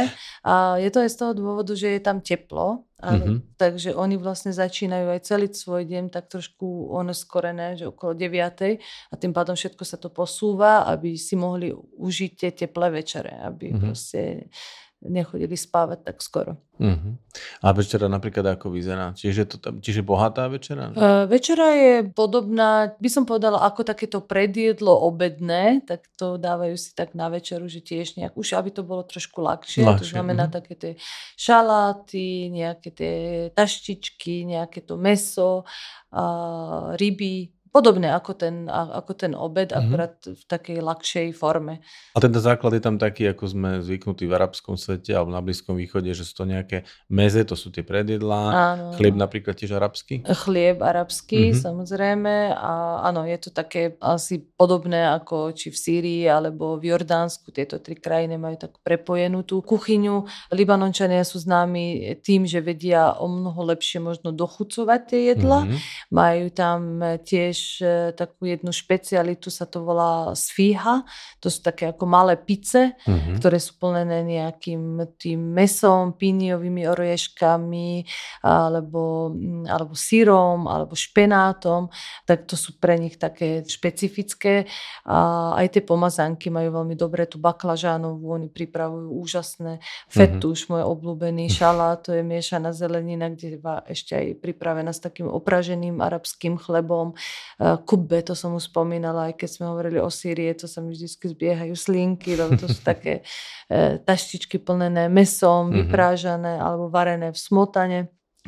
A 0.44 0.76
je 0.80 0.90
to 0.90 0.98
aj 1.04 1.10
z 1.10 1.16
toho 1.16 1.32
dôvodu, 1.36 1.72
že 1.76 1.88
je 1.96 2.00
tam 2.00 2.18
teplo. 2.24 2.86
A, 3.00 3.16
mm-hmm. 3.16 3.56
Takže 3.56 3.96
oni 3.96 4.20
vlastne 4.20 4.52
začínajú 4.52 5.08
aj 5.08 5.20
celý 5.24 5.48
svoj 5.48 5.88
deň 5.88 6.12
tak 6.12 6.28
trošku 6.28 6.92
oneskorené, 6.92 7.80
že 7.80 7.88
okolo 7.88 8.12
9. 8.12 8.76
A 9.08 9.14
tým 9.16 9.32
pádom 9.32 9.56
všetko 9.56 9.82
sa 9.88 9.96
to 9.96 10.12
posúva, 10.12 10.84
aby 10.84 11.16
si 11.16 11.32
mohli 11.32 11.72
užiť 11.76 12.30
tie 12.36 12.50
teplé 12.52 12.92
večere. 12.92 13.40
Aby 13.40 13.72
mm-hmm. 13.72 13.82
proste 13.82 14.52
nechodili 15.00 15.56
spávať 15.56 16.12
tak 16.12 16.20
skoro. 16.20 16.60
Uh-huh. 16.76 17.16
A 17.64 17.72
večera 17.72 18.08
napríklad 18.08 18.56
ako 18.56 18.72
vyzerá? 18.72 19.12
Čiže, 19.16 19.42
to, 19.48 19.56
čiže 19.80 20.04
bohatá 20.04 20.48
večera? 20.48 20.92
Uh, 20.92 21.24
večera 21.24 21.72
je 21.72 21.94
podobná, 22.12 22.92
by 23.00 23.08
som 23.08 23.24
povedala, 23.24 23.64
ako 23.64 23.84
takéto 23.84 24.20
predjedlo 24.20 24.92
obedné, 24.92 25.84
tak 25.88 26.04
to 26.20 26.36
dávajú 26.36 26.76
si 26.76 26.92
tak 26.92 27.16
na 27.16 27.32
večeru, 27.32 27.64
že 27.68 27.80
tiež 27.84 28.20
nejak, 28.20 28.36
už 28.36 28.56
aby 28.60 28.72
to 28.72 28.84
bolo 28.84 29.04
trošku 29.04 29.40
ľahšie, 29.40 29.84
ľahšie 29.84 29.98
to 30.00 30.04
znamená 30.04 30.48
uh-huh. 30.48 30.56
také 30.60 30.74
tie 30.76 30.92
šaláty, 31.36 32.52
nejaké 32.52 32.88
tie 32.92 33.14
taštičky, 33.56 34.48
nejaké 34.48 34.84
to 34.84 35.00
meso, 35.00 35.64
uh, 36.12 36.92
ryby, 36.96 37.59
Podobné 37.70 38.10
ako 38.10 38.34
ten, 38.34 38.66
ako 38.66 39.14
ten 39.14 39.32
obed, 39.38 39.70
mm-hmm. 39.70 39.86
akurát 39.86 40.18
v 40.26 40.42
takej 40.42 40.78
ľahšej 40.82 41.28
forme. 41.38 41.78
A 42.12 42.18
ten 42.18 42.34
základ 42.34 42.74
je 42.74 42.82
tam 42.82 42.98
taký, 42.98 43.30
ako 43.30 43.44
sme 43.46 43.70
zvyknutí 43.78 44.26
v 44.26 44.34
arabskom 44.34 44.74
svete 44.74 45.14
alebo 45.14 45.30
na 45.30 45.38
Blízkom 45.38 45.78
východe, 45.78 46.10
že 46.10 46.26
sú 46.26 46.42
to 46.42 46.50
nejaké 46.50 46.82
meze, 47.06 47.46
to 47.46 47.54
sú 47.54 47.70
tie 47.70 47.86
predjedlá, 47.86 48.42
áno. 48.50 48.84
chlieb 48.98 49.14
napríklad 49.14 49.54
tiež 49.54 49.78
arabský? 49.78 50.26
Chlieb 50.26 50.82
arabský, 50.82 51.54
mm-hmm. 51.54 51.62
samozrejme. 51.62 52.34
A 52.58 53.06
áno, 53.06 53.22
je 53.22 53.38
to 53.38 53.54
také 53.54 53.94
asi 54.02 54.42
podobné 54.42 55.06
ako 55.06 55.54
či 55.54 55.70
v 55.70 55.78
Sýrii 55.78 56.22
alebo 56.26 56.74
v 56.74 56.90
Jordánsku. 56.90 57.54
Tieto 57.54 57.78
tri 57.78 57.94
krajiny 57.94 58.34
majú 58.34 58.58
tak 58.58 58.82
prepojenú 58.82 59.46
tú 59.46 59.62
kuchyňu. 59.62 60.26
Libanončania 60.50 61.22
sú 61.22 61.38
známi 61.38 62.18
tým, 62.18 62.50
že 62.50 62.58
vedia 62.58 63.14
o 63.14 63.30
mnoho 63.30 63.62
lepšie 63.70 64.02
možno 64.02 64.34
dochucovať 64.34 65.00
tie 65.06 65.20
jedla. 65.30 65.70
Mm-hmm. 65.70 65.78
Majú 66.10 66.46
tam 66.50 66.80
tiež 67.22 67.59
e, 67.80 68.16
takú 68.16 68.48
jednu 68.48 68.72
špecialitu, 68.72 69.52
sa 69.52 69.68
to 69.68 69.84
volá 69.84 70.32
sfíha. 70.32 71.04
To 71.44 71.48
sú 71.52 71.60
také 71.60 71.92
ako 71.92 72.04
malé 72.08 72.34
pice, 72.40 72.96
uh-huh. 72.96 73.36
ktoré 73.38 73.60
sú 73.60 73.76
plnené 73.76 74.24
nejakým 74.24 75.04
tým 75.20 75.40
mesom, 75.40 76.16
píniovými 76.16 76.88
orieškami, 76.88 78.04
alebo, 78.42 79.34
alebo 79.68 79.92
sírom, 79.94 80.66
alebo 80.66 80.96
špenátom. 80.96 81.92
Tak 82.24 82.48
to 82.48 82.56
sú 82.56 82.80
pre 82.80 82.96
nich 82.96 83.20
také 83.20 83.62
špecifické. 83.62 84.66
A 85.06 85.52
aj 85.60 85.78
tie 85.78 85.82
pomazánky 85.84 86.48
majú 86.48 86.82
veľmi 86.82 86.96
dobré 86.96 87.28
tú 87.28 87.38
baklažánovú, 87.38 88.34
oni 88.34 88.48
pripravujú 88.48 89.08
úžasné. 89.12 89.84
Fetuš, 90.08 90.66
uh-huh. 90.66 90.80
môj 90.80 90.82
obľúbený 90.88 91.46
šalát, 91.52 92.02
to 92.02 92.16
je 92.16 92.22
miešaná 92.24 92.72
zelenina, 92.72 93.28
kde 93.30 93.60
ešte 93.86 94.12
aj 94.16 94.26
pripravená 94.40 94.90
s 94.90 95.02
takým 95.02 95.28
opraženým 95.28 95.98
arabským 96.00 96.56
chlebom. 96.56 97.14
E, 97.60 97.76
kubbe, 97.84 98.24
to 98.24 98.32
som 98.32 98.56
už 98.56 98.72
spomínala, 98.72 99.28
aj 99.28 99.44
keď 99.44 99.48
sme 99.52 99.64
hovorili 99.68 100.00
o 100.00 100.08
Sýrie, 100.08 100.56
to 100.56 100.64
sa 100.64 100.80
mi 100.80 100.96
vždy 100.96 101.06
zbiehajú 101.12 101.76
slinky, 101.76 102.32
lebo 102.32 102.56
to 102.56 102.72
sú 102.72 102.80
také 102.80 103.20
e, 103.68 104.00
taštičky 104.00 104.56
plnené 104.64 105.12
mesom, 105.12 105.68
mm-hmm. 105.68 105.76
vyprážané 105.84 106.56
alebo 106.56 106.88
varené 106.88 107.28
v 107.28 107.38
smotane 107.38 107.98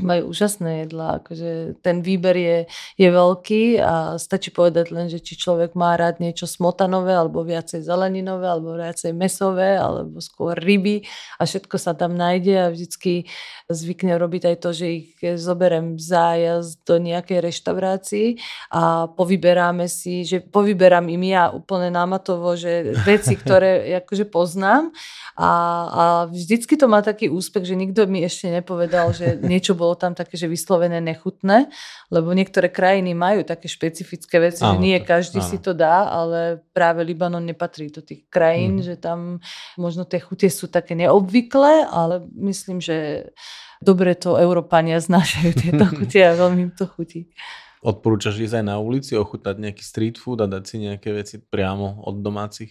majú 0.01 0.33
úžasné 0.33 0.89
jedlá, 0.89 1.21
akože 1.21 1.85
ten 1.85 2.01
výber 2.01 2.33
je, 2.33 2.59
je 2.97 3.09
veľký 3.13 3.77
a 3.85 4.17
stačí 4.17 4.49
povedať 4.49 4.89
len, 4.89 5.13
že 5.13 5.21
či 5.21 5.37
človek 5.37 5.77
má 5.77 5.93
rád 6.01 6.17
niečo 6.17 6.49
smotanové, 6.49 7.13
alebo 7.13 7.45
viacej 7.45 7.85
zeleninové, 7.85 8.49
alebo 8.49 8.73
viacej 8.73 9.13
mesové, 9.13 9.77
alebo 9.77 10.25
skôr 10.25 10.57
ryby 10.57 11.05
a 11.37 11.45
všetko 11.45 11.77
sa 11.77 11.93
tam 11.93 12.17
nájde 12.17 12.55
a 12.57 12.73
vždycky 12.73 13.29
zvykne 13.69 14.17
robiť 14.17 14.43
aj 14.49 14.57
to, 14.65 14.71
že 14.73 14.87
ich 14.89 15.09
zoberem 15.37 16.01
zájazd 16.01 16.81
do 16.89 16.97
nejakej 16.97 17.53
reštaurácii 17.53 18.29
a 18.73 19.13
povyberáme 19.13 19.93
si, 19.93 20.25
že 20.25 20.41
povyberám 20.41 21.13
im 21.13 21.37
ja 21.37 21.53
úplne 21.53 21.93
námatovo, 21.93 22.57
že 22.57 22.97
veci, 23.05 23.37
ktoré 23.37 23.85
akože 24.01 24.25
poznám 24.25 24.89
a, 25.37 25.51
a 25.85 26.03
vždycky 26.33 26.81
to 26.81 26.89
má 26.89 27.05
taký 27.05 27.29
úspech, 27.29 27.69
že 27.69 27.77
nikto 27.77 28.09
mi 28.09 28.25
ešte 28.25 28.49
nepovedal, 28.49 29.13
že 29.13 29.37
niečo 29.37 29.82
bolo 29.83 29.99
tam 29.99 30.15
také, 30.15 30.39
že 30.39 30.47
vyslovené 30.47 31.03
nechutné, 31.03 31.67
lebo 32.15 32.31
niektoré 32.31 32.71
krajiny 32.71 33.19
majú 33.19 33.43
také 33.43 33.67
špecifické 33.67 34.39
veci, 34.39 34.63
áno, 34.63 34.79
že 34.79 34.87
nie 34.87 34.99
každý 35.03 35.43
áno. 35.43 35.51
si 35.51 35.59
to 35.59 35.75
dá, 35.75 36.07
ale 36.07 36.63
práve 36.71 37.03
Libanon 37.03 37.43
nepatrí 37.43 37.91
do 37.91 37.99
tých 37.99 38.31
krajín, 38.31 38.79
mm. 38.79 38.85
že 38.87 38.95
tam 38.95 39.43
možno 39.75 40.07
tie 40.07 40.23
chutie 40.23 40.47
sú 40.47 40.71
také 40.71 40.95
neobvyklé, 40.95 41.91
ale 41.91 42.23
myslím, 42.39 42.79
že 42.79 43.35
dobre 43.83 44.15
to 44.15 44.39
Európania 44.39 45.03
znášajú 45.03 45.51
tieto 45.67 45.85
chutie 45.91 46.23
a 46.23 46.39
veľmi 46.39 46.71
im 46.71 46.73
to 46.73 46.87
chutí. 46.87 47.35
Odporúčaš 47.83 48.39
ísť 48.39 48.63
aj 48.63 48.65
na 48.71 48.79
ulici, 48.79 49.19
ochutnať 49.19 49.59
nejaký 49.59 49.83
street 49.83 50.15
food 50.15 50.39
a 50.39 50.47
dať 50.47 50.63
si 50.63 50.77
nejaké 50.87 51.11
veci 51.11 51.43
priamo 51.43 52.07
od 52.07 52.23
domácich? 52.23 52.71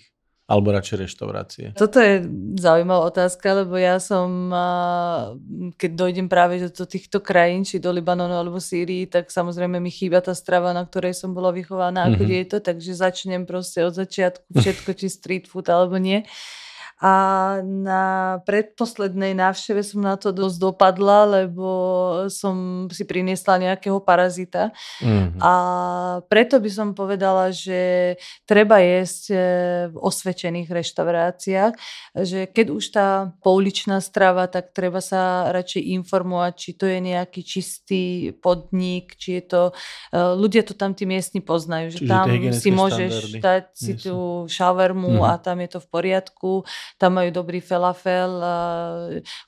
Alebo 0.51 0.75
radšej 0.75 0.97
reštaurácie? 1.07 1.65
Toto 1.79 2.03
je 2.03 2.27
zaujímavá 2.59 3.07
otázka, 3.07 3.63
lebo 3.63 3.79
ja 3.79 4.03
som, 4.03 4.51
keď 5.79 5.91
dojdem 5.95 6.27
práve 6.27 6.59
do 6.67 6.83
týchto 6.83 7.23
krajín, 7.23 7.63
či 7.63 7.79
do 7.79 7.87
Libanonu 7.87 8.35
alebo 8.35 8.59
Sýrii, 8.59 9.07
tak 9.07 9.31
samozrejme 9.31 9.79
mi 9.79 9.87
chýba 9.87 10.19
tá 10.19 10.35
strava, 10.35 10.75
na 10.75 10.83
ktorej 10.83 11.15
som 11.15 11.31
bola 11.31 11.55
vychovaná 11.55 12.11
ako 12.11 12.27
mm-hmm. 12.27 12.35
dieto, 12.35 12.57
takže 12.59 12.99
začnem 12.99 13.47
proste 13.47 13.87
od 13.87 13.95
začiatku 13.95 14.51
všetko, 14.51 14.89
či 14.99 15.07
street 15.07 15.45
food 15.47 15.71
alebo 15.71 15.95
nie. 15.95 16.27
A 17.01 17.13
na 17.65 18.37
predposlednej 18.45 19.33
návšteve 19.33 19.81
som 19.81 20.05
na 20.05 20.21
to 20.21 20.29
dosť 20.29 20.57
dopadla, 20.61 21.41
lebo 21.41 21.67
som 22.29 22.85
si 22.93 23.09
priniesla 23.09 23.57
nejakého 23.57 23.97
parazita. 23.97 24.69
Mm-hmm. 25.01 25.41
A 25.41 25.53
preto 26.29 26.61
by 26.61 26.69
som 26.69 26.93
povedala, 26.93 27.49
že 27.49 28.13
treba 28.45 28.85
jesť 28.85 29.23
e, 29.33 29.37
v 29.89 29.95
osvedčených 29.97 30.69
reštauráciách, 30.69 31.73
že 32.21 32.45
keď 32.45 32.65
už 32.69 32.83
tá 32.93 33.33
pouličná 33.41 33.97
strava, 33.97 34.45
tak 34.45 34.69
treba 34.69 35.01
sa 35.01 35.49
radšej 35.49 35.81
informovať, 35.97 36.53
či 36.53 36.71
to 36.77 36.85
je 36.85 36.99
nejaký 37.01 37.41
čistý 37.41 38.03
podnik, 38.37 39.17
či 39.17 39.41
je 39.41 39.43
to... 39.49 39.61
E, 40.13 40.37
ľudia 40.37 40.61
to 40.61 40.77
tam 40.77 40.93
tí 40.93 41.09
miestni 41.09 41.41
poznajú, 41.41 41.97
že 41.97 42.05
Čiže 42.05 42.11
tam 42.13 42.27
si 42.53 42.69
môžeš 42.69 43.41
dať 43.41 43.65
si 43.73 43.93
tú 43.97 44.45
šavermu 44.45 45.17
mm-hmm. 45.17 45.31
a 45.33 45.41
tam 45.41 45.57
je 45.65 45.69
to 45.73 45.79
v 45.81 45.87
poriadku 45.89 46.51
tam 46.97 47.19
majú 47.19 47.29
dobrý 47.31 47.59
falafel, 47.61 48.41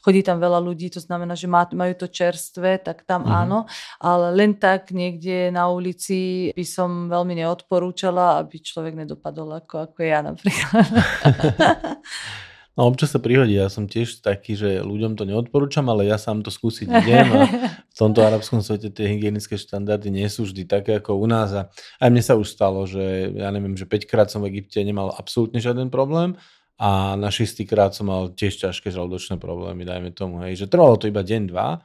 chodí 0.04 0.22
tam 0.22 0.38
veľa 0.40 0.60
ľudí, 0.62 0.92
to 0.94 1.02
znamená, 1.04 1.34
že 1.34 1.48
majú 1.52 1.94
to 1.98 2.08
čerstvé, 2.08 2.80
tak 2.80 3.04
tam 3.04 3.26
mm-hmm. 3.26 3.42
áno, 3.44 3.60
ale 4.00 4.36
len 4.36 4.56
tak 4.56 4.92
niekde 4.92 5.50
na 5.50 5.68
ulici 5.68 6.52
by 6.56 6.66
som 6.68 7.08
veľmi 7.10 7.44
neodporúčala, 7.44 8.44
aby 8.44 8.62
človek 8.62 8.94
nedopadol 8.94 9.64
ako, 9.64 9.92
ako 9.92 10.00
ja 10.04 10.20
napríklad. 10.24 10.88
No 12.74 12.90
občas 12.90 13.14
sa 13.14 13.22
prihodí, 13.22 13.54
ja 13.54 13.70
som 13.70 13.86
tiež 13.86 14.26
taký, 14.26 14.58
že 14.58 14.82
ľuďom 14.82 15.14
to 15.14 15.30
neodporúčam, 15.30 15.86
ale 15.94 16.10
ja 16.10 16.18
sám 16.18 16.42
to 16.42 16.50
skúsiť 16.50 16.90
idem 16.90 17.30
a 17.30 17.42
v 17.70 17.94
tomto 17.94 18.26
arabskom 18.26 18.66
svete 18.66 18.90
tie 18.90 19.14
hygienické 19.14 19.62
štandardy 19.62 20.10
nie 20.10 20.26
sú 20.26 20.50
vždy 20.50 20.66
také 20.66 20.98
ako 20.98 21.22
u 21.22 21.30
nás 21.30 21.54
a 21.54 21.70
aj 22.02 22.10
mne 22.10 22.24
sa 22.26 22.34
už 22.34 22.50
stalo, 22.50 22.82
že 22.90 23.30
ja 23.38 23.54
neviem, 23.54 23.78
že 23.78 23.86
5 23.86 24.10
krát 24.10 24.34
som 24.34 24.42
v 24.42 24.58
Egypte 24.58 24.82
nemal 24.82 25.14
absolútne 25.14 25.62
žiaden 25.62 25.94
problém 25.94 26.34
a 26.84 27.16
na 27.16 27.32
šestýkrát 27.32 27.96
som 27.96 28.12
mal 28.12 28.36
tiež 28.36 28.60
ťažké 28.60 28.92
žalúdočné 28.92 29.40
problémy, 29.40 29.88
dajme 29.88 30.12
tomu, 30.12 30.44
hej, 30.44 30.60
že 30.60 30.68
trvalo 30.68 31.00
to 31.00 31.08
iba 31.08 31.24
deň, 31.24 31.48
dva, 31.48 31.80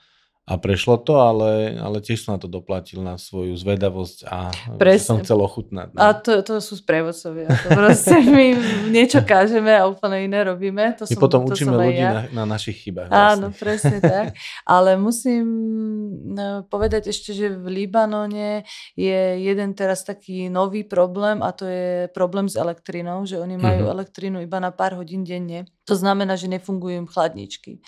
a 0.49 0.57
prešlo 0.57 0.97
to, 0.97 1.21
ale, 1.21 1.77
ale 1.77 2.01
tiež 2.01 2.25
som 2.25 2.33
na 2.33 2.41
to 2.41 2.49
doplatil 2.49 3.05
na 3.05 3.21
svoju 3.21 3.53
zvedavosť 3.53 4.25
a 4.25 4.49
Presne. 4.81 5.05
som 5.05 5.17
chcel 5.21 5.37
ochutnať. 5.45 5.93
No. 5.93 6.01
A 6.01 6.17
to, 6.17 6.41
to 6.41 6.65
sú 6.65 6.81
sprievodcovia. 6.81 7.53
To 7.53 7.69
proste 7.77 8.17
my 8.33 8.57
niečo 8.89 9.21
kážeme 9.21 9.77
a 9.77 9.85
úplne 9.85 10.25
iné 10.25 10.41
robíme. 10.49 10.97
To 10.97 11.05
my 11.05 11.13
som, 11.13 11.21
potom 11.21 11.45
to 11.45 11.53
učíme 11.53 11.77
ľudí 11.77 12.01
ja. 12.01 12.33
na, 12.33 12.43
na 12.43 12.45
našich 12.49 12.81
chybách. 12.81 13.13
Vlastne. 13.13 13.29
Áno, 13.29 13.47
presne 13.53 13.99
tak. 14.17 14.41
Ale 14.65 14.97
musím 14.97 15.45
no, 16.33 16.65
povedať 16.65 17.13
ešte, 17.13 17.37
že 17.37 17.53
v 17.53 17.85
Libanone 17.85 18.65
je 18.97 19.45
jeden 19.45 19.77
teraz 19.77 20.01
taký 20.01 20.49
nový 20.49 20.81
problém 20.81 21.45
a 21.45 21.53
to 21.53 21.69
je 21.69 22.09
problém 22.17 22.49
s 22.49 22.57
elektrinou, 22.57 23.29
že 23.29 23.37
oni 23.37 23.61
majú 23.61 23.85
mm-hmm. 23.85 23.97
elektrínu 24.01 24.39
iba 24.41 24.57
na 24.65 24.73
pár 24.73 24.97
hodín 24.97 25.29
denne. 25.29 25.69
To 25.85 25.93
znamená, 25.93 26.41
že 26.41 26.49
nefungujú 26.49 27.05
im 27.05 27.09
chladničky. 27.09 27.85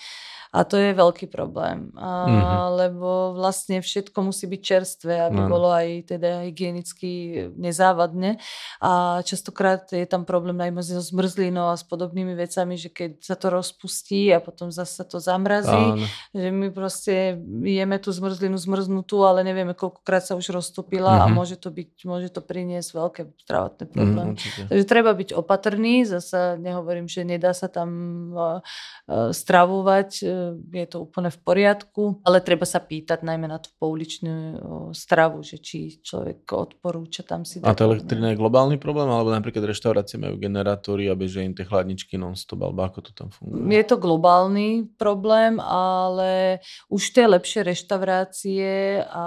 A 0.50 0.66
to 0.66 0.74
je 0.74 0.90
veľký 0.90 1.30
problém, 1.30 1.94
a, 1.94 2.26
mm-hmm. 2.26 2.62
lebo 2.74 3.38
vlastne 3.38 3.78
všetko 3.78 4.18
musí 4.18 4.50
byť 4.50 4.60
čerstvé, 4.60 5.30
aby 5.30 5.46
mm. 5.46 5.46
bolo 5.46 5.70
aj 5.70 6.10
teda 6.10 6.42
hygienicky 6.42 7.10
nezávadne. 7.54 8.42
A 8.82 9.22
častokrát 9.22 9.86
je 9.94 10.02
tam 10.10 10.26
problém 10.26 10.58
najmä 10.58 10.82
so 10.82 10.98
zmrzlinou 10.98 11.70
a 11.70 11.78
s 11.78 11.86
podobnými 11.86 12.34
vecami, 12.34 12.74
že 12.74 12.90
keď 12.90 13.22
sa 13.22 13.38
to 13.38 13.46
rozpustí 13.46 14.34
a 14.34 14.42
potom 14.42 14.74
zase 14.74 15.06
to 15.06 15.22
zamrazí, 15.22 15.70
Áno. 15.70 16.02
že 16.34 16.48
my 16.50 16.74
proste 16.74 17.38
jeme 17.62 18.02
tú 18.02 18.10
zmrzlinu 18.10 18.58
zmrznutú, 18.58 19.22
ale 19.22 19.46
nevieme, 19.46 19.78
koľkokrát 19.78 20.26
sa 20.26 20.34
už 20.34 20.50
roztopila 20.50 21.14
mm-hmm. 21.14 21.24
a 21.24 21.30
mhm. 21.30 21.34
môže 21.38 21.56
to, 21.62 21.70
byť, 21.70 21.90
môže 22.10 22.28
to 22.34 22.42
priniesť 22.42 22.90
veľké 22.90 23.22
zdravotné 23.46 23.84
mhm, 23.86 23.92
problémy. 23.94 24.34
Mm, 24.34 24.66
Takže 24.66 24.84
treba 24.90 25.14
byť 25.14 25.30
opatrný, 25.30 26.02
zase 26.10 26.58
nehovorím, 26.58 27.06
že 27.06 27.22
nedá 27.22 27.54
sa 27.54 27.70
tam 27.70 27.90
uh, 28.34 28.58
uh, 29.06 29.30
stravovať, 29.30 30.10
e, 30.26 30.39
je 30.72 30.86
to 30.88 31.04
úplne 31.04 31.30
v 31.30 31.38
poriadku, 31.40 32.22
ale 32.26 32.44
treba 32.44 32.66
sa 32.68 32.80
pýtať 32.82 33.22
najmä 33.22 33.46
na 33.46 33.58
tú 33.58 33.70
pouličnú 33.78 34.60
stravu, 34.90 35.44
že 35.46 35.60
či 35.62 36.00
človek 36.00 36.48
odporúča 36.50 37.22
tam 37.22 37.46
si... 37.46 37.62
A 37.62 37.76
tá 37.76 37.86
elektrina 37.86 38.32
je 38.32 38.40
globálny 38.40 38.76
problém, 38.76 39.08
alebo 39.08 39.30
napríklad 39.30 39.70
reštaurácie 39.70 40.18
majú 40.18 40.36
generátory, 40.40 41.06
aby 41.06 41.24
že 41.30 41.46
im 41.46 41.54
tie 41.54 41.68
chladničky 41.68 42.18
non-stop, 42.18 42.60
alebo 42.64 42.80
ako 42.84 42.98
to 43.06 43.12
tam 43.14 43.28
funguje? 43.30 43.68
Je 43.70 43.84
to 43.86 43.96
globálny 43.96 44.90
problém, 44.98 45.62
ale 45.62 46.60
už 46.90 47.14
tie 47.14 47.30
lepšie 47.30 47.64
reštaurácie 47.64 49.02
a 49.06 49.24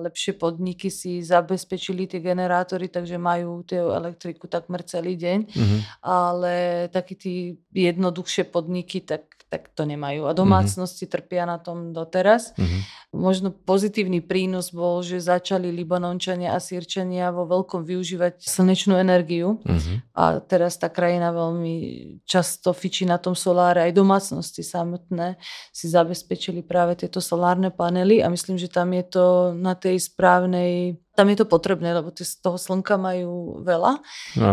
lepšie 0.00 0.38
podniky 0.38 0.88
si 0.88 1.20
zabezpečili 1.20 2.06
tie 2.06 2.22
generátory, 2.22 2.88
takže 2.88 3.18
majú 3.18 3.66
tú 3.66 3.76
elektriku 3.78 4.46
takmer 4.46 4.86
celý 4.86 5.18
deň, 5.18 5.38
mm-hmm. 5.50 5.80
ale 6.04 6.86
takí 6.92 7.14
tí 7.18 7.34
jednoduchšie 7.74 8.48
podniky, 8.48 9.02
tak, 9.02 9.41
tak 9.52 9.68
to 9.76 9.84
nemajú. 9.84 10.24
A 10.24 10.32
domácnosti 10.32 11.04
mm-hmm. 11.04 11.12
trpia 11.12 11.44
na 11.44 11.60
tom 11.60 11.92
doteraz. 11.92 12.56
Mm-hmm. 12.56 12.80
Možno 13.12 13.52
pozitívny 13.52 14.24
prínos 14.24 14.72
bol, 14.72 15.04
že 15.04 15.20
začali 15.20 15.68
Libanončania 15.68 16.56
a 16.56 16.62
Sýrčania 16.64 17.28
vo 17.28 17.44
veľkom 17.44 17.84
využívať 17.84 18.40
slnečnú 18.40 18.96
energiu 18.96 19.60
mm-hmm. 19.60 20.16
a 20.16 20.40
teraz 20.40 20.80
tá 20.80 20.88
krajina 20.88 21.28
veľmi 21.36 21.76
často 22.24 22.72
fičí 22.72 23.04
na 23.04 23.20
tom 23.20 23.36
soláre. 23.36 23.84
Aj 23.84 23.92
domácnosti 23.92 24.64
samotné 24.64 25.36
si 25.68 25.92
zabezpečili 25.92 26.64
práve 26.64 26.96
tieto 26.96 27.20
solárne 27.20 27.68
panely 27.68 28.24
a 28.24 28.32
myslím, 28.32 28.56
že 28.56 28.72
tam 28.72 28.96
je 28.96 29.04
to 29.04 29.24
na 29.52 29.76
tej 29.76 30.00
správnej 30.00 30.96
tam 31.12 31.28
je 31.28 31.36
to 31.36 31.46
potrebné, 31.46 31.92
lebo 31.92 32.08
z 32.16 32.40
toho 32.40 32.56
slnka 32.56 32.96
majú 32.96 33.60
veľa 33.60 34.00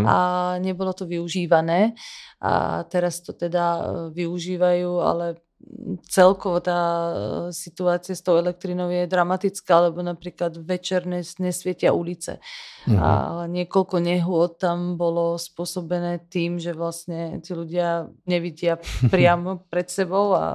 a 0.04 0.18
nebolo 0.60 0.92
to 0.92 1.08
využívané. 1.08 1.96
A 2.40 2.84
teraz 2.88 3.20
to 3.20 3.36
teda 3.36 3.66
e, 3.80 3.84
využívajú, 4.16 4.92
ale 5.04 5.40
celkovo 6.08 6.64
tá 6.64 6.80
e, 6.80 7.14
situácia 7.52 8.16
s 8.16 8.24
tou 8.24 8.40
elektrinou 8.40 8.88
je 8.90 9.06
dramatická, 9.06 9.92
lebo 9.92 10.00
napríklad 10.00 10.56
večerné 10.56 11.22
nesvietia 11.38 11.92
ulice. 11.92 12.40
Mm-hmm. 12.88 13.00
A 13.00 13.10
niekoľko 13.52 14.00
nehôd 14.00 14.58
tam 14.58 14.96
bolo 14.96 15.36
spôsobené 15.36 16.24
tým, 16.32 16.58
že 16.58 16.72
vlastne 16.72 17.44
tí 17.44 17.52
ľudia 17.52 18.08
nevidia 18.24 18.80
priamo 19.14 19.68
pred 19.68 19.92
sebou 19.92 20.34
a 20.34 20.46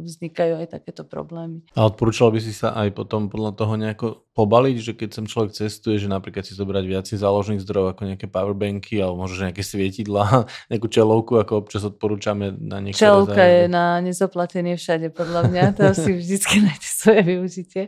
vznikajú 0.00 0.62
aj 0.62 0.80
takéto 0.80 1.02
problémy. 1.02 1.66
A 1.74 1.90
odporúčal 1.90 2.30
by 2.30 2.40
si 2.40 2.54
sa 2.54 2.72
aj 2.78 2.94
potom 2.94 3.26
podľa 3.26 3.52
toho 3.58 3.74
nejako 3.74 4.06
pobaliť, 4.34 4.76
že 4.82 4.92
keď 4.98 5.08
sem 5.14 5.26
človek 5.30 5.54
cestuje, 5.54 6.02
že 6.02 6.10
napríklad 6.10 6.42
si 6.42 6.58
zobrať 6.58 6.84
viac 6.90 7.06
záložných 7.06 7.62
zdrojov 7.62 7.94
ako 7.94 8.02
nejaké 8.10 8.26
powerbanky 8.26 8.98
alebo 8.98 9.22
možno 9.22 9.46
nejaké 9.46 9.62
svietidla, 9.62 10.46
nejakú 10.70 10.90
čelovku, 10.90 11.38
ako 11.38 11.62
občas 11.62 11.86
odporúčame 11.86 12.50
na 12.50 12.82
niektoré 12.82 12.98
Čelovka 12.98 13.42
je 13.46 13.62
na 13.70 14.02
nezaplatenie 14.44 14.76
všade, 14.76 15.08
podľa 15.10 15.48
mňa. 15.48 15.62
To 15.80 15.84
si 15.96 16.10
vždycky 16.12 16.60
nájde 16.64 16.88
svoje 16.88 17.22
využitie. 17.24 17.82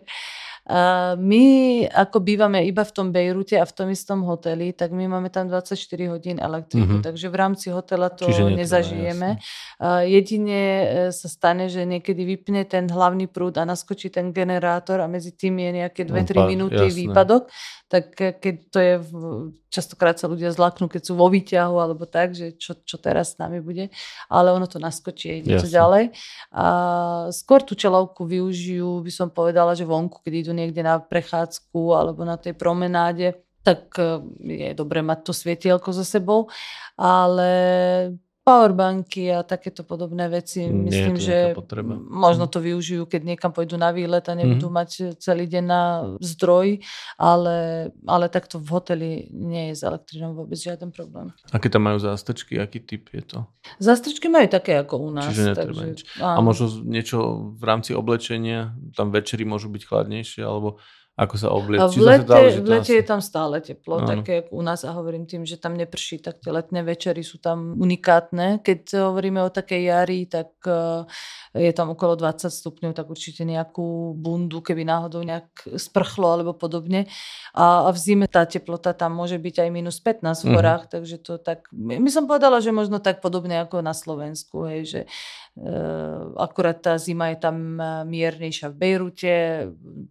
A 0.67 1.15
my, 1.15 1.45
ako 1.87 2.19
bývame 2.19 2.67
iba 2.67 2.83
v 2.83 2.91
tom 2.91 3.15
Bejrute 3.15 3.55
a 3.55 3.63
v 3.63 3.71
tom 3.71 3.87
istom 3.87 4.27
hoteli, 4.27 4.75
tak 4.75 4.91
my 4.91 5.07
máme 5.07 5.31
tam 5.31 5.47
24 5.47 5.79
hodín 6.11 6.43
elektriku, 6.43 6.99
mm-hmm. 6.99 7.07
takže 7.07 7.31
v 7.31 7.37
rámci 7.39 7.71
hotela 7.71 8.11
to 8.11 8.27
Čiže 8.27 8.51
nezažijeme. 8.51 9.39
A 9.79 10.03
jedine 10.03 10.59
sa 11.15 11.31
stane, 11.31 11.71
že 11.71 11.87
niekedy 11.87 12.27
vypne 12.27 12.67
ten 12.67 12.91
hlavný 12.91 13.31
prúd 13.31 13.63
a 13.63 13.69
naskočí 13.69 14.11
ten 14.11 14.35
generátor 14.35 14.99
a 14.99 15.07
medzi 15.07 15.31
tým 15.39 15.55
je 15.55 15.71
nejaké 15.87 16.03
2-3 16.03 16.35
no, 16.35 16.51
minúty 16.51 16.83
jasné. 16.83 16.99
výpadok, 16.99 17.47
tak 17.87 18.19
e, 18.19 18.35
keď 18.35 18.55
to 18.75 18.79
je, 18.83 18.95
v, 18.99 19.13
častokrát 19.71 20.19
sa 20.19 20.27
ľudia 20.27 20.51
zlaknú, 20.51 20.91
keď 20.91 21.03
sú 21.07 21.13
vo 21.15 21.31
výťahu 21.31 21.77
alebo 21.79 22.09
tak, 22.09 22.35
že 22.35 22.59
čo, 22.59 22.75
čo 22.83 22.99
teraz 22.99 23.35
s 23.35 23.39
nami 23.39 23.63
bude, 23.63 23.93
ale 24.27 24.49
ono 24.51 24.67
to 24.67 24.83
naskočí 24.83 25.31
a 25.31 25.39
ide 25.39 25.55
to 25.61 25.71
ďalej. 25.71 26.11
A 26.51 26.67
skôr 27.31 27.63
tú 27.63 27.79
čelovku 27.79 28.27
využijú, 28.27 29.05
by 29.05 29.13
som 29.13 29.29
povedala, 29.31 29.79
že 29.79 29.87
vonku, 29.87 30.25
keď 30.25 30.33
idú 30.49 30.53
niekde 30.57 30.81
na 30.81 30.97
prechádzku 30.97 31.93
alebo 31.93 32.25
na 32.25 32.41
tej 32.41 32.57
promenáde, 32.57 33.37
tak 33.61 33.93
e, 34.01 34.25
je 34.41 34.71
dobre 34.73 35.05
mať 35.05 35.29
to 35.29 35.33
svietielko 35.37 35.93
so 35.93 36.07
sebou, 36.07 36.49
ale 36.97 37.51
powerbanky 38.47 39.35
a 39.35 39.43
takéto 39.43 39.83
podobné 39.83 40.31
veci. 40.31 40.71
Nie 40.71 40.87
Myslím, 40.87 41.19
že 41.19 41.51
potreba. 41.51 41.99
možno 41.99 42.47
to 42.47 42.63
využijú, 42.63 43.03
keď 43.11 43.35
niekam 43.35 43.51
pôjdu 43.51 43.75
na 43.75 43.91
výlet 43.91 44.23
a 44.23 44.39
nebudú 44.39 44.71
mm. 44.71 44.77
mať 44.79 44.91
celý 45.19 45.51
deň 45.51 45.65
na 45.67 45.83
zdroj, 46.23 46.79
ale, 47.19 47.91
ale 48.07 48.31
takto 48.31 48.63
v 48.63 48.69
hoteli 48.71 49.11
nie 49.35 49.75
je 49.75 49.75
s 49.75 49.83
elektrinou 49.83 50.39
vôbec 50.39 50.55
žiaden 50.55 50.95
problém. 50.95 51.35
Aké 51.51 51.67
tam 51.67 51.91
majú 51.91 51.99
zástrčky? 51.99 52.63
Aký 52.63 52.87
typ 52.87 53.11
je 53.11 53.27
to? 53.27 53.39
Zástrčky 53.83 54.31
majú 54.31 54.47
také 54.47 54.79
ako 54.79 54.95
u 54.95 55.11
nás. 55.11 55.35
Čiže 55.35 55.59
takže, 55.59 56.07
A 56.23 56.39
možno 56.39 56.71
niečo 56.87 57.51
v 57.51 57.63
rámci 57.67 57.99
oblečenia, 57.99 58.79
tam 58.95 59.11
večery 59.11 59.43
môžu 59.43 59.75
byť 59.75 59.83
chladnejšie, 59.83 60.47
alebo 60.47 60.79
ako 61.17 61.35
sa 61.41 61.49
obliec. 61.49 61.81
A 61.81 61.89
v 61.89 61.97
lete, 61.97 62.29
dále, 62.29 62.61
v 62.61 62.69
lete 62.77 62.93
asi... 62.93 63.01
je 63.01 63.05
tam 63.09 63.21
stále 63.25 63.65
teplo, 63.65 64.05
ano. 64.05 64.21
také 64.21 64.45
ako 64.45 64.53
u 64.53 64.61
nás 64.61 64.85
a 64.85 64.93
hovorím 64.93 65.25
tým, 65.25 65.49
že 65.49 65.57
tam 65.57 65.73
neprší, 65.73 66.21
tak 66.21 66.45
tie 66.45 66.53
letné 66.53 66.85
večery 66.85 67.25
sú 67.25 67.41
tam 67.41 67.73
unikátne. 67.81 68.61
Keď 68.61 69.01
hovoríme 69.09 69.41
o 69.41 69.49
takej 69.49 69.81
jari, 69.89 70.29
tak 70.29 70.53
uh, 70.69 71.09
je 71.57 71.73
tam 71.73 71.97
okolo 71.97 72.21
20 72.21 72.53
stupňov, 72.53 72.93
tak 72.93 73.09
určite 73.09 73.49
nejakú 73.49 74.13
bundu, 74.13 74.61
keby 74.61 74.85
náhodou 74.85 75.25
nejak 75.25 75.81
sprchlo 75.81 76.37
alebo 76.37 76.53
podobne. 76.53 77.09
A, 77.57 77.89
a 77.89 77.91
v 77.97 77.99
zime 77.99 78.29
tá 78.29 78.45
teplota 78.45 78.93
tam 78.93 79.17
môže 79.17 79.41
byť 79.41 79.65
aj 79.65 79.69
minus 79.73 79.97
15 80.05 80.21
v 80.21 80.49
mhm. 80.53 80.55
horách, 80.61 80.83
mm-hmm. 80.85 80.95
takže 81.01 81.17
to 81.25 81.41
tak, 81.41 81.65
my 81.73 82.11
som 82.13 82.29
povedala, 82.29 82.61
že 82.61 82.77
možno 82.77 83.01
tak 83.01 83.25
podobne 83.25 83.65
ako 83.65 83.81
na 83.81 83.97
Slovensku, 83.97 84.69
hej, 84.69 84.81
že 84.85 85.01
akurát 86.37 86.77
tá 86.77 87.01
zima 87.01 87.33
je 87.33 87.39
tam 87.41 87.81
eh, 87.81 88.05
miernejšia 88.05 88.69
v 88.73 88.77
Bejrute, 88.77 89.37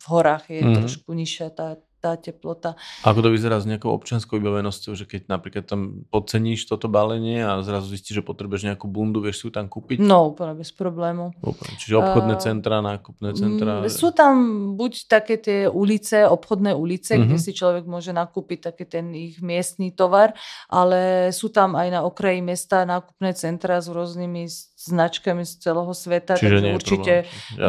v 0.01 0.05
horách 0.09 0.49
je 0.49 0.61
mm-hmm 0.61 0.73
trošku 0.75 1.17
nižšia 1.17 1.49
tá, 1.55 1.79
tá 2.05 2.13
teplota. 2.13 2.77
Ako 3.01 3.25
to 3.25 3.33
vyzerá 3.33 3.57
s 3.57 3.65
nejakou 3.65 3.89
občianskou 3.89 4.37
vybavenosťou, 4.37 4.93
že 4.93 5.09
keď 5.09 5.25
napríklad 5.25 5.65
tam 5.65 6.05
podceníš 6.13 6.69
toto 6.69 6.85
balenie 6.85 7.41
a 7.41 7.57
zrazu 7.65 7.89
zistíš, 7.89 8.21
že 8.21 8.23
potrebuješ 8.27 8.69
nejakú 8.69 8.85
bundu, 8.85 9.25
vieš 9.25 9.41
si 9.41 9.43
ju 9.49 9.51
tam 9.55 9.65
kúpiť? 9.65 9.97
No, 10.05 10.29
úplne 10.29 10.53
bez 10.53 10.69
problému. 10.69 11.33
Úplne. 11.41 11.73
Čiže 11.81 11.97
obchodné 11.97 12.35
uh, 12.37 12.41
centra, 12.45 12.85
nákupné 12.85 13.29
centra? 13.33 13.81
Sú 13.89 14.13
tam 14.13 14.35
buď 14.77 14.93
také 15.09 15.41
tie 15.41 15.59
ulice, 15.65 16.29
obchodné 16.29 16.77
ulice, 16.77 17.17
uh-huh. 17.17 17.25
kde 17.25 17.37
mhm. 17.41 17.43
si 17.49 17.51
človek 17.57 17.89
môže 17.89 18.13
nakúpiť 18.13 18.69
taký 18.69 18.85
ten 18.85 19.09
ich 19.17 19.41
miestný 19.41 19.89
tovar, 19.89 20.37
ale 20.69 21.33
sú 21.33 21.49
tam 21.49 21.73
aj 21.73 21.87
na 21.89 22.01
okraji 22.05 22.45
mesta 22.45 22.85
nákupné 22.85 23.33
centra 23.33 23.81
s 23.81 23.89
rôznymi 23.89 24.45
značkami 24.85 25.43
z 25.43 25.53
celého 25.65 25.93
sveta, 25.93 26.37
Čiže 26.37 26.61
takže 26.61 26.75
určite 26.77 27.13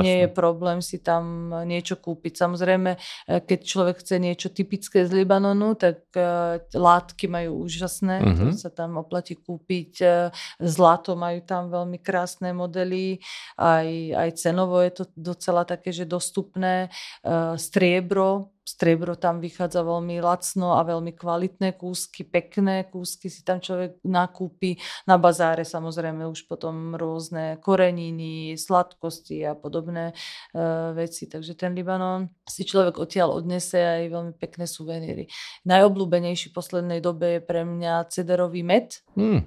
nie 0.05 0.25
je 0.25 0.29
problém 0.29 0.85
si 0.85 1.01
tam 1.01 1.49
niečo 1.65 1.97
kúpiť. 1.97 2.33
Samozrejme, 2.37 2.91
eh, 2.97 3.41
keď 3.41 3.59
človek 3.65 3.97
chce 4.05 4.17
niečo 4.21 4.49
typické 4.53 5.09
z 5.09 5.13
Libanonu, 5.17 5.73
tak 5.77 6.09
uh, 6.17 6.61
látky 6.73 7.27
majú 7.29 7.65
úžasné, 7.65 8.21
uh-huh. 8.21 8.37
to 8.37 8.45
mhm. 8.53 8.59
sa 8.59 8.71
tam 8.71 9.01
oplatí 9.01 9.39
kúpiť. 9.39 9.93
Uh, 10.03 10.29
zlato 10.61 11.17
majú 11.17 11.41
tam 11.45 11.73
veľmi 11.73 11.99
krásne 12.01 12.53
modely, 12.53 13.21
aj, 13.57 13.89
aj 14.13 14.29
cenovo 14.37 14.81
je 14.85 14.93
to 14.93 15.05
docela 15.17 15.65
také, 15.65 15.91
že 15.91 16.05
dostupné. 16.05 16.93
Uh, 17.25 17.57
striebro, 17.57 18.56
striebro 18.67 19.15
tam 19.15 19.39
vychádza 19.39 19.87
veľmi 19.87 20.19
lacno 20.19 20.75
a 20.75 20.83
veľmi 20.83 21.15
kvalitné 21.15 21.79
kúsky, 21.79 22.27
pekné 22.27 22.91
kúsky 22.91 23.31
si 23.31 23.47
tam 23.47 23.63
človek 23.63 24.03
nakúpi. 24.03 24.83
Na 25.07 25.23
bazáre 25.23 25.63
samozrejme 25.63 26.27
už 26.27 26.51
potom 26.51 26.99
rôzne 26.99 27.63
koreniny, 27.63 28.59
sladkosti 28.59 29.47
a 29.47 29.55
podobné 29.55 30.11
uh, 30.11 30.91
veci. 30.99 31.31
Takže 31.31 31.55
ten 31.55 31.79
Libanon 31.79 32.27
si 32.43 32.67
človek 32.67 32.99
odtiaľ 32.99 33.39
odnese 33.39 33.79
aj 33.79 34.11
veľmi 34.11 34.35
pekné 34.35 34.67
suveníry. 34.67 35.31
Najobľúbenejší 35.63 36.51
v 36.51 36.57
poslednej 36.59 36.99
dobe 36.99 37.39
je 37.39 37.41
pre 37.47 37.63
mňa 37.63 38.11
cederový 38.11 38.67
med. 38.67 38.99
Mm. 39.15 39.47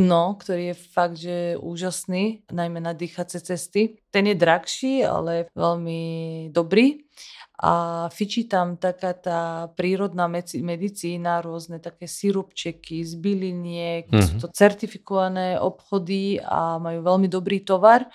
No, 0.00 0.32
ktorý 0.40 0.72
je 0.72 0.76
fakt, 0.80 1.20
že 1.20 1.60
úžasný, 1.60 2.40
najmä 2.48 2.80
na 2.80 2.96
dýchacie 2.96 3.36
cesty. 3.44 4.00
Ten 4.08 4.24
je 4.24 4.32
drahší, 4.32 5.04
ale 5.04 5.52
veľmi 5.52 6.00
dobrý 6.56 7.04
a 7.58 8.06
fičí 8.14 8.46
tam 8.46 8.78
taká 8.78 9.18
tá 9.18 9.40
prírodná 9.74 10.30
medicína, 10.30 11.42
rôzne 11.42 11.82
také 11.82 12.06
sirupčeky 12.06 13.02
z 13.02 13.12
byliniek, 13.18 14.06
mm-hmm. 14.06 14.22
sú 14.22 14.34
mhm. 14.38 14.42
to 14.46 14.48
certifikované 14.54 15.58
obchody 15.58 16.38
a 16.38 16.78
majú 16.78 17.02
veľmi 17.02 17.26
dobrý 17.26 17.66
tovar 17.66 18.06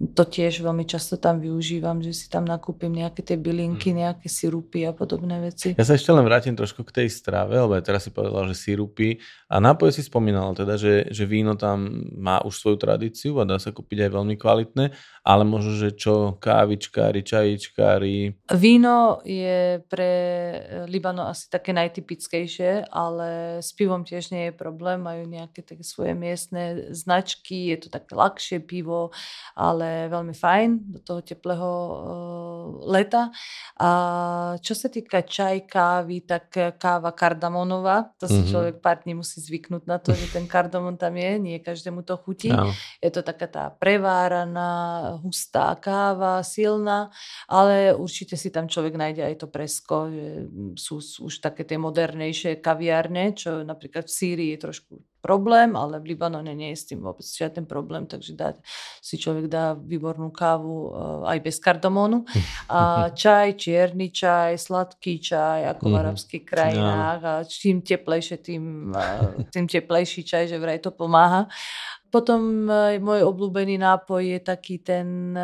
to 0.00 0.24
tiež 0.24 0.64
veľmi 0.64 0.88
často 0.88 1.20
tam 1.20 1.44
využívam, 1.44 2.00
že 2.00 2.16
si 2.16 2.32
tam 2.32 2.48
nakúpim 2.48 2.88
nejaké 2.88 3.20
tie 3.20 3.36
bylinky, 3.36 3.92
mm. 3.92 3.96
nejaké 4.00 4.32
sirupy 4.32 4.88
a 4.88 4.96
podobné 4.96 5.36
veci. 5.44 5.76
Ja 5.76 5.84
sa 5.84 5.92
ešte 5.92 6.08
len 6.08 6.24
vrátim 6.24 6.56
trošku 6.56 6.88
k 6.88 7.04
tej 7.04 7.08
strave, 7.12 7.52
lebo 7.52 7.76
aj 7.76 7.84
teraz 7.84 8.08
si 8.08 8.10
povedal, 8.10 8.48
že 8.48 8.56
sirupy. 8.56 9.20
A 9.52 9.60
nápoje 9.60 10.00
si 10.00 10.02
spomínal 10.08 10.56
teda, 10.56 10.80
že, 10.80 11.04
že 11.12 11.28
víno 11.28 11.52
tam 11.52 12.08
má 12.16 12.40
už 12.40 12.56
svoju 12.56 12.80
tradíciu 12.80 13.36
a 13.36 13.44
dá 13.44 13.60
sa 13.60 13.76
kúpiť 13.76 14.08
aj 14.08 14.10
veľmi 14.16 14.34
kvalitné, 14.40 14.84
ale 15.20 15.42
možno, 15.44 15.76
že 15.76 15.92
čo 15.92 16.40
kávičkári, 16.40 17.20
čajičkári. 17.20 18.48
Víno 18.56 19.20
je 19.20 19.84
pre 19.84 20.12
Libano 20.88 21.28
asi 21.28 21.52
také 21.52 21.76
najtypickejšie, 21.76 22.88
ale 22.88 23.60
s 23.60 23.76
pivom 23.76 24.08
tiež 24.08 24.32
nie 24.32 24.48
je 24.48 24.54
problém, 24.56 24.96
majú 24.96 25.28
nejaké 25.28 25.60
také 25.60 25.84
svoje 25.84 26.16
miestne 26.16 26.88
značky, 26.96 27.68
je 27.76 27.84
to 27.84 27.88
také 27.92 28.16
ľahšie 28.16 28.64
pivo, 28.64 29.12
ale 29.52 29.89
veľmi 30.08 30.34
fajn 30.34 30.68
do 30.96 31.00
toho 31.02 31.20
teplého 31.20 31.68
uh, 31.68 32.00
leta. 32.90 33.30
A 33.80 33.88
čo 34.60 34.74
sa 34.76 34.88
týka 34.92 35.24
čaj, 35.24 35.66
kávy, 35.66 36.24
tak 36.24 36.52
káva 36.76 37.12
kardamonová, 37.12 38.14
to 38.20 38.28
si 38.28 38.40
mm-hmm. 38.40 38.50
človek 38.50 38.76
pár 38.78 39.02
dní 39.02 39.18
musí 39.18 39.40
zvyknúť 39.40 39.84
na 39.88 39.96
to, 39.98 40.12
že 40.12 40.30
ten 40.32 40.44
kardamon 40.52 40.96
tam 40.96 41.16
je, 41.16 41.30
nie 41.38 41.58
každému 41.60 42.02
to 42.02 42.16
chutí. 42.20 42.52
No. 42.52 42.70
Je 43.02 43.10
to 43.12 43.20
taká 43.20 43.46
tá 43.46 43.64
preváraná, 43.72 44.70
hustá 45.24 45.74
káva, 45.76 46.42
silná, 46.46 47.10
ale 47.48 47.92
určite 47.96 48.34
si 48.34 48.52
tam 48.52 48.68
človek 48.68 48.94
nájde 48.96 49.22
aj 49.26 49.34
to 49.40 49.46
presko, 49.46 49.96
že 50.10 50.26
sú 50.76 50.98
už 51.00 51.40
také 51.40 51.64
tie 51.66 51.80
modernejšie 51.80 52.60
kaviárne, 52.60 53.32
čo 53.36 53.62
napríklad 53.66 54.06
v 54.06 54.12
Sýrii 54.12 54.50
je 54.56 54.62
trošku 54.68 54.92
problém, 55.20 55.76
ale 55.76 56.00
v 56.00 56.16
Libanone 56.16 56.56
nie 56.56 56.72
je 56.72 56.80
s 56.80 56.88
tým 56.88 57.04
vôbec 57.04 57.22
žiaden 57.22 57.68
problém, 57.68 58.08
takže 58.08 58.32
dá, 58.32 58.56
si 59.04 59.20
človek 59.20 59.46
dá 59.46 59.76
výbornú 59.76 60.32
kávu 60.32 60.76
uh, 60.90 60.90
aj 61.28 61.38
bez 61.44 61.56
kardamónu. 61.60 62.24
A 62.72 63.08
čaj, 63.22 63.60
čierny 63.60 64.08
čaj, 64.10 64.56
sladký 64.56 65.20
čaj, 65.20 65.76
ako 65.76 65.84
v 65.86 65.94
mhm. 65.94 66.00
arabských 66.00 66.44
krajinách. 66.44 67.20
A 67.22 67.34
čím 67.44 67.84
teplejšie, 67.84 68.36
tým, 68.40 68.96
uh, 68.96 69.46
tým 69.52 69.68
teplejší 69.68 70.24
čaj, 70.24 70.48
že 70.48 70.56
vraj 70.56 70.80
to 70.80 70.90
pomáha. 70.90 71.46
Potom 72.08 72.66
uh, 72.66 72.96
môj 72.98 73.22
obľúbený 73.28 73.78
nápoj 73.78 74.24
je 74.24 74.38
taký 74.40 74.82
ten 74.82 75.36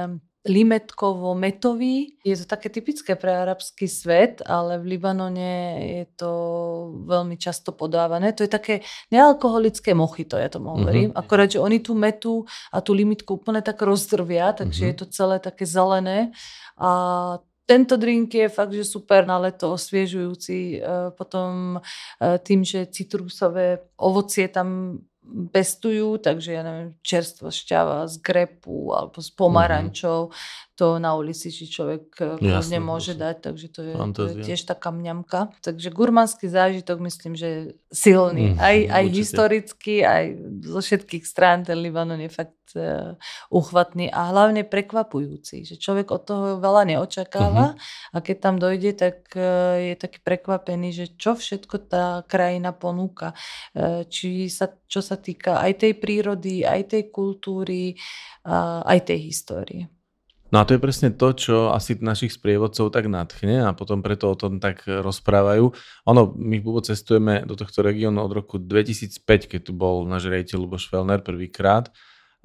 limetkovo-metový. 0.49 2.23
Je 2.25 2.37
to 2.39 2.47
také 2.47 2.71
typické 2.71 3.15
pre 3.15 3.35
arabský 3.35 3.91
svet, 3.91 4.43
ale 4.47 4.79
v 4.79 4.97
Libanone 4.97 5.53
je 6.03 6.07
to 6.17 6.31
veľmi 7.07 7.37
často 7.37 7.75
podávané. 7.75 8.33
To 8.33 8.47
je 8.47 8.51
také 8.51 8.75
nealkoholické 9.11 9.95
mochito, 9.95 10.39
ja 10.39 10.49
tomu 10.49 10.75
hovorím. 10.75 11.11
Uh-huh. 11.13 11.21
Akorát, 11.21 11.51
že 11.51 11.63
oni 11.63 11.79
tú 11.83 11.93
metu 11.99 12.47
a 12.73 12.81
tú 12.81 12.95
limitku 12.95 13.39
úplne 13.39 13.63
tak 13.63 13.83
rozdrvia, 13.83 14.55
takže 14.55 14.83
uh-huh. 14.87 14.91
je 14.95 14.97
to 14.97 15.07
celé 15.11 15.37
také 15.43 15.67
zelené. 15.67 16.33
A 16.81 16.91
tento 17.67 17.99
drink 17.99 18.31
je 18.31 18.49
fakt, 18.49 18.73
že 18.73 18.87
super 18.87 19.27
na 19.27 19.43
leto, 19.43 19.75
osviežujúci. 19.75 20.79
E, 20.79 21.11
potom 21.19 21.77
e, 21.77 22.39
tým, 22.39 22.63
že 22.63 22.87
citrusové 22.87 23.91
ovocie 23.99 24.47
tam 24.47 25.03
pestujú, 25.51 26.23
takže 26.23 26.57
ja 26.57 26.63
neviem, 26.63 26.95
čerstvo 27.03 27.51
šťava 27.51 28.07
z 28.07 28.23
grepu 28.23 28.95
alebo 28.95 29.19
s 29.19 29.31
pomarančou, 29.35 30.31
mm-hmm 30.31 30.66
to 30.77 31.01
na 31.01 31.17
ulici 31.17 31.49
si 31.49 31.65
človek 31.65 32.05
eh, 32.21 32.37
kľudne 32.37 32.79
môže 32.85 33.17
dať, 33.17 33.37
takže 33.41 33.67
to 33.73 33.81
je, 33.81 33.95
to 34.13 34.23
je 34.29 34.35
tiež 34.45 34.69
taká 34.69 34.93
mňamka. 34.93 35.57
Takže 35.65 35.89
gurmanský 35.89 36.53
zážitok 36.53 37.01
myslím, 37.09 37.33
že 37.33 37.49
je 37.49 37.61
silný. 37.89 38.53
Mm, 38.53 38.61
aj 38.61 38.77
aj 38.93 39.05
historicky, 39.09 40.05
aj 40.05 40.25
zo 40.69 40.81
všetkých 40.85 41.25
strán 41.25 41.65
ten 41.65 41.81
Libanon 41.81 42.21
je 42.21 42.29
fakt 42.29 42.77
uh, 42.77 43.17
uchvatný 43.49 44.13
a 44.13 44.29
hlavne 44.29 44.69
prekvapujúci, 44.69 45.65
že 45.65 45.81
človek 45.81 46.13
od 46.13 46.23
toho 46.29 46.45
veľa 46.61 46.93
neočakáva 46.93 47.73
uh-huh. 47.73 48.13
a 48.13 48.17
keď 48.21 48.37
tam 48.37 48.57
dojde, 48.61 48.93
tak 49.01 49.33
uh, 49.33 49.81
je 49.81 49.95
taký 49.97 50.21
prekvapený, 50.21 50.93
že 50.93 51.07
čo 51.17 51.33
všetko 51.33 51.89
tá 51.89 52.21
krajina 52.29 52.77
ponúka. 52.77 53.33
Uh, 53.73 54.05
či 54.13 54.53
sa, 54.53 54.69
čo 54.85 55.01
sa 55.01 55.17
týka 55.17 55.57
aj 55.57 55.89
tej 55.89 55.93
prírody, 55.97 56.69
aj 56.69 56.93
tej 56.93 57.09
kultúry, 57.09 57.97
uh, 58.45 58.85
aj 58.85 59.09
tej 59.09 59.33
histórie. 59.33 59.96
No 60.55 60.63
a 60.63 60.67
to 60.67 60.79
je 60.79 60.81
presne 60.83 61.11
to, 61.11 61.35
čo 61.35 61.57
asi 61.75 61.99
našich 61.99 62.31
sprievodcov 62.39 62.95
tak 62.95 63.11
nadchne 63.11 63.67
a 63.67 63.75
potom 63.75 63.99
preto 63.99 64.31
o 64.31 64.39
tom 64.39 64.63
tak 64.63 64.87
rozprávajú. 64.87 65.75
Ono, 66.07 66.23
my 66.39 66.63
v 66.63 66.67
cestujeme 66.87 67.43
do 67.43 67.59
tohto 67.59 67.83
regiónu 67.83 68.23
od 68.23 68.31
roku 68.31 68.63
2005, 68.63 69.51
keď 69.51 69.61
tu 69.67 69.73
bol 69.75 70.07
náš 70.07 70.31
rejiteľ 70.31 70.63
Luboš 70.63 70.87
Felner 70.87 71.19
prvýkrát 71.19 71.91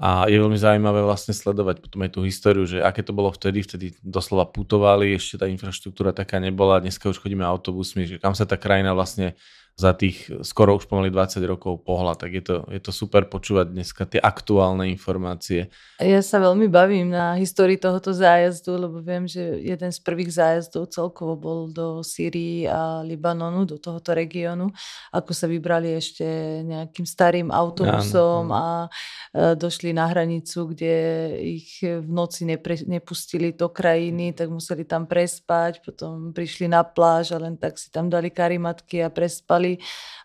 a 0.02 0.26
je 0.26 0.34
veľmi 0.34 0.58
zaujímavé 0.58 1.06
vlastne 1.06 1.30
sledovať 1.30 1.78
potom 1.86 2.02
aj 2.02 2.10
tú 2.18 2.26
históriu, 2.26 2.66
že 2.66 2.82
aké 2.82 3.06
to 3.06 3.14
bolo 3.14 3.30
vtedy, 3.30 3.62
vtedy 3.62 3.94
doslova 4.02 4.50
putovali, 4.50 5.14
ešte 5.14 5.38
tá 5.38 5.46
infraštruktúra 5.46 6.10
taká 6.10 6.42
nebola, 6.42 6.82
dneska 6.82 7.06
už 7.06 7.22
chodíme 7.22 7.46
autobusmi, 7.46 8.10
že 8.10 8.18
kam 8.18 8.34
sa 8.34 8.50
tá 8.50 8.58
krajina 8.58 8.98
vlastne 8.98 9.38
za 9.82 9.98
tých 9.98 10.30
skoro 10.46 10.78
už 10.78 10.86
pomaly 10.86 11.10
20 11.10 11.42
rokov 11.50 11.82
pohľad, 11.82 12.22
tak 12.22 12.38
je 12.38 12.44
to, 12.46 12.56
je 12.70 12.78
to 12.78 12.94
super 12.94 13.26
počúvať 13.26 13.74
dneska 13.74 14.06
tie 14.06 14.22
aktuálne 14.22 14.86
informácie. 14.94 15.74
Ja 15.98 16.22
sa 16.22 16.38
veľmi 16.38 16.70
bavím 16.70 17.10
na 17.10 17.34
histórii 17.42 17.82
tohoto 17.82 18.14
zájazdu, 18.14 18.78
lebo 18.78 19.02
viem, 19.02 19.26
že 19.26 19.42
jeden 19.58 19.90
z 19.90 20.00
prvých 20.06 20.38
zájazdov 20.38 20.94
celkovo 20.94 21.34
bol 21.34 21.60
do 21.74 22.06
Sýrii 22.06 22.70
a 22.70 23.02
Libanonu, 23.02 23.66
do 23.66 23.82
tohoto 23.82 24.14
regiónu, 24.14 24.70
ako 25.10 25.34
sa 25.34 25.50
vybrali 25.50 25.98
ešte 25.98 26.26
nejakým 26.62 27.10
starým 27.10 27.50
autobusom 27.50 28.54
a 28.54 28.86
e, 29.34 29.58
došli 29.58 29.98
na 29.98 30.06
hranicu, 30.06 30.78
kde 30.78 30.94
ich 31.42 31.82
v 31.82 32.06
noci 32.06 32.46
nepre, 32.46 32.78
nepustili 32.86 33.58
do 33.58 33.74
krajiny, 33.74 34.38
tak 34.38 34.54
museli 34.54 34.86
tam 34.86 35.10
prespať, 35.10 35.82
potom 35.82 36.30
prišli 36.30 36.70
na 36.70 36.86
pláž 36.86 37.34
a 37.34 37.42
len 37.42 37.58
tak 37.58 37.82
si 37.82 37.90
tam 37.90 38.12
dali 38.12 38.30
karimatky 38.30 39.02
a 39.02 39.10
prespali 39.10 39.71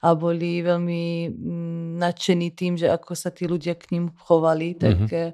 a 0.02 0.08
boli 0.16 0.64
veľmi 0.64 1.04
mm, 1.30 2.00
nadšení 2.00 2.54
tým, 2.56 2.80
že 2.80 2.88
ako 2.88 3.12
sa 3.12 3.30
tí 3.30 3.44
ľudia 3.44 3.76
k 3.76 3.92
ním 3.94 4.10
chovali. 4.16 4.74
Tak 4.78 4.98
mm-hmm. 5.06 5.32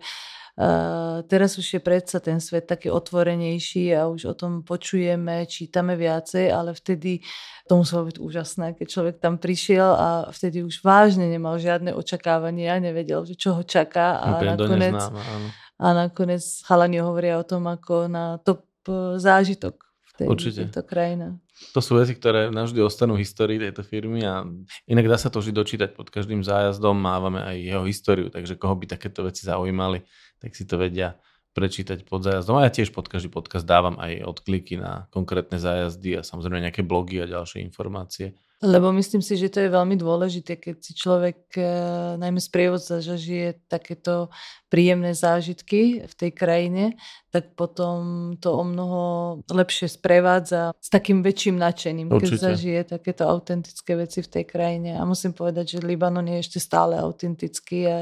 Uh, 0.52 1.24
teraz 1.32 1.56
už 1.56 1.64
je 1.64 1.80
predsa 1.80 2.20
ten 2.20 2.36
svet 2.36 2.68
taký 2.68 2.92
otvorenejší 2.92 3.96
a 3.96 4.04
už 4.04 4.28
o 4.28 4.34
tom 4.36 4.60
počujeme, 4.60 5.48
čítame 5.48 5.96
viacej, 5.96 6.52
ale 6.52 6.76
vtedy 6.76 7.24
to 7.64 7.80
muselo 7.80 8.04
byť 8.04 8.16
úžasné, 8.20 8.66
keď 8.76 8.86
človek 8.92 9.16
tam 9.16 9.40
prišiel 9.40 9.96
a 9.96 10.08
vtedy 10.28 10.60
už 10.60 10.84
vážne 10.84 11.24
nemal 11.24 11.56
žiadne 11.56 11.96
očakávania, 11.96 12.84
nevedel, 12.84 13.24
že 13.24 13.32
čo 13.32 13.56
ho 13.56 13.64
čaká 13.64 14.20
a 14.20 14.44
nakoniec, 14.44 15.00
a 15.80 15.86
nakoniec 15.96 16.44
chalani 16.68 17.00
hovoria 17.00 17.40
o 17.40 17.48
tom 17.48 17.64
ako 17.72 18.12
na 18.12 18.36
top 18.44 18.68
e, 18.92 19.16
zážitok 19.16 19.91
tej, 20.22 20.28
Určite. 20.30 20.60
tejto 20.70 20.82
krajine. 20.86 21.26
To 21.74 21.80
sú 21.82 21.98
veci, 21.98 22.14
ktoré 22.14 22.48
navždy 22.54 22.78
ostanú 22.78 23.18
v 23.18 23.26
histórii 23.26 23.58
tejto 23.58 23.82
firmy 23.82 24.22
a 24.22 24.46
inak 24.86 25.06
dá 25.10 25.18
sa 25.18 25.28
to 25.28 25.42
vždy 25.42 25.52
dočítať 25.54 25.90
pod 25.98 26.08
každým 26.08 26.46
zájazdom, 26.46 26.94
mávame 26.94 27.42
aj 27.42 27.56
jeho 27.58 27.84
históriu, 27.86 28.26
takže 28.30 28.54
koho 28.58 28.74
by 28.78 28.94
takéto 28.94 29.26
veci 29.26 29.46
zaujímali, 29.46 30.02
tak 30.38 30.54
si 30.54 30.62
to 30.62 30.78
vedia 30.78 31.18
prečítať 31.52 32.08
pod 32.08 32.24
zájazdom. 32.24 32.58
A 32.60 32.66
ja 32.66 32.72
tiež 32.72 32.92
pod 32.92 33.08
každý 33.08 33.28
podcast 33.28 33.68
dávam 33.68 34.00
aj 34.00 34.24
odkliky 34.24 34.80
na 34.80 35.08
konkrétne 35.12 35.60
zájazdy 35.60 36.20
a 36.20 36.26
samozrejme 36.26 36.64
nejaké 36.64 36.80
blogy 36.84 37.20
a 37.20 37.30
ďalšie 37.30 37.60
informácie. 37.60 38.32
Lebo 38.62 38.94
myslím 38.94 39.26
si, 39.26 39.34
že 39.34 39.50
to 39.50 39.58
je 39.58 39.74
veľmi 39.74 39.98
dôležité, 39.98 40.54
keď 40.54 40.76
si 40.78 40.94
človek, 40.94 41.50
e, 41.58 41.66
najmä 42.14 42.38
z 42.38 43.02
že 43.02 43.18
žije 43.18 43.48
takéto 43.66 44.30
príjemné 44.70 45.18
zážitky 45.18 46.06
v 46.06 46.14
tej 46.14 46.30
krajine, 46.30 46.94
tak 47.34 47.58
potom 47.58 48.30
to 48.38 48.54
o 48.54 48.62
mnoho 48.62 49.00
lepšie 49.50 49.90
sprevádza 49.90 50.70
s 50.78 50.88
takým 50.94 51.26
väčším 51.26 51.58
nadšením, 51.58 52.14
Určite. 52.14 52.22
keď 52.22 52.38
zažije 52.38 52.80
takéto 52.86 53.26
autentické 53.26 53.98
veci 53.98 54.22
v 54.22 54.30
tej 54.30 54.44
krajine. 54.46 54.94
A 54.94 55.02
musím 55.02 55.34
povedať, 55.34 55.76
že 55.76 55.78
Libanon 55.82 56.30
je 56.30 56.38
ešte 56.38 56.62
stále 56.62 56.94
autentický 57.02 57.78
a 57.90 57.98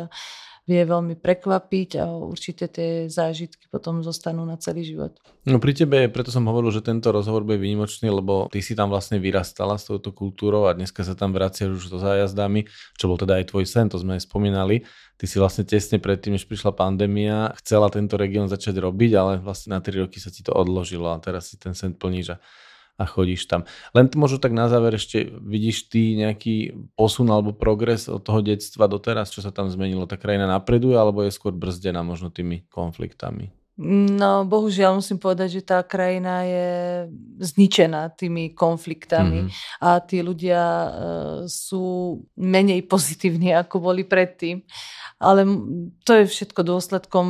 vie 0.69 0.83
veľmi 0.85 1.17
prekvapiť 1.19 1.91
a 2.01 2.05
určite 2.11 2.69
tie 2.71 3.07
zážitky 3.11 3.67
potom 3.73 4.05
zostanú 4.05 4.45
na 4.45 4.61
celý 4.61 4.85
život. 4.87 5.17
No 5.49 5.57
pri 5.59 5.73
tebe, 5.73 6.07
preto 6.13 6.29
som 6.29 6.47
hovoril, 6.47 6.71
že 6.71 6.85
tento 6.85 7.11
rozhovor 7.11 7.43
bude 7.43 7.59
výnimočný, 7.59 8.13
lebo 8.13 8.47
ty 8.53 8.61
si 8.61 8.77
tam 8.77 8.93
vlastne 8.93 9.17
vyrastala 9.19 9.81
s 9.81 9.89
touto 9.89 10.13
kultúrou 10.13 10.69
a 10.69 10.77
dneska 10.77 11.03
sa 11.03 11.17
tam 11.17 11.33
vraciaš 11.33 11.75
už 11.75 11.85
so 11.91 11.99
zájazdami, 11.99 12.69
čo 13.01 13.09
bol 13.09 13.17
teda 13.17 13.41
aj 13.41 13.51
tvoj 13.51 13.65
sen, 13.67 13.89
to 13.89 13.97
sme 13.99 14.21
aj 14.21 14.29
spomínali. 14.29 14.85
Ty 15.21 15.25
si 15.29 15.37
vlastne 15.37 15.69
tesne 15.69 16.01
predtým, 16.01 16.37
než 16.37 16.49
prišla 16.49 16.73
pandémia, 16.73 17.53
chcela 17.61 17.93
tento 17.93 18.17
región 18.17 18.49
začať 18.49 18.81
robiť, 18.81 19.13
ale 19.17 19.33
vlastne 19.37 19.77
na 19.77 19.81
3 19.85 20.09
roky 20.09 20.17
sa 20.17 20.33
ti 20.33 20.41
to 20.41 20.53
odložilo 20.57 21.13
a 21.13 21.21
teraz 21.21 21.53
si 21.53 21.61
ten 21.61 21.77
sen 21.77 21.93
plníš 21.93 22.37
a 22.37 22.41
a 23.01 23.09
chodíš 23.09 23.49
tam. 23.49 23.65
Len 23.97 24.13
možno 24.13 24.37
tak 24.37 24.53
na 24.53 24.69
záver 24.69 25.01
ešte 25.01 25.25
vidíš 25.41 25.89
ty 25.89 26.21
nejaký 26.21 26.77
posun 26.93 27.33
alebo 27.33 27.57
progres 27.57 28.13
od 28.13 28.21
toho 28.21 28.45
detstva 28.45 28.85
do 28.85 29.01
teraz, 29.01 29.33
čo 29.33 29.41
sa 29.41 29.49
tam 29.49 29.73
zmenilo? 29.73 30.05
Tá 30.05 30.21
krajina 30.21 30.45
napreduje 30.45 31.01
alebo 31.01 31.25
je 31.25 31.33
skôr 31.33 31.57
brzdená 31.57 32.05
možno 32.05 32.29
tými 32.29 32.69
konfliktami? 32.69 33.49
No, 33.81 34.45
bohužiaľ 34.45 35.01
musím 35.01 35.17
povedať, 35.17 35.57
že 35.57 35.63
tá 35.65 35.81
krajina 35.81 36.45
je 36.45 36.69
zničená 37.41 38.13
tými 38.13 38.53
konfliktami 38.53 39.49
mm-hmm. 39.49 39.81
a 39.81 40.05
tí 40.05 40.21
ľudia 40.21 40.61
uh, 40.61 40.91
sú 41.49 42.21
menej 42.37 42.85
pozitívni, 42.85 43.57
ako 43.57 43.81
boli 43.81 44.05
predtým. 44.05 44.61
Ale 45.17 45.49
to 46.05 46.13
je 46.13 46.29
všetko 46.29 46.61
dôsledkom 46.61 47.27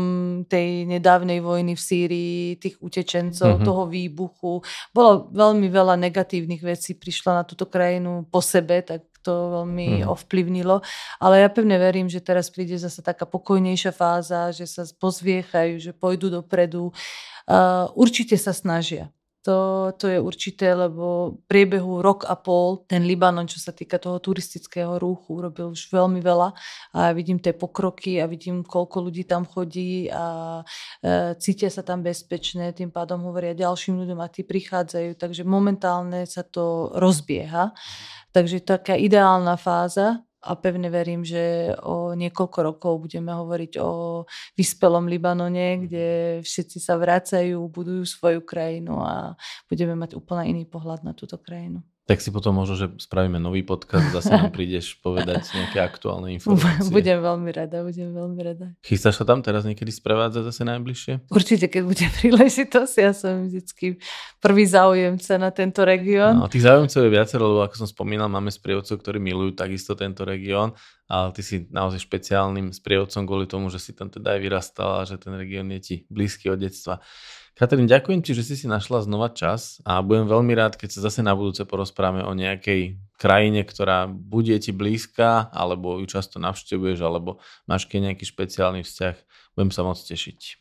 tej 0.51 0.91
nedávnej 0.91 1.39
vojny 1.39 1.79
v 1.79 1.83
Sýrii, 1.87 2.43
tých 2.59 2.83
utečencov, 2.83 3.63
mm-hmm. 3.63 3.67
toho 3.67 3.83
výbuchu. 3.87 4.53
Bolo 4.91 5.31
veľmi 5.31 5.71
veľa 5.71 5.95
negatívnych 6.03 6.67
vecí, 6.67 6.99
prišla 6.99 7.43
na 7.43 7.45
túto 7.47 7.71
krajinu 7.71 8.27
po 8.27 8.43
sebe, 8.43 8.83
tak 8.83 9.10
to 9.23 9.63
veľmi 9.63 10.03
hmm. 10.03 10.09
ovplyvnilo. 10.09 10.81
Ale 11.21 11.45
ja 11.45 11.49
pevne 11.53 11.77
verím, 11.77 12.09
že 12.09 12.25
teraz 12.25 12.49
príde 12.49 12.81
zase 12.81 13.05
taká 13.05 13.29
pokojnejšia 13.29 13.93
fáza, 13.93 14.51
že 14.51 14.65
sa 14.65 14.83
pozviechajú, 14.89 15.79
že 15.79 15.93
pôjdu 15.93 16.33
dopredu. 16.33 16.91
Uh, 17.45 17.91
určite 17.95 18.35
sa 18.41 18.57
snažia. 18.57 19.13
To, 19.41 19.89
to 19.97 20.05
je 20.05 20.21
určité, 20.21 20.77
lebo 20.77 21.33
v 21.33 21.41
priebehu 21.49 22.05
rok 22.05 22.29
a 22.29 22.37
pol 22.37 22.85
ten 22.85 23.09
Libanon, 23.09 23.49
čo 23.49 23.57
sa 23.57 23.73
týka 23.73 23.97
toho 23.97 24.21
turistického 24.21 25.01
ruchu, 25.01 25.41
robil 25.41 25.73
už 25.73 25.89
veľmi 25.89 26.21
veľa. 26.21 26.53
A 26.93 27.17
vidím 27.17 27.41
tie 27.41 27.57
pokroky 27.57 28.21
a 28.21 28.29
vidím, 28.29 28.61
koľko 28.61 29.09
ľudí 29.09 29.25
tam 29.25 29.49
chodí 29.49 30.13
a 30.13 30.61
e, 31.01 31.35
cítia 31.41 31.73
sa 31.73 31.81
tam 31.81 32.05
bezpečné, 32.05 32.77
tým 32.77 32.93
pádom 32.93 33.25
hovoria 33.25 33.57
ďalším 33.57 34.05
ľuďom 34.05 34.21
a 34.21 34.29
tí 34.29 34.45
prichádzajú, 34.45 35.17
takže 35.17 35.49
momentálne 35.49 36.29
sa 36.29 36.45
to 36.45 36.93
rozbieha. 37.01 37.73
Takže 38.37 38.61
taká 38.61 38.93
ideálna 38.95 39.57
fáza 39.57 40.21
a 40.41 40.57
pevne 40.57 40.89
verím, 40.89 41.21
že 41.21 41.77
o 41.85 42.17
niekoľko 42.17 42.59
rokov 42.65 42.93
budeme 43.05 43.29
hovoriť 43.29 43.73
o 43.85 44.25
vyspelom 44.57 45.05
Libanone, 45.05 45.85
kde 45.85 46.07
všetci 46.41 46.81
sa 46.81 46.97
vracajú, 46.97 47.61
budujú 47.69 48.09
svoju 48.09 48.41
krajinu 48.41 49.05
a 49.05 49.37
budeme 49.69 49.93
mať 49.93 50.17
úplne 50.17 50.49
iný 50.57 50.65
pohľad 50.65 51.05
na 51.05 51.13
túto 51.13 51.37
krajinu. 51.37 51.85
Tak 52.11 52.19
si 52.19 52.35
potom 52.35 52.59
možno, 52.59 52.75
že 52.75 52.87
spravíme 52.99 53.39
nový 53.39 53.63
podcast, 53.63 54.11
zase 54.11 54.35
nám 54.35 54.51
prídeš 54.59 54.99
povedať 54.99 55.47
nejaké 55.55 55.79
aktuálne 55.79 56.35
informácie. 56.35 56.91
Budem 56.91 57.23
veľmi 57.23 57.51
rada, 57.55 57.87
budem 57.87 58.11
veľmi 58.11 58.41
rada. 58.43 58.75
Chystáš 58.83 59.23
sa 59.23 59.25
tam 59.31 59.47
teraz 59.47 59.63
niekedy 59.63 59.95
sprevádzať 59.95 60.43
zase 60.43 60.67
najbližšie? 60.67 61.31
Určite, 61.31 61.71
keď 61.71 61.83
bude 61.87 62.03
príležitosť, 62.19 62.95
ja 62.99 63.15
som 63.15 63.47
vždycky 63.47 64.03
prvý 64.43 64.67
záujemca 64.67 65.39
na 65.39 65.55
tento 65.55 65.87
región. 65.87 66.35
No, 66.35 66.51
tých 66.51 66.67
záujemcov 66.67 66.99
je 66.99 67.15
viacero, 67.15 67.47
lebo 67.47 67.63
ako 67.63 67.87
som 67.87 67.89
spomínal, 67.89 68.27
máme 68.27 68.51
sprievodcov, 68.51 68.99
ktorí 68.99 69.23
milujú 69.23 69.55
takisto 69.55 69.95
tento 69.95 70.27
región, 70.27 70.75
ale 71.07 71.31
ty 71.31 71.47
si 71.47 71.71
naozaj 71.71 72.11
špeciálnym 72.11 72.75
sprievodcom 72.75 73.23
kvôli 73.23 73.47
tomu, 73.47 73.71
že 73.71 73.79
si 73.79 73.95
tam 73.95 74.11
teda 74.11 74.35
aj 74.35 74.41
vyrastal 74.43 74.91
a 74.99 75.07
že 75.07 75.15
ten 75.15 75.31
región 75.39 75.71
je 75.79 75.79
ti 75.79 75.95
blízky 76.11 76.51
od 76.51 76.59
detstva. 76.59 76.99
Katrin, 77.59 77.85
ďakujem 77.85 78.25
ti, 78.25 78.33
že 78.33 78.47
si 78.47 78.55
si 78.57 78.67
našla 78.71 79.05
znova 79.05 79.29
čas 79.31 79.85
a 79.85 80.01
budem 80.01 80.25
veľmi 80.25 80.53
rád, 80.57 80.81
keď 80.81 80.97
sa 80.97 81.01
zase 81.11 81.21
na 81.21 81.37
budúce 81.37 81.67
porozprávame 81.69 82.25
o 82.25 82.33
nejakej 82.33 82.97
krajine, 83.21 83.67
ktorá 83.69 84.09
bude 84.09 84.57
ti 84.57 84.73
blízka, 84.73 85.53
alebo 85.53 86.01
ju 86.01 86.09
často 86.09 86.41
navštevuješ, 86.41 87.05
alebo 87.05 87.43
máš 87.69 87.85
keď 87.85 88.13
nejaký 88.13 88.25
špeciálny 88.25 88.81
vzťah. 88.81 89.17
Budem 89.59 89.71
sa 89.77 89.85
moc 89.85 90.01
tešiť. 90.01 90.61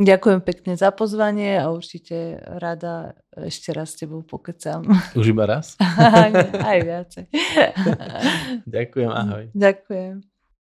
Ďakujem 0.00 0.40
pekne 0.40 0.72
za 0.78 0.94
pozvanie 0.94 1.60
a 1.60 1.68
určite 1.74 2.40
rada 2.40 3.20
ešte 3.36 3.74
raz 3.74 3.92
s 3.92 4.00
tebou 4.00 4.22
pokecam. 4.24 4.86
Už 5.12 5.34
iba 5.34 5.44
raz? 5.44 5.76
aj, 6.24 6.30
aj 6.56 6.78
viacej. 6.80 7.24
Ďakujem, 8.80 9.10
ahoj. 9.10 9.44
Ďakujem. 9.52 10.29